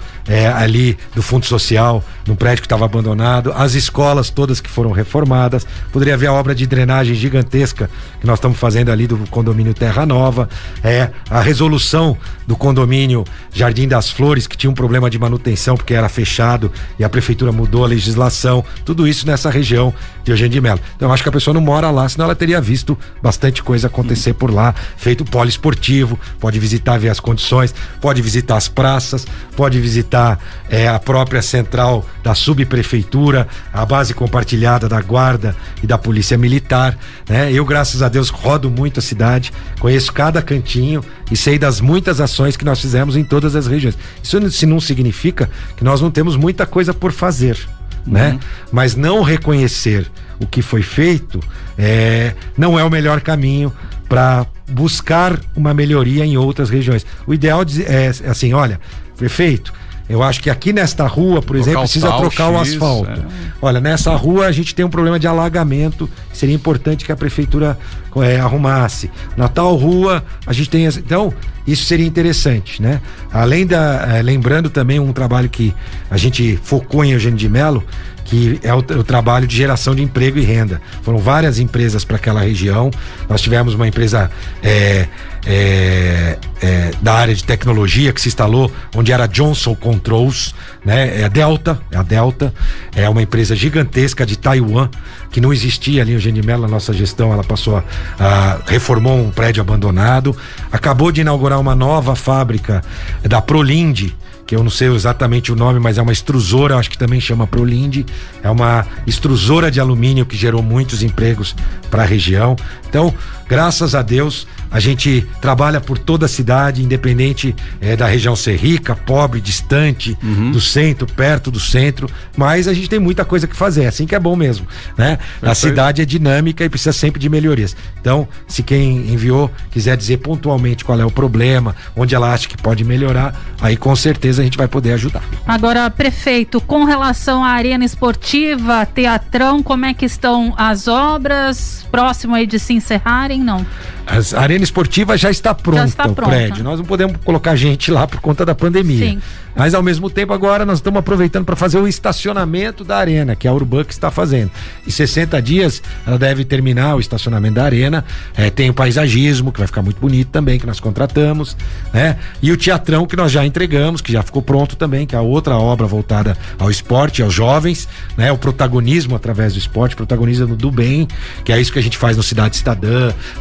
ali 0.56 0.74
ali 0.74 0.98
do 1.14 1.22
Fundo 1.22 1.46
Social, 1.46 2.04
num 2.26 2.34
prédio 2.34 2.62
que 2.62 2.66
estava 2.66 2.84
abandonado, 2.84 3.52
as 3.56 3.74
escolas 3.74 4.28
todas 4.28 4.60
que 4.60 4.68
foram 4.68 4.90
reformadas, 4.90 5.66
poderia 5.92 6.14
haver 6.14 6.26
a 6.26 6.32
obra 6.32 6.54
de 6.54 6.66
drenagem 6.66 7.14
gigantesca 7.14 7.88
que 8.20 8.26
nós 8.26 8.38
estamos 8.38 8.58
fazendo 8.58 8.90
ali 8.90 9.06
do 9.06 9.16
condomínio 9.30 9.72
Terra 9.72 10.04
Nova, 10.04 10.48
é 10.82 11.10
a 11.30 11.40
resolução 11.40 12.16
do 12.46 12.56
condomínio 12.56 13.24
Jardim 13.52 13.86
das 13.88 14.10
Flores, 14.10 14.46
que 14.46 14.56
tinha 14.56 14.70
um 14.70 14.74
problema 14.74 15.08
de 15.08 15.18
manutenção 15.18 15.76
porque 15.76 15.94
era 15.94 16.08
fechado 16.08 16.70
e 16.98 17.04
a 17.04 17.08
prefeitura 17.08 17.52
mudou 17.52 17.84
a 17.84 17.86
legislação, 17.86 18.64
tudo 18.84 19.06
isso 19.06 19.26
nessa 19.26 19.50
região 19.50 19.94
de 20.24 20.32
Eugênio 20.32 20.52
de 20.52 20.60
Mello. 20.60 20.80
Então 20.96 21.12
acho 21.12 21.22
que 21.22 21.28
a 21.28 21.32
pessoa 21.32 21.54
não 21.54 21.60
mora 21.60 21.90
lá, 21.90 22.08
senão 22.08 22.24
ela 22.26 22.34
teria 22.34 22.60
visto 22.60 22.98
bastante 23.22 23.62
coisa 23.62 23.86
acontecer 23.86 24.34
por 24.34 24.50
lá, 24.52 24.74
feito 24.96 25.24
poliesportivo, 25.24 26.18
pode 26.40 26.58
visitar, 26.58 26.98
ver 26.98 27.10
as 27.10 27.20
condições, 27.20 27.74
pode 28.00 28.20
visitar 28.20 28.56
as 28.56 28.68
praças, 28.68 29.26
pode 29.56 29.78
visitar 29.84 30.38
é, 30.70 30.88
a 30.88 30.98
própria 30.98 31.42
central 31.42 32.06
da 32.22 32.34
subprefeitura, 32.34 33.46
a 33.70 33.84
base 33.84 34.14
compartilhada 34.14 34.88
da 34.88 34.98
guarda 35.02 35.54
e 35.82 35.86
da 35.86 35.98
polícia 35.98 36.38
militar. 36.38 36.96
Né? 37.28 37.52
Eu, 37.52 37.66
graças 37.66 38.02
a 38.02 38.08
Deus, 38.08 38.30
rodo 38.30 38.70
muito 38.70 38.98
a 38.98 39.02
cidade, 39.02 39.52
conheço 39.78 40.10
cada 40.10 40.40
cantinho 40.40 41.04
e 41.30 41.36
sei 41.36 41.58
das 41.58 41.82
muitas 41.82 42.18
ações 42.18 42.56
que 42.56 42.64
nós 42.64 42.80
fizemos 42.80 43.14
em 43.14 43.22
todas 43.22 43.54
as 43.54 43.66
regiões. 43.66 43.98
Isso 44.22 44.66
não 44.66 44.80
significa 44.80 45.50
que 45.76 45.84
nós 45.84 46.00
não 46.00 46.10
temos 46.10 46.34
muita 46.34 46.64
coisa 46.64 46.94
por 46.94 47.12
fazer. 47.12 47.58
Né? 48.06 48.30
Uhum. 48.30 48.38
Mas 48.72 48.96
não 48.96 49.22
reconhecer 49.22 50.10
o 50.40 50.46
que 50.46 50.62
foi 50.62 50.82
feito 50.82 51.40
é, 51.76 52.34
não 52.56 52.78
é 52.78 52.84
o 52.84 52.90
melhor 52.90 53.20
caminho 53.20 53.72
para 54.08 54.46
buscar 54.68 55.38
uma 55.56 55.74
melhoria 55.74 56.24
em 56.24 56.36
outras 56.36 56.70
regiões. 56.70 57.04
O 57.26 57.34
ideal 57.34 57.62
é 57.86 58.08
assim, 58.28 58.52
olha, 58.52 58.80
prefeito, 59.16 59.72
eu 60.08 60.22
acho 60.22 60.42
que 60.42 60.50
aqui 60.50 60.72
nesta 60.72 61.06
rua, 61.06 61.40
por 61.40 61.56
exemplo, 61.56 61.80
precisa 61.80 62.12
trocar 62.12 62.48
X, 62.48 62.54
o 62.54 62.58
asfalto. 62.58 63.20
É. 63.20 63.24
Olha, 63.62 63.80
nessa 63.80 64.14
rua 64.14 64.46
a 64.46 64.52
gente 64.52 64.74
tem 64.74 64.84
um 64.84 64.90
problema 64.90 65.18
de 65.18 65.26
alagamento, 65.26 66.08
seria 66.30 66.54
importante 66.54 67.06
que 67.06 67.12
a 67.12 67.16
prefeitura 67.16 67.78
é, 68.16 68.38
arrumasse. 68.38 69.10
Na 69.34 69.48
tal 69.48 69.74
rua 69.76 70.22
a 70.46 70.52
gente 70.52 70.68
tem. 70.68 70.84
Então, 70.84 71.32
isso 71.66 71.86
seria 71.86 72.06
interessante, 72.06 72.82
né? 72.82 73.00
Além 73.32 73.66
da. 73.66 74.16
É, 74.16 74.22
lembrando 74.22 74.68
também 74.68 75.00
um 75.00 75.12
trabalho 75.12 75.48
que 75.48 75.74
a 76.10 76.18
gente 76.18 76.58
focou 76.62 77.02
em 77.02 77.12
Eugênio 77.12 77.38
de 77.38 77.48
Melo, 77.48 77.82
que 78.24 78.58
é 78.62 78.72
o, 78.72 78.78
o, 78.78 79.04
trabalho 79.04 79.46
de 79.46 79.56
geração 79.56 79.94
de 79.94 80.02
emprego 80.02 80.38
e 80.38 80.42
renda. 80.42 80.80
Foram 81.02 81.18
várias 81.18 81.58
empresas 81.58 82.04
para 82.04 82.16
aquela 82.16 82.40
região. 82.40 82.90
Nós 83.28 83.40
tivemos 83.40 83.74
uma 83.74 83.86
empresa 83.86 84.30
é, 84.62 85.06
é, 85.46 86.38
é, 86.62 86.90
da 87.02 87.14
área 87.14 87.34
de 87.34 87.44
tecnologia 87.44 88.12
que 88.12 88.20
se 88.20 88.28
instalou, 88.28 88.72
onde 88.96 89.12
era 89.12 89.26
Johnson 89.26 89.74
Controls, 89.74 90.54
né? 90.84 91.20
É 91.20 91.24
a 91.24 91.28
Delta, 91.28 91.78
é 91.90 91.96
a 91.96 92.02
Delta, 92.02 92.52
é 92.96 93.08
uma 93.08 93.20
empresa 93.20 93.54
gigantesca 93.54 94.24
de 94.24 94.38
Taiwan 94.38 94.88
que 95.30 95.40
não 95.40 95.52
existia 95.52 96.00
ali 96.00 96.12
em 96.12 96.14
Eugênio 96.14 96.44
Mello 96.44 96.62
na 96.62 96.68
nossa 96.68 96.92
gestão. 96.92 97.32
Ela 97.32 97.44
passou 97.44 97.76
a, 97.76 97.84
a 98.18 98.58
reformou 98.66 99.18
um 99.18 99.30
prédio 99.30 99.60
abandonado, 99.60 100.34
acabou 100.72 101.12
de 101.12 101.20
inaugurar 101.20 101.60
uma 101.60 101.74
nova 101.74 102.16
fábrica 102.16 102.82
da 103.22 103.42
Prolinde 103.42 104.16
que 104.54 104.56
eu 104.56 104.62
não 104.62 104.70
sei 104.70 104.88
exatamente 104.88 105.50
o 105.50 105.56
nome, 105.56 105.80
mas 105.80 105.98
é 105.98 106.02
uma 106.02 106.12
extrusora, 106.12 106.76
acho 106.76 106.88
que 106.88 106.96
também 106.96 107.20
chama 107.20 107.44
Prolinde. 107.44 108.06
É 108.40 108.48
uma 108.48 108.86
extrusora 109.04 109.68
de 109.68 109.80
alumínio 109.80 110.24
que 110.24 110.36
gerou 110.36 110.62
muitos 110.62 111.02
empregos 111.02 111.56
para 111.90 112.04
a 112.04 112.06
região. 112.06 112.54
Então, 112.94 113.12
graças 113.48 113.92
a 113.96 114.02
Deus, 114.02 114.46
a 114.70 114.78
gente 114.78 115.26
trabalha 115.40 115.80
por 115.80 115.98
toda 115.98 116.26
a 116.26 116.28
cidade, 116.28 116.80
independente 116.80 117.54
é, 117.80 117.96
da 117.96 118.06
região 118.06 118.36
ser 118.36 118.56
rica, 118.56 118.94
pobre, 118.94 119.40
distante, 119.40 120.16
uhum. 120.22 120.52
do 120.52 120.60
centro, 120.60 121.04
perto 121.04 121.50
do 121.50 121.58
centro, 121.58 122.08
mas 122.36 122.68
a 122.68 122.72
gente 122.72 122.88
tem 122.88 123.00
muita 123.00 123.24
coisa 123.24 123.48
que 123.48 123.56
fazer, 123.56 123.86
assim 123.86 124.06
que 124.06 124.14
é 124.14 124.20
bom 124.20 124.36
mesmo, 124.36 124.64
né? 124.96 125.18
A 125.42 125.56
cidade 125.56 126.02
é 126.02 126.04
dinâmica 126.04 126.64
e 126.64 126.68
precisa 126.68 126.92
sempre 126.92 127.20
de 127.20 127.28
melhorias. 127.28 127.76
Então, 128.00 128.28
se 128.46 128.62
quem 128.62 129.12
enviou 129.12 129.50
quiser 129.72 129.96
dizer 129.96 130.18
pontualmente 130.18 130.84
qual 130.84 131.00
é 131.00 131.04
o 131.04 131.10
problema, 131.10 131.74
onde 131.96 132.14
ela 132.14 132.32
acha 132.32 132.46
que 132.46 132.56
pode 132.56 132.84
melhorar, 132.84 133.34
aí 133.60 133.76
com 133.76 133.94
certeza 133.96 134.40
a 134.40 134.44
gente 134.44 134.56
vai 134.56 134.68
poder 134.68 134.92
ajudar. 134.92 135.22
Agora, 135.46 135.90
prefeito, 135.90 136.60
com 136.60 136.84
relação 136.84 137.42
à 137.42 137.48
arena 137.48 137.84
esportiva, 137.84 138.86
teatrão, 138.86 139.64
como 139.64 139.84
é 139.84 139.92
que 139.92 140.04
estão 140.04 140.54
as 140.56 140.86
obras? 140.86 141.84
Próximo 141.90 142.36
aí 142.36 142.46
de 142.46 142.58
se 142.58 142.83
encerrarem, 142.84 143.42
não? 143.42 143.64
A 144.06 144.40
arena 144.40 144.62
esportiva 144.62 145.16
já 145.16 145.30
está 145.30 145.54
pronta, 145.54 145.78
já 145.80 145.86
está 145.86 146.06
o 146.06 146.14
pronta. 146.14 146.30
prédio. 146.30 146.62
Nós 146.62 146.78
não 146.78 146.84
podemos 146.84 147.16
colocar 147.24 147.56
gente 147.56 147.90
lá 147.90 148.06
por 148.06 148.20
conta 148.20 148.44
da 148.44 148.54
pandemia. 148.54 149.12
Sim. 149.12 149.20
Mas 149.56 149.72
ao 149.72 149.82
mesmo 149.82 150.10
tempo 150.10 150.32
agora 150.32 150.66
nós 150.66 150.78
estamos 150.78 150.98
aproveitando 150.98 151.44
para 151.44 151.54
fazer 151.54 151.78
o 151.78 151.86
estacionamento 151.86 152.84
da 152.84 152.96
arena, 152.96 153.36
que 153.36 153.46
a 153.46 153.52
Urban 153.52 153.84
está 153.88 154.10
fazendo. 154.10 154.50
Em 154.86 154.90
60 154.90 155.40
dias 155.40 155.82
ela 156.06 156.18
deve 156.18 156.44
terminar 156.44 156.96
o 156.96 157.00
estacionamento 157.00 157.54
da 157.54 157.64
arena. 157.64 158.04
É, 158.36 158.50
tem 158.50 158.68
o 158.68 158.74
paisagismo, 158.74 159.52
que 159.52 159.58
vai 159.58 159.66
ficar 159.66 159.82
muito 159.82 160.00
bonito 160.00 160.28
também, 160.28 160.58
que 160.58 160.66
nós 160.66 160.80
contratamos, 160.80 161.56
né? 161.92 162.18
E 162.42 162.50
o 162.50 162.56
teatrão 162.56 163.06
que 163.06 163.16
nós 163.16 163.30
já 163.30 163.46
entregamos, 163.46 164.00
que 164.00 164.12
já 164.12 164.22
ficou 164.22 164.42
pronto 164.42 164.76
também, 164.76 165.06
que 165.06 165.14
é 165.14 165.18
a 165.18 165.22
outra 165.22 165.56
obra 165.56 165.86
voltada 165.86 166.36
ao 166.58 166.70
esporte, 166.70 167.22
aos 167.22 167.32
jovens, 167.32 167.88
né? 168.16 168.32
O 168.32 168.38
protagonismo 168.38 169.14
através 169.14 169.52
do 169.52 169.58
esporte, 169.58 169.94
protagonismo 169.94 170.56
do 170.56 170.70
bem, 170.70 171.06
que 171.44 171.52
é 171.52 171.60
isso 171.60 171.72
que 171.72 171.78
a 171.78 171.82
gente 171.82 171.96
faz 171.96 172.16
no 172.16 172.22
Cidade 172.22 172.56
Cidadã, 172.56 172.73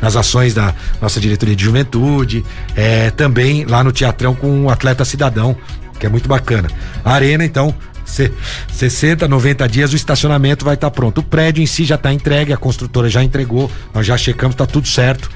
nas 0.01 0.15
ações 0.15 0.53
da 0.53 0.73
nossa 1.01 1.19
diretoria 1.19 1.55
de 1.55 1.63
juventude, 1.63 2.43
é, 2.75 3.09
também 3.11 3.65
lá 3.65 3.83
no 3.83 3.91
teatrão 3.91 4.35
com 4.35 4.65
o 4.65 4.69
atleta 4.69 5.05
cidadão, 5.05 5.55
que 5.99 6.05
é 6.05 6.09
muito 6.09 6.27
bacana. 6.27 6.69
Arena, 7.03 7.45
então, 7.45 7.73
60, 8.05 9.27
90 9.27 9.67
dias 9.67 9.93
o 9.93 9.95
estacionamento 9.95 10.65
vai 10.65 10.75
estar 10.75 10.89
tá 10.89 10.91
pronto. 10.91 11.19
O 11.19 11.23
prédio 11.23 11.63
em 11.63 11.65
si 11.65 11.85
já 11.85 11.95
está 11.95 12.13
entregue, 12.13 12.53
a 12.53 12.57
construtora 12.57 13.09
já 13.09 13.23
entregou, 13.23 13.71
nós 13.93 14.05
já 14.05 14.17
checamos, 14.17 14.53
está 14.53 14.65
tudo 14.65 14.87
certo 14.87 15.29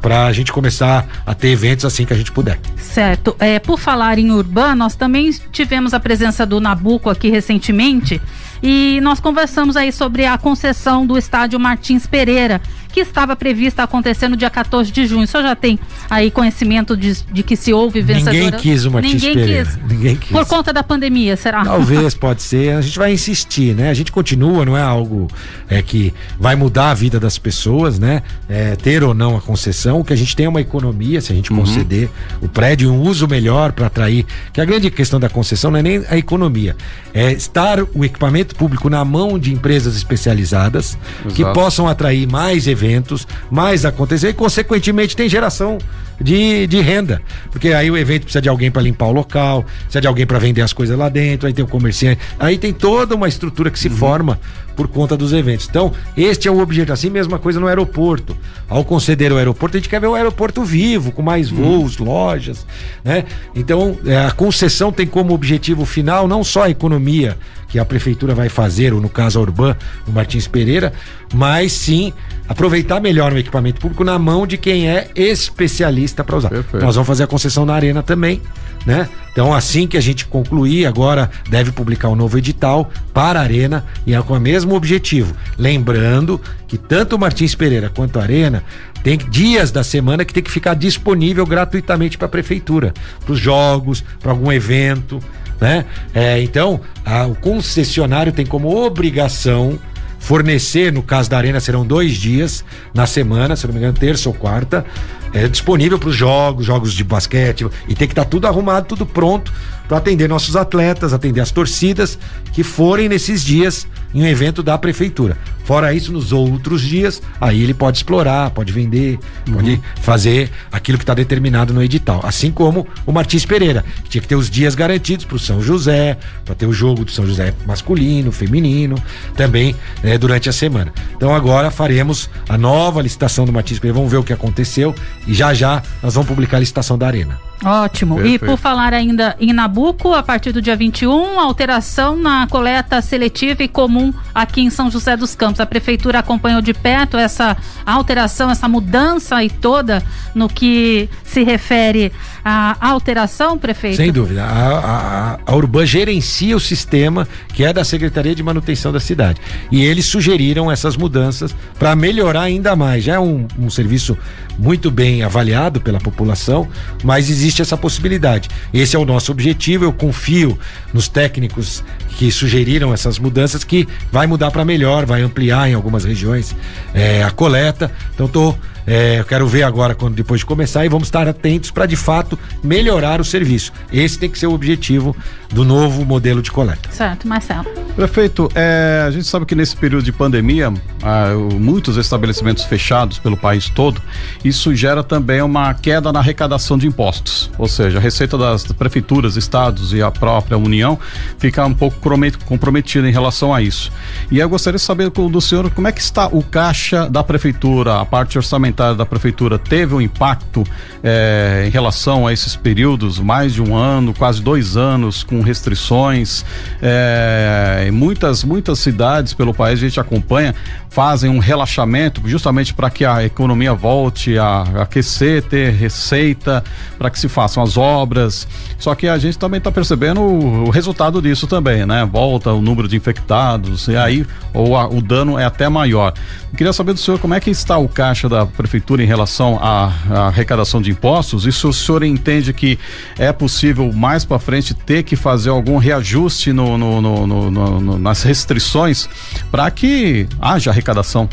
para 0.00 0.26
a 0.26 0.32
gente 0.32 0.52
começar 0.52 1.04
a 1.26 1.34
ter 1.34 1.48
eventos 1.48 1.84
assim 1.84 2.06
que 2.06 2.12
a 2.12 2.16
gente 2.16 2.30
puder. 2.30 2.60
Certo. 2.76 3.34
É, 3.40 3.58
por 3.58 3.78
falar 3.78 4.16
em 4.16 4.30
urbano, 4.30 4.76
nós 4.76 4.94
também 4.94 5.30
tivemos 5.50 5.92
a 5.92 5.98
presença 5.98 6.46
do 6.46 6.60
Nabuco 6.60 7.10
aqui 7.10 7.28
recentemente 7.28 8.20
e 8.62 9.00
nós 9.02 9.20
conversamos 9.20 9.76
aí 9.76 9.92
sobre 9.92 10.26
a 10.26 10.36
concessão 10.36 11.06
do 11.06 11.16
estádio 11.16 11.58
Martins 11.58 12.06
Pereira, 12.06 12.60
que 12.92 13.00
estava 13.00 13.36
prevista 13.36 13.82
acontecer 13.82 14.28
no 14.28 14.36
dia 14.36 14.50
14 14.50 14.90
de 14.90 15.06
junho. 15.06 15.24
O 15.24 15.26
senhor 15.26 15.42
já 15.42 15.54
tem 15.54 15.78
aí 16.10 16.30
conhecimento 16.30 16.96
de, 16.96 17.22
de 17.32 17.42
que 17.42 17.54
se 17.54 17.72
houve 17.72 18.00
vencedora? 18.00 18.32
Ninguém 18.32 18.60
quis 18.60 18.84
o 18.84 18.90
Martins 18.90 19.14
Ninguém 19.14 19.34
Pereira. 19.34 19.64
quis. 19.64 19.78
Ninguém 19.88 20.16
quis. 20.16 20.30
Por 20.30 20.46
conta 20.46 20.72
da 20.72 20.82
pandemia, 20.82 21.36
será? 21.36 21.64
Talvez, 21.64 22.14
pode 22.16 22.42
ser. 22.42 22.76
A 22.76 22.80
gente 22.80 22.98
vai 22.98 23.12
insistir, 23.12 23.74
né? 23.74 23.90
A 23.90 23.94
gente 23.94 24.10
continua, 24.10 24.64
não 24.64 24.76
é 24.76 24.82
algo 24.82 25.28
é, 25.68 25.82
que 25.82 26.12
vai 26.40 26.56
mudar 26.56 26.90
a 26.90 26.94
vida 26.94 27.20
das 27.20 27.38
pessoas, 27.38 27.98
né? 27.98 28.22
É, 28.48 28.74
ter 28.74 29.04
ou 29.04 29.14
não 29.14 29.36
a 29.36 29.40
concessão. 29.40 30.00
O 30.00 30.04
que 30.04 30.12
a 30.12 30.16
gente 30.16 30.34
tem 30.34 30.46
é 30.46 30.48
uma 30.48 30.60
economia, 30.60 31.20
se 31.20 31.32
a 31.32 31.36
gente 31.36 31.50
conceder 31.50 32.08
o 32.40 32.48
prédio, 32.48 32.92
um 32.92 33.02
uso 33.02 33.28
melhor 33.28 33.72
para 33.72 33.86
atrair. 33.86 34.24
Que 34.52 34.60
a 34.60 34.64
grande 34.64 34.90
questão 34.90 35.20
da 35.20 35.28
concessão 35.28 35.70
não 35.70 35.78
é 35.78 35.82
nem 35.82 36.04
a 36.08 36.16
economia, 36.16 36.76
é 37.12 37.32
estar 37.32 37.78
o 37.94 38.04
equipamento 38.04 38.47
público 38.54 38.88
na 38.88 39.04
mão 39.04 39.38
de 39.38 39.52
empresas 39.52 39.96
especializadas 39.96 40.98
que 41.34 41.42
Exato. 41.42 41.54
possam 41.54 41.88
atrair 41.88 42.30
mais 42.30 42.66
eventos, 42.66 43.26
mais 43.50 43.84
acontecer 43.84 44.30
e, 44.30 44.32
consequentemente, 44.32 45.16
tem 45.16 45.28
geração 45.28 45.78
de, 46.20 46.66
de 46.66 46.80
renda. 46.80 47.22
Porque 47.50 47.68
aí 47.68 47.90
o 47.90 47.96
evento 47.96 48.22
precisa 48.22 48.42
de 48.42 48.48
alguém 48.48 48.70
para 48.70 48.82
limpar 48.82 49.06
o 49.06 49.12
local, 49.12 49.64
precisa 49.82 50.00
de 50.00 50.06
alguém 50.06 50.26
para 50.26 50.38
vender 50.38 50.62
as 50.62 50.72
coisas 50.72 50.98
lá 50.98 51.08
dentro, 51.08 51.46
aí 51.46 51.52
tem 51.52 51.64
o 51.64 51.68
comerciante, 51.68 52.20
aí 52.38 52.58
tem 52.58 52.72
toda 52.72 53.14
uma 53.14 53.28
estrutura 53.28 53.70
que 53.70 53.78
se 53.78 53.88
forma 53.88 54.38
por 54.78 54.86
conta 54.86 55.16
dos 55.16 55.32
eventos. 55.32 55.66
Então, 55.68 55.92
este 56.16 56.46
é 56.46 56.50
o 56.52 56.60
objetivo. 56.60 56.92
Assim, 56.92 57.10
mesma 57.10 57.36
coisa 57.36 57.58
no 57.58 57.66
aeroporto. 57.66 58.36
Ao 58.68 58.84
conceder 58.84 59.32
o 59.32 59.36
aeroporto, 59.36 59.76
a 59.76 59.80
gente 59.80 59.88
quer 59.88 60.00
ver 60.00 60.06
o 60.06 60.14
aeroporto 60.14 60.62
vivo, 60.62 61.10
com 61.10 61.20
mais 61.20 61.50
voos, 61.50 61.98
lojas, 61.98 62.64
né? 63.02 63.24
Então, 63.56 63.98
é, 64.06 64.18
a 64.18 64.30
concessão 64.30 64.92
tem 64.92 65.04
como 65.04 65.34
objetivo 65.34 65.84
final 65.84 66.28
não 66.28 66.44
só 66.44 66.62
a 66.62 66.70
economia 66.70 67.36
que 67.66 67.76
a 67.76 67.84
prefeitura 67.84 68.36
vai 68.36 68.48
fazer, 68.48 68.94
ou 68.94 69.00
no 69.00 69.08
caso 69.08 69.40
a 69.40 69.42
Urban, 69.42 69.76
no 70.06 70.12
Martins 70.12 70.46
Pereira, 70.46 70.92
mas 71.34 71.72
sim 71.72 72.12
aproveitar 72.48 73.00
melhor 73.00 73.32
o 73.32 73.38
equipamento 73.38 73.80
público 73.80 74.04
na 74.04 74.16
mão 74.16 74.46
de 74.46 74.56
quem 74.56 74.88
é 74.88 75.10
especialista 75.16 76.22
para 76.22 76.36
usar. 76.36 76.50
Perfeito. 76.50 76.84
Nós 76.84 76.94
vamos 76.94 77.08
fazer 77.08 77.24
a 77.24 77.26
concessão 77.26 77.66
na 77.66 77.74
arena 77.74 78.00
também, 78.02 78.40
né? 78.88 79.06
Então, 79.30 79.54
assim 79.54 79.86
que 79.86 79.98
a 79.98 80.00
gente 80.00 80.24
concluir, 80.24 80.86
agora 80.86 81.30
deve 81.50 81.70
publicar 81.70 82.08
um 82.08 82.16
novo 82.16 82.38
edital 82.38 82.90
para 83.12 83.38
a 83.38 83.42
arena 83.42 83.84
e 84.06 84.14
é 84.14 84.22
com 84.22 84.32
o 84.34 84.40
mesmo 84.40 84.74
objetivo. 84.74 85.34
Lembrando 85.58 86.40
que 86.66 86.78
tanto 86.78 87.14
o 87.14 87.18
Martins 87.18 87.54
Pereira 87.54 87.90
quanto 87.94 88.18
a 88.18 88.22
arena 88.22 88.64
tem 89.02 89.18
dias 89.18 89.70
da 89.70 89.84
semana 89.84 90.24
que 90.24 90.32
tem 90.32 90.42
que 90.42 90.50
ficar 90.50 90.72
disponível 90.72 91.44
gratuitamente 91.44 92.16
para 92.16 92.26
a 92.26 92.30
prefeitura, 92.30 92.94
para 93.24 93.32
os 93.34 93.38
jogos, 93.38 94.02
para 94.20 94.32
algum 94.32 94.50
evento, 94.50 95.20
né? 95.60 95.84
É, 96.14 96.40
então, 96.40 96.80
a- 97.04 97.26
o 97.26 97.34
concessionário 97.34 98.32
tem 98.32 98.46
como 98.46 98.74
obrigação 98.74 99.78
fornecer, 100.18 100.92
no 100.92 101.02
caso 101.02 101.30
da 101.30 101.38
Arena, 101.38 101.60
serão 101.60 101.86
dois 101.86 102.16
dias 102.16 102.64
na 102.92 103.06
semana, 103.06 103.56
se 103.56 103.66
não 103.66 103.72
me 103.72 103.80
engano, 103.80 103.96
terça 103.96 104.28
ou 104.28 104.34
quarta, 104.34 104.84
é 105.32 105.46
disponível 105.46 105.98
para 105.98 106.08
os 106.08 106.16
jogos, 106.16 106.66
jogos 106.66 106.92
de 106.92 107.04
basquete, 107.04 107.66
e 107.88 107.94
tem 107.94 108.08
que 108.08 108.12
estar 108.12 108.24
tudo 108.24 108.46
arrumado, 108.46 108.86
tudo 108.86 109.06
pronto 109.06 109.52
para 109.88 109.96
atender 109.96 110.28
nossos 110.28 110.54
atletas, 110.54 111.14
atender 111.14 111.40
as 111.40 111.50
torcidas 111.50 112.18
que 112.52 112.62
forem 112.62 113.08
nesses 113.08 113.42
dias 113.42 113.86
em 114.14 114.22
um 114.22 114.26
evento 114.26 114.62
da 114.62 114.76
prefeitura. 114.78 115.36
Fora 115.64 115.92
isso, 115.92 116.12
nos 116.12 116.32
outros 116.32 116.80
dias, 116.80 117.20
aí 117.40 117.62
ele 117.62 117.74
pode 117.74 117.98
explorar, 117.98 118.50
pode 118.50 118.72
vender, 118.72 119.18
pode 119.52 119.80
fazer 120.00 120.50
aquilo 120.72 120.96
que 120.96 121.04
está 121.04 121.12
determinado 121.12 121.74
no 121.74 121.82
edital. 121.82 122.20
Assim 122.24 122.50
como 122.50 122.86
o 123.04 123.12
Martins 123.12 123.44
Pereira, 123.44 123.84
que 124.02 124.10
tinha 124.10 124.22
que 124.22 124.28
ter 124.28 124.34
os 124.34 124.48
dias 124.48 124.74
garantidos 124.74 125.26
para 125.26 125.36
o 125.36 125.38
São 125.38 125.60
José, 125.60 126.16
para 126.44 126.54
ter 126.54 126.66
o 126.66 126.72
jogo 126.72 127.04
do 127.04 127.10
São 127.10 127.26
José 127.26 127.52
masculino, 127.66 128.32
feminino, 128.32 128.96
também 129.36 129.74
né, 130.02 130.16
durante 130.16 130.48
a 130.48 130.52
semana. 130.52 130.92
Então 131.14 131.34
agora 131.34 131.70
faremos 131.70 132.30
a 132.48 132.56
nova 132.56 133.02
licitação 133.02 133.44
do 133.44 133.52
Martins 133.52 133.78
Pereira, 133.78 133.96
vamos 133.96 134.10
ver 134.10 134.18
o 134.18 134.24
que 134.24 134.32
aconteceu 134.32 134.94
e 135.26 135.34
já 135.34 135.52
já 135.52 135.82
nós 136.02 136.14
vamos 136.14 136.28
publicar 136.28 136.56
a 136.56 136.60
licitação 136.60 136.96
da 136.96 137.06
Arena. 137.06 137.47
Ótimo. 137.64 138.14
E 138.20 138.22
Perfeito. 138.22 138.46
por 138.46 138.56
falar 138.56 138.94
ainda 138.94 139.36
em 139.40 139.52
Nabuco, 139.52 140.14
a 140.14 140.22
partir 140.22 140.52
do 140.52 140.62
dia 140.62 140.76
21, 140.76 141.40
alteração 141.40 142.16
na 142.16 142.46
coleta 142.46 143.02
seletiva 143.02 143.62
e 143.62 143.68
comum 143.68 144.12
aqui 144.34 144.60
em 144.60 144.70
São 144.70 144.90
José 144.90 145.16
dos 145.16 145.34
Campos. 145.34 145.60
A 145.60 145.66
prefeitura 145.66 146.20
acompanhou 146.20 146.60
de 146.60 146.72
perto 146.72 147.16
essa 147.16 147.56
alteração, 147.84 148.50
essa 148.50 148.68
mudança 148.68 149.42
e 149.42 149.50
toda 149.50 150.02
no 150.34 150.48
que 150.48 151.08
se 151.24 151.42
refere 151.42 152.12
à 152.44 152.76
alteração, 152.80 153.58
prefeito? 153.58 153.96
Sem 153.96 154.12
dúvida. 154.12 154.44
A, 154.44 154.78
a, 154.78 155.38
a 155.44 155.56
Urban 155.56 155.84
gerencia 155.84 156.56
o 156.56 156.60
sistema 156.60 157.26
que 157.52 157.64
é 157.64 157.72
da 157.72 157.84
Secretaria 157.84 158.34
de 158.34 158.42
Manutenção 158.42 158.92
da 158.92 159.00
cidade. 159.00 159.40
E 159.70 159.82
eles 159.82 160.06
sugeriram 160.06 160.70
essas 160.70 160.96
mudanças 160.96 161.54
para 161.78 161.96
melhorar 161.96 162.42
ainda 162.42 162.76
mais. 162.76 163.04
Já 163.04 163.14
é 163.14 163.18
um, 163.18 163.46
um 163.58 163.68
serviço 163.68 164.16
muito 164.58 164.90
bem 164.90 165.22
avaliado 165.22 165.80
pela 165.80 166.00
população, 166.00 166.68
mas 167.04 167.30
existe 167.30 167.62
essa 167.62 167.76
possibilidade. 167.76 168.48
Esse 168.74 168.96
é 168.96 168.98
o 168.98 169.04
nosso 169.04 169.30
objetivo. 169.30 169.84
Eu 169.84 169.92
confio 169.92 170.58
nos 170.92 171.08
técnicos 171.08 171.84
que 172.16 172.32
sugeriram 172.32 172.92
essas 172.92 173.18
mudanças 173.18 173.62
que 173.62 173.86
vai 174.10 174.26
mudar 174.26 174.50
para 174.50 174.64
melhor, 174.64 175.06
vai 175.06 175.22
ampliar 175.22 175.70
em 175.70 175.74
algumas 175.74 176.04
regiões 176.04 176.54
é, 176.92 177.22
a 177.22 177.30
coleta. 177.30 177.90
Então 178.14 178.26
tô 178.26 178.54
é, 178.88 179.20
eu 179.20 179.24
quero 179.24 179.46
ver 179.46 179.62
agora 179.62 179.94
quando 179.94 180.14
depois 180.14 180.40
de 180.40 180.46
começar 180.46 180.84
e 180.84 180.88
vamos 180.88 181.08
estar 181.08 181.28
atentos 181.28 181.70
para 181.70 181.84
de 181.86 181.94
fato 181.96 182.38
melhorar 182.64 183.20
o 183.20 183.24
serviço. 183.24 183.72
Esse 183.92 184.18
tem 184.18 184.30
que 184.30 184.38
ser 184.38 184.46
o 184.46 184.52
objetivo 184.54 185.14
do 185.52 185.64
novo 185.64 186.04
modelo 186.04 186.40
de 186.42 186.50
coleta. 186.50 186.88
Certo, 186.90 187.28
Marcelo. 187.28 187.64
Prefeito, 187.94 188.48
é, 188.54 189.04
a 189.06 189.10
gente 189.10 189.26
sabe 189.26 189.44
que 189.46 189.54
nesse 189.54 189.76
período 189.76 190.04
de 190.04 190.12
pandemia, 190.12 190.70
o- 190.70 191.54
muitos 191.54 191.96
estabelecimentos 191.96 192.64
fechados 192.64 193.18
pelo 193.18 193.36
país 193.36 193.68
todo, 193.68 194.00
isso 194.44 194.74
gera 194.74 195.02
também 195.02 195.42
uma 195.42 195.74
queda 195.74 196.12
na 196.12 196.18
arrecadação 196.20 196.78
de 196.78 196.86
impostos. 196.86 197.50
Ou 197.58 197.68
seja, 197.68 197.98
a 197.98 198.00
receita 198.00 198.38
das 198.38 198.64
prefeituras, 198.72 199.36
estados 199.36 199.92
e 199.92 200.00
a 200.02 200.10
própria 200.10 200.56
União 200.56 200.98
fica 201.38 201.64
um 201.66 201.74
pouco 201.74 201.98
comprometida 202.46 203.08
em 203.08 203.12
relação 203.12 203.52
a 203.54 203.60
isso. 203.60 203.90
E 204.30 204.38
eu 204.38 204.48
gostaria 204.48 204.78
de 204.78 204.84
saber 204.84 205.10
do 205.10 205.40
senhor 205.40 205.68
como 205.70 205.88
é 205.88 205.92
que 205.92 206.00
está 206.00 206.26
o 206.28 206.42
caixa 206.42 207.08
da 207.10 207.22
prefeitura, 207.24 208.00
a 208.00 208.04
parte 208.06 208.38
orçamentária 208.38 208.77
da 208.78 209.04
prefeitura 209.04 209.58
teve 209.58 209.94
um 209.94 210.00
impacto 210.00 210.64
eh, 211.02 211.64
em 211.66 211.70
relação 211.70 212.26
a 212.26 212.32
esses 212.32 212.54
períodos, 212.56 213.18
mais 213.18 213.52
de 213.52 213.62
um 213.62 213.76
ano, 213.76 214.14
quase 214.14 214.40
dois 214.42 214.76
anos, 214.76 215.22
com 215.22 215.40
restrições. 215.40 216.44
eh, 216.80 217.86
em 217.88 217.90
muitas, 217.90 218.44
muitas 218.44 218.78
cidades 218.78 219.34
pelo 219.34 219.52
país 219.52 219.78
a 219.78 219.82
gente 219.82 220.00
acompanha, 220.00 220.54
fazem 220.90 221.30
um 221.30 221.38
relaxamento 221.38 222.20
justamente 222.24 222.72
para 222.74 222.88
que 222.90 223.04
a 223.04 223.24
economia 223.24 223.74
volte 223.74 224.38
a 224.38 224.62
aquecer, 224.82 225.42
ter 225.42 225.72
receita, 225.72 226.64
para 226.98 227.10
que 227.10 227.18
se 227.18 227.28
façam 227.28 227.62
as 227.62 227.76
obras. 227.76 228.48
Só 228.78 228.94
que 228.94 229.06
a 229.06 229.18
gente 229.18 229.38
também 229.38 229.58
está 229.58 229.70
percebendo 229.70 230.20
o, 230.20 230.64
o 230.66 230.70
resultado 230.70 231.20
disso 231.20 231.46
também, 231.46 231.84
né? 231.86 232.08
Volta 232.10 232.52
o 232.52 232.60
número 232.60 232.88
de 232.88 232.96
infectados, 232.96 233.86
e 233.88 233.96
aí 233.96 234.26
ou 234.54 234.76
a- 234.76 234.88
o 234.88 235.00
dano 235.02 235.38
é 235.38 235.44
até 235.44 235.68
maior. 235.68 236.14
Eu 236.50 236.56
queria 236.56 236.72
saber 236.72 236.94
do 236.94 236.98
senhor 237.00 237.18
como 237.20 237.34
é 237.34 237.40
que 237.40 237.50
está 237.50 237.76
o 237.76 237.86
caixa 237.88 238.28
da 238.28 238.46
prefeitura 238.46 239.02
em 239.02 239.06
relação 239.06 239.58
à, 239.62 239.92
arrecadação 240.28 240.80
de 240.80 240.90
impostos 240.90 241.46
e 241.46 241.52
se 241.52 241.66
o 241.66 241.72
senhor 241.72 242.02
entende 242.02 242.52
que 242.54 242.78
é 243.18 243.30
possível 243.32 243.92
mais 243.92 244.24
para 244.24 244.38
frente 244.38 244.72
ter 244.72 245.02
que 245.02 245.14
fazer 245.14 245.50
algum 245.50 245.76
reajuste 245.76 246.52
no- 246.52 246.78
no- 246.78 247.00
no- 247.26 247.98
nas 247.98 248.22
restrições 248.22 249.08
para 249.50 249.70
que 249.70 250.26
haja 250.40 250.72
arrecadação. 250.78 251.28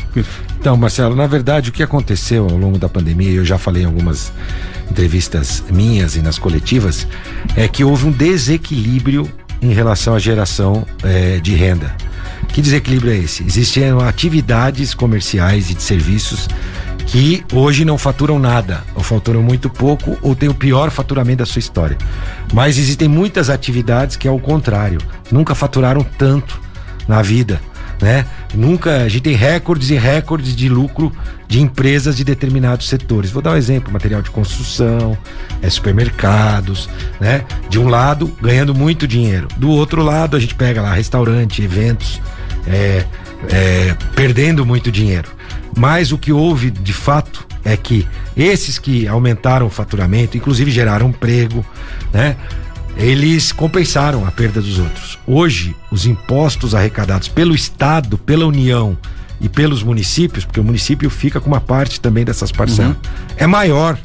Então, 0.58 0.76
Marcelo, 0.76 1.14
na 1.14 1.26
verdade, 1.26 1.70
o 1.70 1.72
que 1.72 1.82
aconteceu 1.82 2.44
ao 2.48 2.56
longo 2.56 2.78
da 2.78 2.88
pandemia, 2.88 3.30
eu 3.30 3.44
já 3.44 3.56
falei 3.58 3.82
em 3.82 3.86
algumas 3.86 4.32
entrevistas 4.90 5.62
minhas 5.70 6.16
e 6.16 6.22
nas 6.22 6.38
coletivas, 6.38 7.06
é 7.56 7.66
que 7.66 7.84
houve 7.84 8.06
um 8.06 8.12
desequilíbrio 8.12 9.28
em 9.62 9.72
relação 9.72 10.14
à 10.14 10.18
geração 10.18 10.86
eh, 11.02 11.40
de 11.42 11.54
renda. 11.54 11.94
Que 12.48 12.60
desequilíbrio 12.60 13.12
é 13.12 13.16
esse? 13.16 13.42
Existiam 13.42 14.00
atividades 14.00 14.94
comerciais 14.94 15.70
e 15.70 15.74
de 15.74 15.82
serviços 15.82 16.48
que 17.06 17.44
hoje 17.52 17.84
não 17.84 17.96
faturam 17.96 18.38
nada, 18.38 18.82
ou 18.94 19.02
faturam 19.02 19.42
muito 19.42 19.70
pouco, 19.70 20.18
ou 20.22 20.34
têm 20.34 20.48
o 20.48 20.54
pior 20.54 20.90
faturamento 20.90 21.38
da 21.38 21.46
sua 21.46 21.60
história. 21.60 21.96
Mas 22.52 22.78
existem 22.78 23.08
muitas 23.08 23.48
atividades 23.48 24.16
que 24.16 24.26
é 24.26 24.30
o 24.30 24.40
contrário, 24.40 24.98
nunca 25.30 25.54
faturaram 25.54 26.04
tanto 26.18 26.60
na 27.06 27.22
vida, 27.22 27.60
né? 28.00 28.26
Nunca, 28.54 29.02
a 29.02 29.08
gente 29.08 29.22
tem 29.22 29.34
recordes 29.34 29.90
e 29.90 29.96
recordes 29.96 30.54
de 30.54 30.68
lucro 30.68 31.12
de 31.48 31.60
empresas 31.60 32.16
de 32.16 32.24
determinados 32.24 32.88
setores. 32.88 33.30
Vou 33.30 33.42
dar 33.42 33.52
um 33.52 33.56
exemplo: 33.56 33.92
material 33.92 34.22
de 34.22 34.30
construção, 34.30 35.16
é, 35.62 35.70
supermercados, 35.70 36.88
né? 37.20 37.44
De 37.68 37.78
um 37.78 37.88
lado, 37.88 38.26
ganhando 38.40 38.74
muito 38.74 39.06
dinheiro. 39.06 39.48
Do 39.56 39.70
outro 39.70 40.02
lado, 40.02 40.36
a 40.36 40.40
gente 40.40 40.54
pega 40.54 40.82
lá 40.82 40.92
restaurante, 40.92 41.62
eventos, 41.62 42.20
é, 42.66 43.04
é, 43.50 43.96
perdendo 44.14 44.64
muito 44.64 44.90
dinheiro. 44.90 45.28
Mas 45.76 46.12
o 46.12 46.18
que 46.18 46.32
houve 46.32 46.70
de 46.70 46.92
fato 46.92 47.46
é 47.64 47.76
que 47.76 48.06
esses 48.36 48.78
que 48.78 49.06
aumentaram 49.08 49.66
o 49.66 49.70
faturamento, 49.70 50.36
inclusive 50.36 50.70
geraram 50.70 51.08
emprego, 51.08 51.64
né? 52.12 52.36
Eles 52.96 53.52
compensaram 53.52 54.26
a 54.26 54.30
perda 54.30 54.60
dos 54.60 54.78
outros. 54.78 55.18
Hoje, 55.26 55.76
os 55.90 56.06
impostos 56.06 56.74
arrecadados 56.74 57.28
pelo 57.28 57.54
Estado, 57.54 58.16
pela 58.16 58.46
União 58.46 58.96
e 59.40 59.48
pelos 59.48 59.82
municípios, 59.82 60.44
porque 60.44 60.60
o 60.60 60.64
município 60.64 61.10
fica 61.10 61.40
com 61.40 61.48
uma 61.48 61.60
parte 61.60 62.00
também 62.00 62.24
dessas 62.24 62.50
parcelas, 62.50 62.96
uhum. 62.96 63.02
é 63.36 63.46
maior 63.46 63.98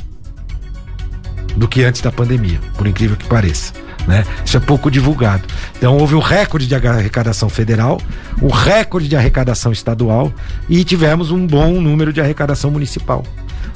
do 1.55 1.67
que 1.67 1.83
antes 1.83 2.01
da 2.01 2.11
pandemia, 2.11 2.59
por 2.75 2.85
incrível 2.85 3.15
que 3.15 3.25
pareça. 3.25 3.73
Né? 4.07 4.25
Isso 4.43 4.57
é 4.57 4.59
pouco 4.59 4.89
divulgado. 4.89 5.43
Então 5.77 5.97
houve 5.97 6.15
um 6.15 6.19
recorde 6.19 6.67
de 6.67 6.75
arrecadação 6.75 7.49
federal, 7.49 8.01
um 8.41 8.49
recorde 8.49 9.07
de 9.07 9.15
arrecadação 9.15 9.71
estadual 9.71 10.33
e 10.67 10.83
tivemos 10.83 11.31
um 11.31 11.45
bom 11.45 11.79
número 11.79 12.11
de 12.11 12.19
arrecadação 12.19 12.71
municipal 12.71 13.23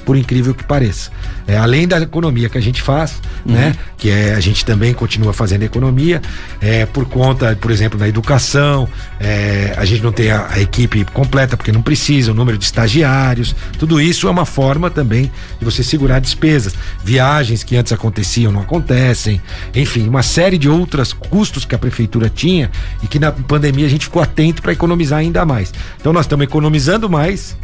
por 0.05 0.15
incrível 0.15 0.53
que 0.53 0.63
pareça. 0.63 1.11
É, 1.47 1.57
além 1.57 1.87
da 1.87 1.99
economia 1.99 2.49
que 2.49 2.57
a 2.57 2.61
gente 2.61 2.81
faz, 2.81 3.21
uhum. 3.45 3.53
né? 3.53 3.75
Que 3.97 4.09
é, 4.09 4.33
a 4.33 4.39
gente 4.39 4.65
também 4.65 4.93
continua 4.93 5.33
fazendo 5.33 5.63
economia, 5.63 6.21
é, 6.59 6.85
por 6.85 7.05
conta, 7.05 7.55
por 7.55 7.71
exemplo, 7.71 7.99
da 7.99 8.07
educação, 8.07 8.87
é, 9.19 9.73
a 9.77 9.85
gente 9.85 10.01
não 10.01 10.11
tem 10.11 10.31
a, 10.31 10.47
a, 10.49 10.59
equipe 10.59 11.05
completa 11.05 11.55
porque 11.55 11.71
não 11.71 11.81
precisa, 11.81 12.31
o 12.31 12.35
número 12.35 12.57
de 12.57 12.65
estagiários, 12.65 13.55
tudo 13.77 14.01
isso 14.01 14.27
é 14.27 14.31
uma 14.31 14.45
forma 14.45 14.89
também 14.89 15.31
de 15.59 15.65
você 15.65 15.83
segurar 15.83 16.19
despesas. 16.19 16.73
Viagens 17.03 17.63
que 17.63 17.75
antes 17.75 17.93
aconteciam 17.93 18.51
não 18.51 18.61
acontecem, 18.61 19.41
enfim, 19.73 20.07
uma 20.07 20.23
série 20.23 20.57
de 20.57 20.67
outros 20.67 21.13
custos 21.13 21.65
que 21.65 21.75
a 21.75 21.77
prefeitura 21.77 22.29
tinha 22.29 22.71
e 23.03 23.07
que 23.07 23.19
na 23.19 23.31
pandemia 23.31 23.85
a 23.85 23.89
gente 23.89 24.05
ficou 24.05 24.21
atento 24.21 24.61
para 24.61 24.73
economizar 24.73 25.19
ainda 25.19 25.45
mais. 25.45 25.73
Então 25.99 26.11
nós 26.11 26.25
estamos 26.25 26.43
economizando 26.43 27.09
mais, 27.09 27.55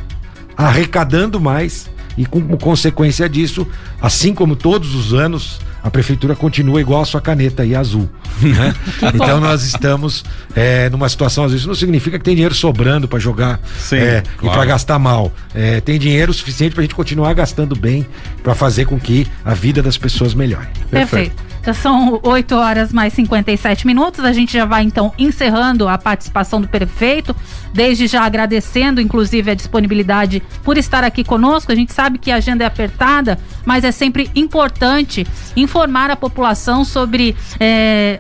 arrecadando 0.56 1.40
mais 1.40 1.90
e 2.18 2.26
como 2.26 2.58
consequência 2.58 3.28
disso, 3.28 3.68
assim 4.02 4.34
como 4.34 4.56
todos 4.56 4.96
os 4.96 5.14
anos, 5.14 5.60
a 5.84 5.90
prefeitura 5.90 6.36
continua 6.36 6.80
igual 6.80 7.02
a 7.02 7.06
sua 7.06 7.22
caneta 7.22 7.64
aí 7.64 7.76
azul. 7.76 8.10
Né? 8.42 8.74
então 9.14 9.40
nós 9.40 9.64
estamos 9.64 10.24
é, 10.56 10.90
numa 10.90 11.10
situação, 11.10 11.46
às 11.46 11.52
vezes 11.52 11.66
não 11.66 11.76
significa 11.76 12.18
que 12.18 12.26
tem 12.26 12.36
dinheiro 12.36 12.56
sobrando 12.56 13.08
para 13.08 13.20
jogar 13.20 13.60
Sim, 13.78 13.98
é, 13.98 14.24
claro. 14.38 14.48
e 14.48 14.50
para 14.50 14.66
gastar 14.66 15.00
mal. 15.00 15.32
É, 15.54 15.82
tem 15.82 16.00
dinheiro 16.00 16.34
suficiente 16.34 16.74
para 16.74 16.82
a 16.82 16.84
gente 16.84 16.96
continuar 16.96 17.34
gastando 17.34 17.76
bem 17.76 18.06
para 18.44 18.56
fazer 18.56 18.86
com 18.86 19.00
que 19.00 19.28
a 19.44 19.54
vida 19.54 19.82
das 19.82 19.98
pessoas 19.98 20.34
melhore. 20.34 20.68
Perfeito. 20.90 21.32
Perfeito. 21.32 21.52
Já 21.64 21.76
são 21.76 22.20
8 22.24 22.56
horas 22.56 22.92
mais 22.92 23.14
57 23.14 23.86
minutos. 23.86 24.26
A 24.26 24.34
gente 24.34 24.54
já 24.54 24.66
vai 24.66 24.84
então 24.84 25.14
encerrando 25.18 25.88
a 25.88 25.98
participação 25.98 26.60
do 26.60 26.68
prefeito. 26.68 27.36
Desde 27.72 28.08
já 28.08 28.24
agradecendo, 28.24 29.00
inclusive, 29.00 29.52
a 29.52 29.54
disponibilidade 29.54 30.42
por 30.64 30.78
estar 30.78 31.04
aqui 31.04 31.24
conosco. 31.24 31.72
A 31.72 31.76
gente 31.76 31.94
sabe 31.94 32.18
que 32.18 32.32
a 32.32 32.38
agenda 32.38 32.64
é 32.64 32.68
apertada, 32.68 33.38
mas 33.64 33.84
é 33.84 33.92
sempre 33.92 34.30
importante 34.36 35.26
informar 35.56 35.71
a 36.12 36.16
população 36.16 36.84
sobre 36.84 37.36
é, 37.60 38.20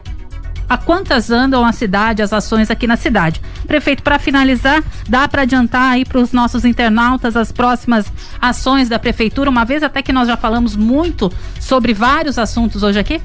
a 0.72 0.78
quantas 0.78 1.30
andam 1.30 1.65
a 1.65 1.74
cidade, 1.74 2.22
as 2.22 2.32
ações 2.32 2.72
aqui 2.72 2.88
na 2.88 2.95
cidade. 2.95 3.41
Prefeito, 3.67 4.01
para 4.01 4.17
finalizar, 4.17 4.82
dá 5.09 5.28
para 5.28 5.41
adiantar 5.41 5.91
aí 5.91 6.05
para 6.05 6.17
os 6.17 6.32
nossos 6.32 6.63
internautas 6.63 7.36
as 7.36 7.51
próximas 7.51 8.05
ações 8.41 8.88
da 8.88 8.97
prefeitura, 8.97 9.49
uma 9.49 9.65
vez 9.65 9.84
até 9.84 10.01
que 10.01 10.13
nós 10.13 10.30
já 10.30 10.38
falamos 10.38 10.78
muito 10.78 11.30
sobre 11.59 11.93
vários 11.93 12.39
assuntos 12.39 12.84
hoje 12.84 12.97
aqui? 12.97 13.19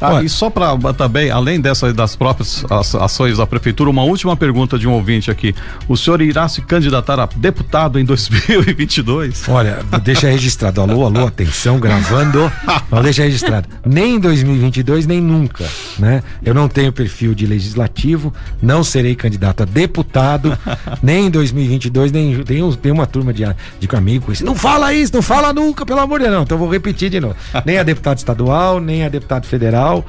Ah, 0.00 0.22
e 0.22 0.28
só 0.30 0.48
para 0.48 0.74
também, 0.94 1.30
além 1.30 1.60
dessa 1.60 1.92
das 1.92 2.16
próprias 2.16 2.64
ações 2.70 3.36
da 3.36 3.46
prefeitura, 3.46 3.90
uma 3.90 4.02
última 4.02 4.34
pergunta 4.34 4.78
de 4.78 4.88
um 4.88 4.92
ouvinte 4.92 5.30
aqui. 5.30 5.54
O 5.86 5.98
senhor 5.98 6.22
irá 6.22 6.48
se 6.48 6.62
candidatar 6.62 7.20
a 7.20 7.28
deputado 7.36 7.98
em 7.98 8.06
2022? 8.06 9.46
Olha, 9.50 9.80
deixa 10.02 10.28
registrado. 10.28 10.80
Alô, 10.80 11.04
alô, 11.04 11.26
atenção, 11.26 11.78
gravando. 11.78 12.50
Não, 12.90 13.02
deixa 13.02 13.22
registrado. 13.22 13.68
Nem 13.84 14.14
em 14.14 14.18
2022, 14.18 15.06
nem 15.06 15.20
nunca, 15.20 15.64
né? 15.98 16.22
Eu 16.42 16.54
não 16.54 16.68
tenho 16.68 16.85
tenho 16.86 16.92
perfil 16.92 17.34
de 17.34 17.46
legislativo, 17.46 18.32
não 18.62 18.84
serei 18.84 19.14
candidato 19.14 19.62
a 19.62 19.66
deputado, 19.66 20.56
nem 21.02 21.26
em 21.26 21.30
2022, 21.30 22.12
nem 22.12 22.42
tem, 22.44 22.72
tem 22.72 22.92
uma 22.92 23.06
turma 23.06 23.32
de, 23.32 23.42
de 23.78 23.96
amigos. 23.96 24.40
Não 24.40 24.54
fala 24.54 24.92
isso, 24.92 25.12
não 25.14 25.22
fala 25.22 25.52
nunca, 25.52 25.84
pelo 25.84 26.00
amor 26.00 26.18
de 26.18 26.26
Deus. 26.26 26.36
Não, 26.36 26.42
então 26.42 26.58
vou 26.58 26.70
repetir 26.70 27.10
de 27.10 27.20
novo. 27.20 27.36
Nem 27.64 27.78
a 27.78 27.82
deputado 27.82 28.18
estadual, 28.18 28.80
nem 28.80 29.04
a 29.04 29.08
deputado 29.08 29.46
federal. 29.46 30.04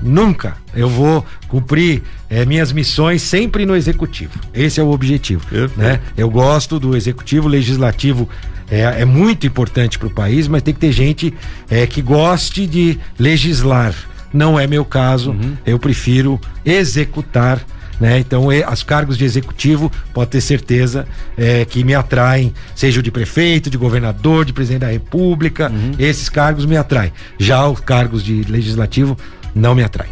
Nunca. 0.00 0.56
Eu 0.74 0.88
vou 0.88 1.24
cumprir 1.48 2.02
é, 2.28 2.44
minhas 2.44 2.72
missões 2.72 3.22
sempre 3.22 3.64
no 3.66 3.76
executivo. 3.76 4.32
Esse 4.52 4.80
é 4.80 4.82
o 4.82 4.90
objetivo. 4.90 5.44
Né? 5.76 6.00
Eu 6.16 6.30
gosto 6.30 6.78
do 6.78 6.96
executivo, 6.96 7.48
legislativo 7.48 8.28
é, 8.70 9.02
é 9.02 9.04
muito 9.04 9.46
importante 9.46 9.98
para 9.98 10.08
o 10.08 10.10
país, 10.10 10.48
mas 10.48 10.62
tem 10.62 10.74
que 10.74 10.80
ter 10.80 10.92
gente 10.92 11.32
é, 11.70 11.86
que 11.86 12.00
goste 12.02 12.66
de 12.66 12.98
legislar. 13.18 13.94
Não 14.32 14.58
é 14.58 14.66
meu 14.66 14.84
caso. 14.84 15.30
Uhum. 15.30 15.56
Eu 15.66 15.78
prefiro 15.78 16.40
executar. 16.64 17.60
Né? 18.00 18.18
Então, 18.18 18.48
os 18.48 18.82
cargos 18.82 19.16
de 19.16 19.24
executivo, 19.24 19.90
pode 20.12 20.30
ter 20.30 20.40
certeza 20.40 21.06
é, 21.36 21.64
que 21.64 21.84
me 21.84 21.94
atraem, 21.94 22.52
seja 22.74 22.98
o 22.98 23.02
de 23.02 23.12
prefeito, 23.12 23.70
de 23.70 23.78
governador, 23.78 24.44
de 24.44 24.52
presidente 24.52 24.80
da 24.80 24.90
república, 24.90 25.70
uhum. 25.70 25.92
esses 25.98 26.28
cargos 26.28 26.66
me 26.66 26.76
atraem. 26.76 27.12
Já 27.38 27.68
os 27.68 27.78
cargos 27.78 28.24
de 28.24 28.42
legislativo 28.44 29.16
não 29.54 29.74
me 29.74 29.84
atraem. 29.84 30.10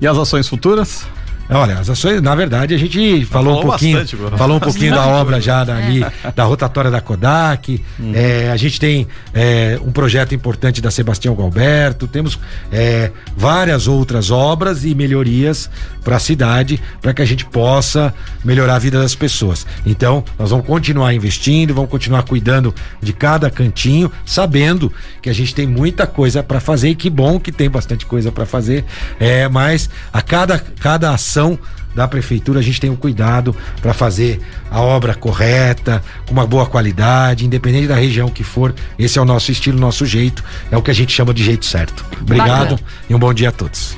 E 0.00 0.06
as 0.06 0.16
ações 0.16 0.48
futuras? 0.48 1.06
Olha, 1.48 1.78
as 1.78 1.88
ações, 1.88 2.20
na 2.20 2.34
verdade, 2.34 2.74
a 2.74 2.78
gente 2.78 3.24
falou, 3.26 3.54
falou 3.54 3.58
um 3.58 3.68
pouquinho, 3.70 3.98
bastante, 3.98 4.36
falou 4.36 4.56
um 4.56 4.60
pouquinho 4.60 4.94
da 4.94 5.06
obra 5.06 5.40
já 5.40 5.62
dali, 5.62 6.02
é. 6.02 6.32
da 6.34 6.44
rotatória 6.44 6.90
da 6.90 7.00
Kodak. 7.00 7.82
Hum. 8.00 8.12
É, 8.14 8.50
a 8.50 8.56
gente 8.56 8.80
tem 8.80 9.06
é, 9.32 9.78
um 9.84 9.92
projeto 9.92 10.34
importante 10.34 10.80
da 10.80 10.90
Sebastião 10.90 11.34
Galberto. 11.36 12.08
Temos 12.08 12.38
é, 12.72 13.12
várias 13.36 13.86
outras 13.86 14.30
obras 14.30 14.84
e 14.84 14.94
melhorias 14.94 15.70
para 16.02 16.16
a 16.16 16.20
cidade, 16.20 16.80
para 17.00 17.14
que 17.14 17.22
a 17.22 17.24
gente 17.24 17.44
possa 17.44 18.12
melhorar 18.44 18.76
a 18.76 18.78
vida 18.78 19.00
das 19.00 19.14
pessoas. 19.14 19.66
Então, 19.84 20.24
nós 20.38 20.50
vamos 20.50 20.66
continuar 20.66 21.14
investindo, 21.14 21.74
vamos 21.74 21.90
continuar 21.90 22.24
cuidando 22.24 22.74
de 23.00 23.12
cada 23.12 23.50
cantinho, 23.50 24.10
sabendo 24.24 24.92
que 25.22 25.30
a 25.30 25.34
gente 25.34 25.54
tem 25.54 25.66
muita 25.66 26.06
coisa 26.06 26.42
para 26.42 26.58
fazer 26.58 26.88
e 26.88 26.94
que 26.94 27.08
bom 27.10 27.38
que 27.38 27.52
tem 27.52 27.70
bastante 27.70 28.04
coisa 28.04 28.32
para 28.32 28.46
fazer. 28.46 28.84
É, 29.20 29.48
mas 29.48 29.88
a 30.12 30.20
cada 30.20 30.58
cada 30.58 31.12
ação 31.12 31.35
ação 31.36 31.58
da 31.94 32.08
prefeitura, 32.08 32.60
a 32.60 32.62
gente 32.62 32.80
tem 32.80 32.90
um 32.90 32.96
cuidado 32.96 33.54
para 33.80 33.94
fazer 33.94 34.40
a 34.70 34.80
obra 34.80 35.14
correta, 35.14 36.02
com 36.26 36.32
uma 36.32 36.46
boa 36.46 36.66
qualidade, 36.66 37.46
independente 37.46 37.86
da 37.86 37.94
região 37.94 38.28
que 38.28 38.42
for. 38.42 38.74
Esse 38.98 39.18
é 39.18 39.22
o 39.22 39.24
nosso 39.24 39.50
estilo, 39.50 39.78
nosso 39.78 40.04
jeito, 40.04 40.44
é 40.70 40.76
o 40.76 40.82
que 40.82 40.90
a 40.90 40.94
gente 40.94 41.12
chama 41.12 41.32
de 41.32 41.42
jeito 41.42 41.64
certo. 41.64 42.04
Obrigado 42.20 42.70
Bacana. 42.70 42.80
e 43.08 43.14
um 43.14 43.18
bom 43.18 43.32
dia 43.32 43.48
a 43.48 43.52
todos. 43.52 43.94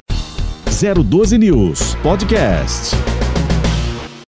012 0.67 1.39
News 1.39 1.97
Podcast. 2.03 2.95